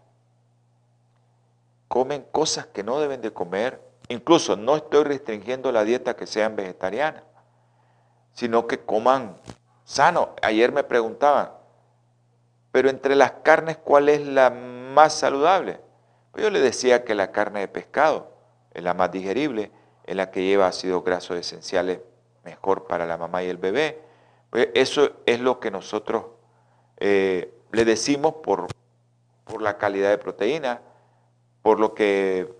Comen 1.88 2.24
cosas 2.30 2.66
que 2.66 2.82
no 2.82 3.00
deben 3.00 3.20
de 3.20 3.32
comer. 3.32 3.82
Incluso 4.08 4.56
no 4.56 4.76
estoy 4.76 5.04
restringiendo 5.04 5.72
la 5.72 5.84
dieta 5.84 6.16
que 6.16 6.26
sean 6.26 6.56
vegetarianas, 6.56 7.24
sino 8.32 8.66
que 8.66 8.80
coman 8.80 9.36
sano. 9.84 10.34
Ayer 10.42 10.72
me 10.72 10.84
preguntaban, 10.84 11.50
pero 12.72 12.90
entre 12.90 13.16
las 13.16 13.32
carnes, 13.42 13.76
¿cuál 13.76 14.08
es 14.08 14.26
la 14.26 14.50
más 14.50 15.14
saludable? 15.14 15.80
Pues 16.32 16.44
yo 16.44 16.50
le 16.50 16.60
decía 16.60 17.04
que 17.04 17.14
la 17.14 17.32
carne 17.32 17.60
de 17.60 17.68
pescado 17.68 18.32
es 18.72 18.82
la 18.82 18.94
más 18.94 19.10
digerible, 19.10 19.70
es 20.04 20.16
la 20.16 20.30
que 20.30 20.44
lleva 20.44 20.66
ácidos 20.66 21.04
grasos 21.04 21.36
esenciales 21.36 22.00
mejor 22.44 22.86
para 22.86 23.06
la 23.06 23.16
mamá 23.16 23.42
y 23.42 23.48
el 23.48 23.56
bebé. 23.56 24.00
Pues 24.50 24.68
eso 24.74 25.10
es 25.26 25.40
lo 25.40 25.60
que 25.60 25.70
nosotros 25.70 26.26
eh, 26.98 27.52
le 27.72 27.84
decimos 27.84 28.34
por, 28.42 28.66
por 29.44 29.62
la 29.62 29.78
calidad 29.78 30.10
de 30.10 30.18
proteína, 30.18 30.80
por 31.62 31.80
lo 31.80 31.94
que 31.94 32.52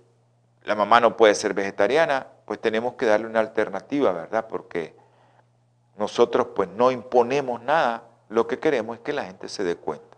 la 0.64 0.74
mamá 0.74 1.01
no 1.01 1.16
puede 1.16 1.34
ser 1.34 1.55
vegetariana, 1.55 2.26
pues 2.44 2.61
tenemos 2.61 2.94
que 2.94 3.07
darle 3.07 3.26
una 3.26 3.40
alternativa, 3.40 4.12
¿verdad? 4.12 4.46
Porque 4.49 4.94
nosotros 5.96 6.49
pues 6.55 6.68
no 6.68 6.90
imponemos 6.90 7.62
nada, 7.62 8.05
lo 8.28 8.46
que 8.46 8.59
queremos 8.59 8.99
es 8.99 9.03
que 9.03 9.12
la 9.12 9.24
gente 9.24 9.49
se 9.49 9.64
dé 9.64 9.76
cuenta. 9.76 10.16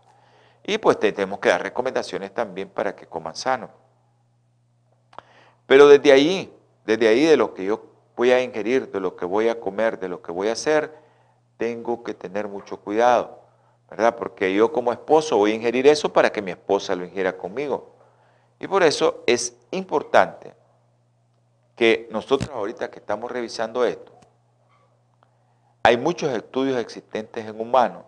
Y 0.63 0.77
pues 0.77 0.99
tenemos 0.99 1.39
que 1.39 1.49
dar 1.49 1.63
recomendaciones 1.63 2.33
también 2.33 2.69
para 2.69 2.95
que 2.95 3.07
coman 3.07 3.35
sano. 3.35 3.69
Pero 5.65 5.87
desde 5.87 6.11
ahí, 6.11 6.53
desde 6.85 7.07
ahí 7.07 7.25
de 7.25 7.37
lo 7.37 7.53
que 7.53 7.65
yo 7.65 7.85
voy 8.15 8.31
a 8.31 8.43
ingerir, 8.43 8.91
de 8.91 8.99
lo 8.99 9.15
que 9.15 9.25
voy 9.25 9.49
a 9.49 9.59
comer, 9.59 9.99
de 9.99 10.09
lo 10.09 10.21
que 10.21 10.31
voy 10.31 10.49
a 10.49 10.53
hacer, 10.53 10.93
tengo 11.57 12.03
que 12.03 12.13
tener 12.13 12.47
mucho 12.47 12.77
cuidado, 12.77 13.39
¿verdad? 13.89 14.15
Porque 14.15 14.53
yo 14.53 14.71
como 14.71 14.91
esposo 14.91 15.37
voy 15.37 15.51
a 15.51 15.55
ingerir 15.55 15.87
eso 15.87 16.11
para 16.11 16.31
que 16.31 16.41
mi 16.41 16.51
esposa 16.51 16.95
lo 16.95 17.05
ingiera 17.05 17.37
conmigo. 17.37 17.95
Y 18.61 18.67
por 18.67 18.83
eso 18.83 19.23
es 19.25 19.57
importante 19.71 20.53
que 21.75 22.07
nosotros 22.11 22.51
ahorita 22.51 22.91
que 22.91 22.99
estamos 22.99 23.31
revisando 23.31 23.83
esto, 23.83 24.13
hay 25.81 25.97
muchos 25.97 26.31
estudios 26.31 26.79
existentes 26.79 27.43
en 27.43 27.59
humanos 27.59 28.03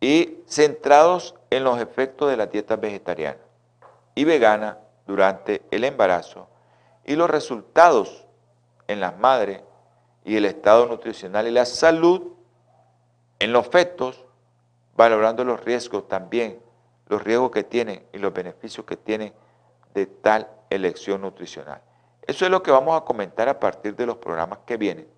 y 0.00 0.38
centrados 0.46 1.34
en 1.50 1.64
los 1.64 1.80
efectos 1.80 2.30
de 2.30 2.36
la 2.36 2.46
dieta 2.46 2.76
vegetariana 2.76 3.40
y 4.14 4.22
vegana 4.22 4.78
durante 5.08 5.62
el 5.72 5.82
embarazo 5.82 6.46
y 7.04 7.16
los 7.16 7.28
resultados 7.28 8.24
en 8.86 9.00
las 9.00 9.18
madres 9.18 9.60
y 10.24 10.36
el 10.36 10.44
estado 10.44 10.86
nutricional 10.86 11.48
y 11.48 11.50
la 11.50 11.66
salud 11.66 12.28
en 13.40 13.52
los 13.52 13.66
fetos, 13.66 14.24
valorando 14.94 15.42
los 15.42 15.64
riesgos 15.64 16.06
también, 16.06 16.62
los 17.08 17.22
riesgos 17.22 17.50
que 17.50 17.64
tienen 17.64 18.06
y 18.12 18.18
los 18.18 18.32
beneficios 18.32 18.86
que 18.86 18.96
tienen 18.96 19.32
de 19.94 20.06
tal 20.06 20.48
elección 20.70 21.20
nutricional. 21.20 21.80
Eso 22.26 22.44
es 22.44 22.50
lo 22.50 22.62
que 22.62 22.70
vamos 22.70 23.00
a 23.00 23.04
comentar 23.04 23.48
a 23.48 23.58
partir 23.58 23.96
de 23.96 24.06
los 24.06 24.16
programas 24.16 24.60
que 24.64 24.76
vienen. 24.76 25.08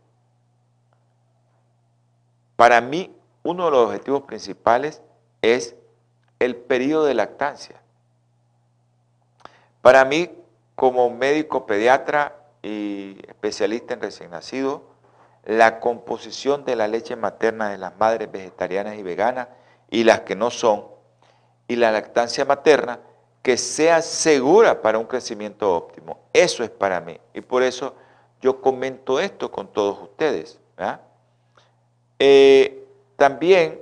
Para 2.57 2.81
mí, 2.81 3.15
uno 3.43 3.67
de 3.67 3.71
los 3.71 3.87
objetivos 3.87 4.23
principales 4.23 5.03
es 5.43 5.77
el 6.39 6.57
periodo 6.57 7.05
de 7.05 7.15
lactancia. 7.15 7.81
Para 9.83 10.05
mí, 10.05 10.31
como 10.75 11.11
médico 11.11 11.67
pediatra 11.67 12.37
y 12.63 13.19
especialista 13.29 13.95
en 13.95 14.01
recién 14.01 14.31
nacido, 14.31 14.85
la 15.45 15.79
composición 15.81 16.65
de 16.65 16.75
la 16.75 16.89
leche 16.89 17.17
materna 17.17 17.69
de 17.69 17.79
las 17.79 17.97
madres 17.99 18.33
vegetarianas 18.33 18.97
y 18.97 19.03
veganas 19.03 19.49
y 19.91 20.05
las 20.05 20.21
que 20.21 20.37
no 20.37 20.51
son, 20.51 20.87
y 21.69 21.77
la 21.77 21.91
lactancia 21.91 22.45
materna, 22.45 23.01
que 23.43 23.57
sea 23.57 24.01
segura 24.03 24.81
para 24.81 24.99
un 24.99 25.07
crecimiento 25.07 25.75
óptimo. 25.75 26.19
Eso 26.33 26.65
es 26.65 26.71
para 26.71 27.01
mí. 27.01 27.19
Y 27.35 27.41
por 27.41 27.63
eso 27.63 27.95
yo 28.41 28.61
comento 28.61 29.21
esto 29.21 29.51
con 29.51 29.69
todos 29.69 30.03
ustedes. 30.03 30.59
Eh, 32.19 32.87
también 33.17 33.81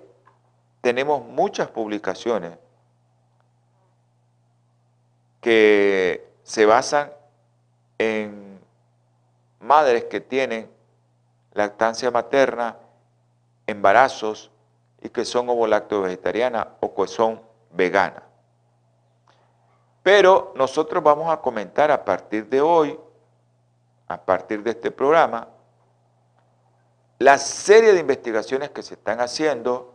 tenemos 0.80 1.24
muchas 1.24 1.68
publicaciones 1.68 2.58
que 5.40 6.24
se 6.42 6.66
basan 6.66 7.12
en 7.98 8.60
madres 9.60 10.04
que 10.04 10.20
tienen 10.20 10.70
lactancia 11.52 12.10
materna, 12.10 12.76
embarazos 13.66 14.50
y 15.00 15.08
que 15.08 15.24
son 15.24 15.48
ovolacto 15.48 16.02
vegetarianas 16.02 16.66
o 16.80 16.94
que 16.94 17.06
son 17.06 17.40
veganas. 17.72 18.22
Pero 20.02 20.52
nosotros 20.56 21.02
vamos 21.02 21.32
a 21.32 21.40
comentar 21.40 21.90
a 21.90 22.04
partir 22.04 22.48
de 22.48 22.60
hoy, 22.60 22.98
a 24.08 24.20
partir 24.20 24.62
de 24.62 24.70
este 24.70 24.90
programa, 24.90 25.48
la 27.18 27.38
serie 27.38 27.92
de 27.92 28.00
investigaciones 28.00 28.70
que 28.70 28.82
se 28.82 28.94
están 28.94 29.20
haciendo 29.20 29.94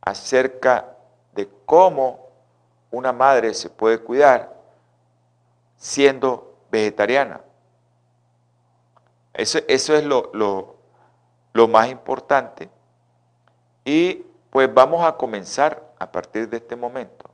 acerca 0.00 0.96
de 1.32 1.48
cómo 1.64 2.26
una 2.90 3.12
madre 3.12 3.54
se 3.54 3.70
puede 3.70 4.00
cuidar 4.00 4.56
siendo 5.76 6.56
vegetariana. 6.70 7.40
Eso, 9.34 9.60
es 9.68 10.04
lo, 10.04 10.32
lo 11.52 11.68
más 11.68 11.88
importante. 11.90 12.68
Y 13.84 14.26
pues 14.50 14.72
vamos 14.72 15.06
a 15.06 15.16
comenzar 15.16 15.87
a 15.98 16.10
partir 16.10 16.48
de 16.48 16.58
este 16.58 16.76
momento 16.76 17.30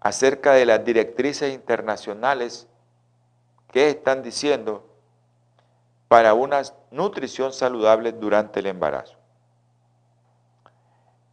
acerca 0.00 0.52
de 0.52 0.64
las 0.64 0.84
directrices 0.84 1.52
internacionales 1.52 2.66
que 3.70 3.90
están 3.90 4.22
diciendo 4.22 4.86
para 6.08 6.34
una 6.34 6.62
nutrición 6.90 7.52
saludable 7.52 8.12
durante 8.12 8.60
el 8.60 8.66
embarazo. 8.66 9.16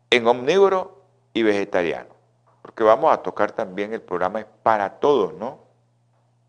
En 0.10 0.28
omnívoro 0.28 1.02
y 1.34 1.44
vegetariano. 1.44 2.16
Porque 2.62 2.84
vamos 2.84 3.12
a 3.12 3.18
tocar 3.24 3.52
también 3.54 3.94
el 3.94 4.02
programa 4.02 4.46
para 4.62 5.00
todos, 5.00 5.34
¿no? 5.34 5.60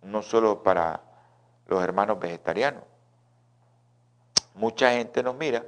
No 0.02 0.22
solo 0.22 0.62
para 0.62 1.00
los 1.66 1.82
hermanos 1.82 2.18
vegetarianos. 2.18 2.82
Mucha 4.54 4.90
gente 4.90 5.22
nos 5.22 5.36
mira, 5.36 5.64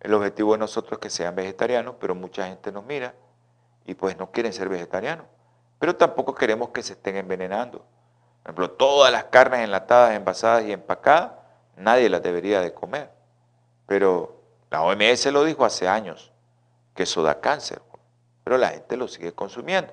el 0.00 0.14
objetivo 0.14 0.52
de 0.52 0.58
nosotros 0.58 0.94
es 0.94 0.98
que 0.98 1.10
sean 1.10 1.34
vegetarianos, 1.34 1.96
pero 2.00 2.14
mucha 2.14 2.46
gente 2.46 2.72
nos 2.72 2.84
mira 2.84 3.14
y 3.90 3.94
pues 3.94 4.16
no 4.16 4.30
quieren 4.30 4.52
ser 4.52 4.68
vegetarianos. 4.68 5.26
Pero 5.80 5.96
tampoco 5.96 6.32
queremos 6.32 6.68
que 6.68 6.80
se 6.80 6.92
estén 6.92 7.16
envenenando. 7.16 7.78
Por 7.78 8.44
ejemplo, 8.44 8.70
todas 8.70 9.10
las 9.10 9.24
carnes 9.24 9.60
enlatadas, 9.60 10.14
envasadas 10.14 10.64
y 10.64 10.70
empacadas, 10.70 11.32
nadie 11.76 12.08
las 12.08 12.22
debería 12.22 12.60
de 12.60 12.72
comer. 12.72 13.10
Pero 13.86 14.36
la 14.70 14.82
OMS 14.82 15.26
lo 15.26 15.42
dijo 15.42 15.64
hace 15.64 15.88
años, 15.88 16.30
que 16.94 17.02
eso 17.02 17.24
da 17.24 17.40
cáncer, 17.40 17.82
pero 18.44 18.58
la 18.58 18.68
gente 18.68 18.96
lo 18.96 19.08
sigue 19.08 19.32
consumiendo. 19.32 19.92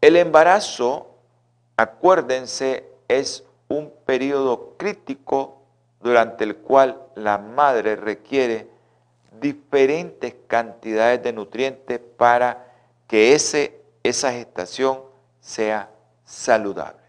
El 0.00 0.16
embarazo, 0.16 1.10
acuérdense, 1.76 2.88
es 3.06 3.44
un 3.68 3.92
periodo 4.06 4.76
crítico 4.78 5.60
durante 6.00 6.44
el 6.44 6.56
cual 6.56 7.02
la 7.16 7.36
madre 7.36 7.96
requiere 7.96 8.70
diferentes 9.40 10.34
cantidades 10.46 11.22
de 11.22 11.32
nutrientes 11.32 12.00
para 12.16 12.72
que 13.06 13.34
ese, 13.34 13.80
esa 14.02 14.32
gestación 14.32 15.02
sea 15.40 15.90
saludable. 16.24 17.00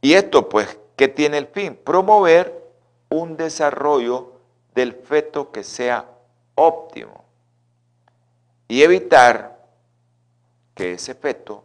Y 0.00 0.14
esto 0.14 0.48
pues, 0.48 0.78
¿qué 0.96 1.08
tiene 1.08 1.38
el 1.38 1.46
fin? 1.46 1.76
Promover 1.76 2.64
un 3.08 3.36
desarrollo 3.36 4.32
del 4.74 4.94
feto 4.94 5.50
que 5.50 5.62
sea 5.62 6.06
óptimo 6.54 7.24
y 8.68 8.82
evitar 8.82 9.58
que 10.74 10.92
ese 10.92 11.14
feto 11.14 11.64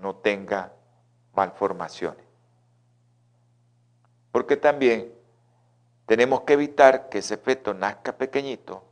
no 0.00 0.16
tenga 0.16 0.72
malformaciones 1.34 2.26
porque 4.36 4.58
también 4.58 5.10
tenemos 6.06 6.42
que 6.42 6.54
evitar 6.54 7.08
que 7.08 7.18
ese 7.18 7.36
feto 7.36 7.74
nazca 7.74 8.16
pequeñito 8.16 8.82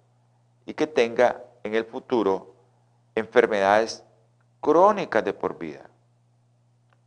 y 0.67 0.75
que 0.75 0.87
tenga 0.87 1.43
en 1.62 1.75
el 1.75 1.85
futuro 1.85 2.55
enfermedades 3.15 4.03
crónicas 4.61 5.25
de 5.25 5.33
por 5.33 5.59
vida. 5.59 5.89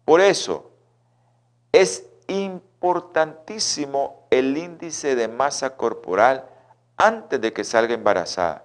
Por 0.06 0.22
eso 0.22 0.72
es 1.72 2.06
importantísimo 2.28 4.28
el 4.30 4.58
índice 4.58 5.16
de 5.16 5.28
masa 5.28 5.76
corporal 5.76 6.46
antes 6.96 7.42
de 7.42 7.52
que 7.52 7.64
salga 7.64 7.94
embarazada. 7.94 8.64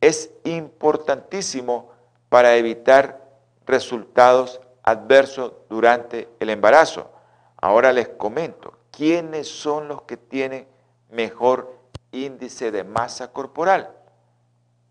Es 0.00 0.30
importantísimo 0.44 1.90
para 2.28 2.56
evitar 2.56 3.20
resultados 3.66 4.60
adversos 4.82 5.52
durante 5.68 6.28
el 6.40 6.50
embarazo. 6.50 7.10
Ahora 7.56 7.92
les 7.92 8.08
comento, 8.08 8.74
¿quiénes 8.90 9.48
son 9.48 9.88
los 9.88 10.02
que 10.02 10.16
tienen 10.16 10.66
mejor 11.10 11.78
índice 12.12 12.70
de 12.70 12.84
masa 12.84 13.32
corporal? 13.32 13.94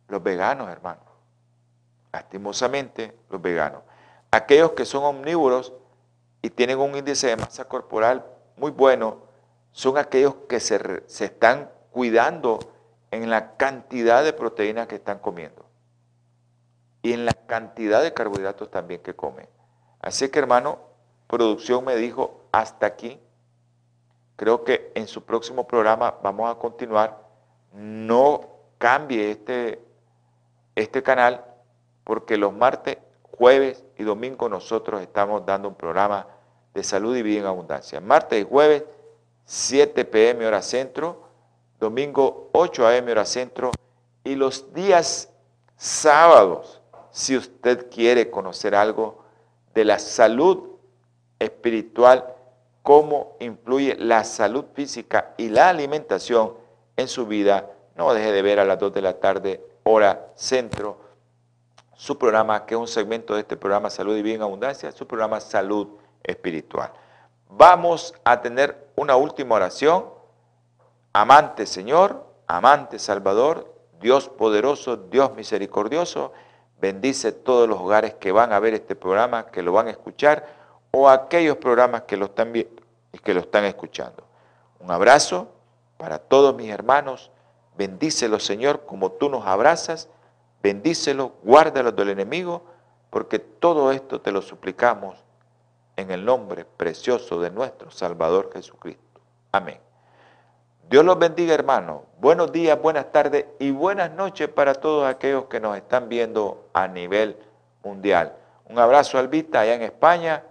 Los 0.08 0.24
veganos, 0.24 0.70
hermano. 0.70 1.02
Lastimosamente, 2.12 3.16
los 3.30 3.42
veganos. 3.42 3.84
Aquellos 4.32 4.72
que 4.72 4.86
son 4.86 5.04
omnívoros 5.04 5.74
y 6.42 6.50
tienen 6.50 6.80
un 6.80 6.96
índice 6.96 7.28
de 7.28 7.38
masa 7.38 7.66
corporal 7.66 8.26
muy 8.58 8.72
bueno, 8.72 9.24
son 9.72 9.98
aquellos 9.98 10.36
que 10.48 10.60
se, 10.60 11.04
se 11.08 11.26
están 11.26 11.70
cuidando 11.92 12.60
en 13.12 13.30
la 13.30 13.56
cantidad 13.56 14.24
de 14.24 14.34
proteínas 14.34 14.88
que 14.88 14.96
están 14.96 15.20
comiendo 15.20 15.70
y 17.02 17.14
en 17.14 17.26
la 17.26 17.34
cantidad 17.34 18.04
de 18.04 18.14
carbohidratos 18.14 18.70
también 18.70 19.02
que 19.02 19.16
comen. 19.16 19.48
Así 20.02 20.30
que, 20.30 20.40
hermano, 20.40 20.80
producción 21.28 21.86
me 21.86 21.96
dijo, 21.96 22.42
hasta 22.52 22.86
aquí. 22.86 23.20
Creo 24.40 24.64
que 24.64 24.94
en 24.96 25.06
su 25.06 25.26
próximo 25.26 25.68
programa 25.68 26.16
vamos 26.24 26.50
a 26.50 26.58
continuar. 26.58 27.20
No 27.74 28.40
cambie 28.78 29.32
este, 29.32 29.84
este 30.76 31.04
canal 31.04 31.44
porque 32.06 32.38
los 32.38 32.54
martes, 32.54 33.00
jueves 33.38 33.84
y 33.98 34.04
domingo 34.06 34.48
nosotros 34.48 35.02
estamos 35.02 35.46
dando 35.46 35.68
un 35.68 35.76
programa 35.76 36.26
de 36.74 36.86
salud 36.86 37.18
y 37.18 37.22
vida 37.22 37.42
en 37.42 37.48
abundancia. 37.48 38.00
Martes 38.00 38.42
y 38.42 38.48
jueves, 38.48 38.86
7 39.44 40.06
pm 40.06 40.48
hora 40.48 40.62
centro, 40.62 41.22
domingo 41.78 42.50
8 42.54 42.88
am 42.88 43.10
hora 43.10 43.26
centro 43.26 43.72
y 44.24 44.36
los 44.36 44.74
días 44.74 45.34
sábados, 45.76 46.82
si 47.12 47.36
usted 47.36 47.90
quiere 47.90 48.32
conocer 48.32 48.74
algo 48.74 49.22
de 49.74 49.84
la 49.84 50.00
salud 50.00 50.78
espiritual 51.40 52.38
cómo 52.84 53.36
influye 53.40 53.96
la 53.98 54.24
salud 54.24 54.66
física 54.74 55.34
y 55.38 55.50
la 55.50 55.70
alimentación 55.70 56.54
en 56.96 57.08
su 57.08 57.26
vida. 57.26 57.72
No 57.96 58.14
deje 58.14 58.32
de 58.32 58.42
ver 58.42 58.60
a 58.60 58.66
las 58.66 58.80
2 58.80 58.94
de 58.94 59.02
la 59.02 59.20
tarde, 59.20 59.66
hora 59.84 60.32
centro, 60.36 60.98
su 61.94 62.18
programa, 62.18 62.66
que 62.66 62.76
es 62.76 62.80
un 62.80 62.88
segmento 62.88 63.34
de 63.34 63.42
este 63.42 63.58
programa 63.58 63.90
Salud 63.90 64.16
y 64.16 64.22
Vida 64.22 64.36
en 64.36 64.42
Abundancia, 64.42 64.92
su 64.92 65.06
programa 65.06 65.42
Salud 65.42 65.88
Espiritual. 66.24 66.94
Vamos 67.50 68.14
a 68.24 68.42
tener 68.42 68.90
una 68.96 69.18
última 69.18 69.56
oración. 69.56 70.06
Amante 71.12 71.66
Señor, 71.66 72.26
amante 72.48 73.00
Salvador, 73.00 73.74
Dios 74.00 74.30
poderoso, 74.30 74.96
Dios 74.96 75.36
misericordioso, 75.36 76.32
bendice 76.80 77.32
todos 77.32 77.68
los 77.68 77.80
hogares 77.80 78.14
que 78.14 78.32
van 78.32 78.54
a 78.54 78.60
ver 78.60 78.74
este 78.74 78.96
programa, 78.96 79.48
que 79.48 79.62
lo 79.62 79.74
van 79.74 79.88
a 79.88 79.92
escuchar 79.92 80.59
o 80.92 81.10
aquellos 81.10 81.58
programas 81.58 82.04
que 82.04 82.18
lo 82.18 82.26
están 82.26 82.52
viendo 82.52 82.82
y 83.12 83.20
que 83.20 83.34
lo 83.34 83.42
están 83.42 83.66
escuchando. 83.66 84.24
Un 84.80 84.92
abrazo 84.92 85.50
para 85.98 86.20
todos 86.20 86.56
mis 86.56 86.70
hermanos. 86.70 87.32
Bendícelo, 87.78 88.40
Señor, 88.40 88.86
como 88.86 89.12
tú 89.12 89.30
nos 89.30 89.46
abrazas. 89.46 90.10
Bendícelo, 90.62 91.34
guárdalo 91.44 91.92
del 91.92 92.10
enemigo, 92.10 92.64
porque 93.10 93.40
todo 93.40 93.92
esto 93.92 94.22
te 94.22 94.32
lo 94.32 94.42
suplicamos 94.42 95.18
en 95.96 96.12
el 96.12 96.26
nombre 96.26 96.66
precioso 96.66 97.40
de 97.40 97.52
nuestro 97.52 97.92
Salvador 97.92 98.50
Jesucristo. 98.54 99.22
Amén. 99.52 99.80
Dios 100.90 101.06
los 101.06 101.20
bendiga, 101.20 101.54
hermanos. 101.54 102.02
Buenos 102.20 102.52
días, 102.52 102.82
buenas 102.82 103.12
tardes 103.12 103.46
y 103.60 103.72
buenas 103.72 104.12
noches 104.12 104.50
para 104.50 104.74
todos 104.74 105.06
aquellos 105.06 105.46
que 105.46 105.60
nos 105.60 105.78
están 105.78 106.10
viendo 106.10 106.70
a 106.74 106.88
nivel 106.88 107.38
mundial. 107.84 108.36
Un 108.66 108.80
abrazo, 108.80 109.18
Albita, 109.18 109.60
allá 109.60 109.76
en 109.76 109.84
España. 109.84 110.44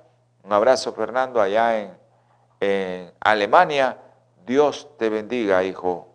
Un 0.49 0.55
abrazo, 0.55 0.95
Fernando, 0.95 1.43
allá 1.43 1.79
en, 2.63 3.13
Alemania. 3.21 3.99
Dios 4.47 4.89
te 4.99 5.11
bendiga, 5.11 5.63
hijo. 5.63 6.09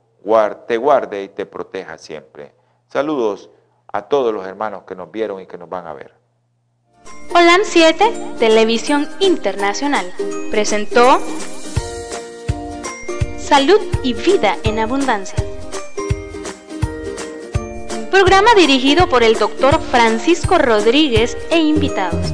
te 0.68 0.78
guarde 0.78 1.22
y 1.22 1.30
te 1.30 1.46
proteja 1.46 2.00
siempre. 2.00 2.52
Saludos 2.88 3.52
a 3.92 4.02
todos 4.02 4.34
los 4.34 4.48
hermanos 4.48 4.86
que 4.88 4.96
nos 4.96 5.12
vieron 5.12 5.40
y 5.40 5.46
que 5.46 5.60
nos 5.60 5.70
van 5.70 5.86
a 5.86 5.94
ver. 5.94 6.16
Holan 7.30 7.62
7, 7.64 8.36
Televisión 8.40 9.08
Internacional, 9.20 10.12
presentó 10.50 11.20
Salud 13.38 13.82
y 14.02 14.16
Vida 14.16 14.58
en 14.64 14.80
Abundancia. 14.80 15.38
Programa 18.10 18.56
dirigido 18.56 19.08
por 19.08 19.22
el 19.22 19.38
doctor 19.38 19.80
Francisco 19.80 20.58
Rodríguez 20.58 21.38
e 21.52 21.60
invitados 21.60 22.34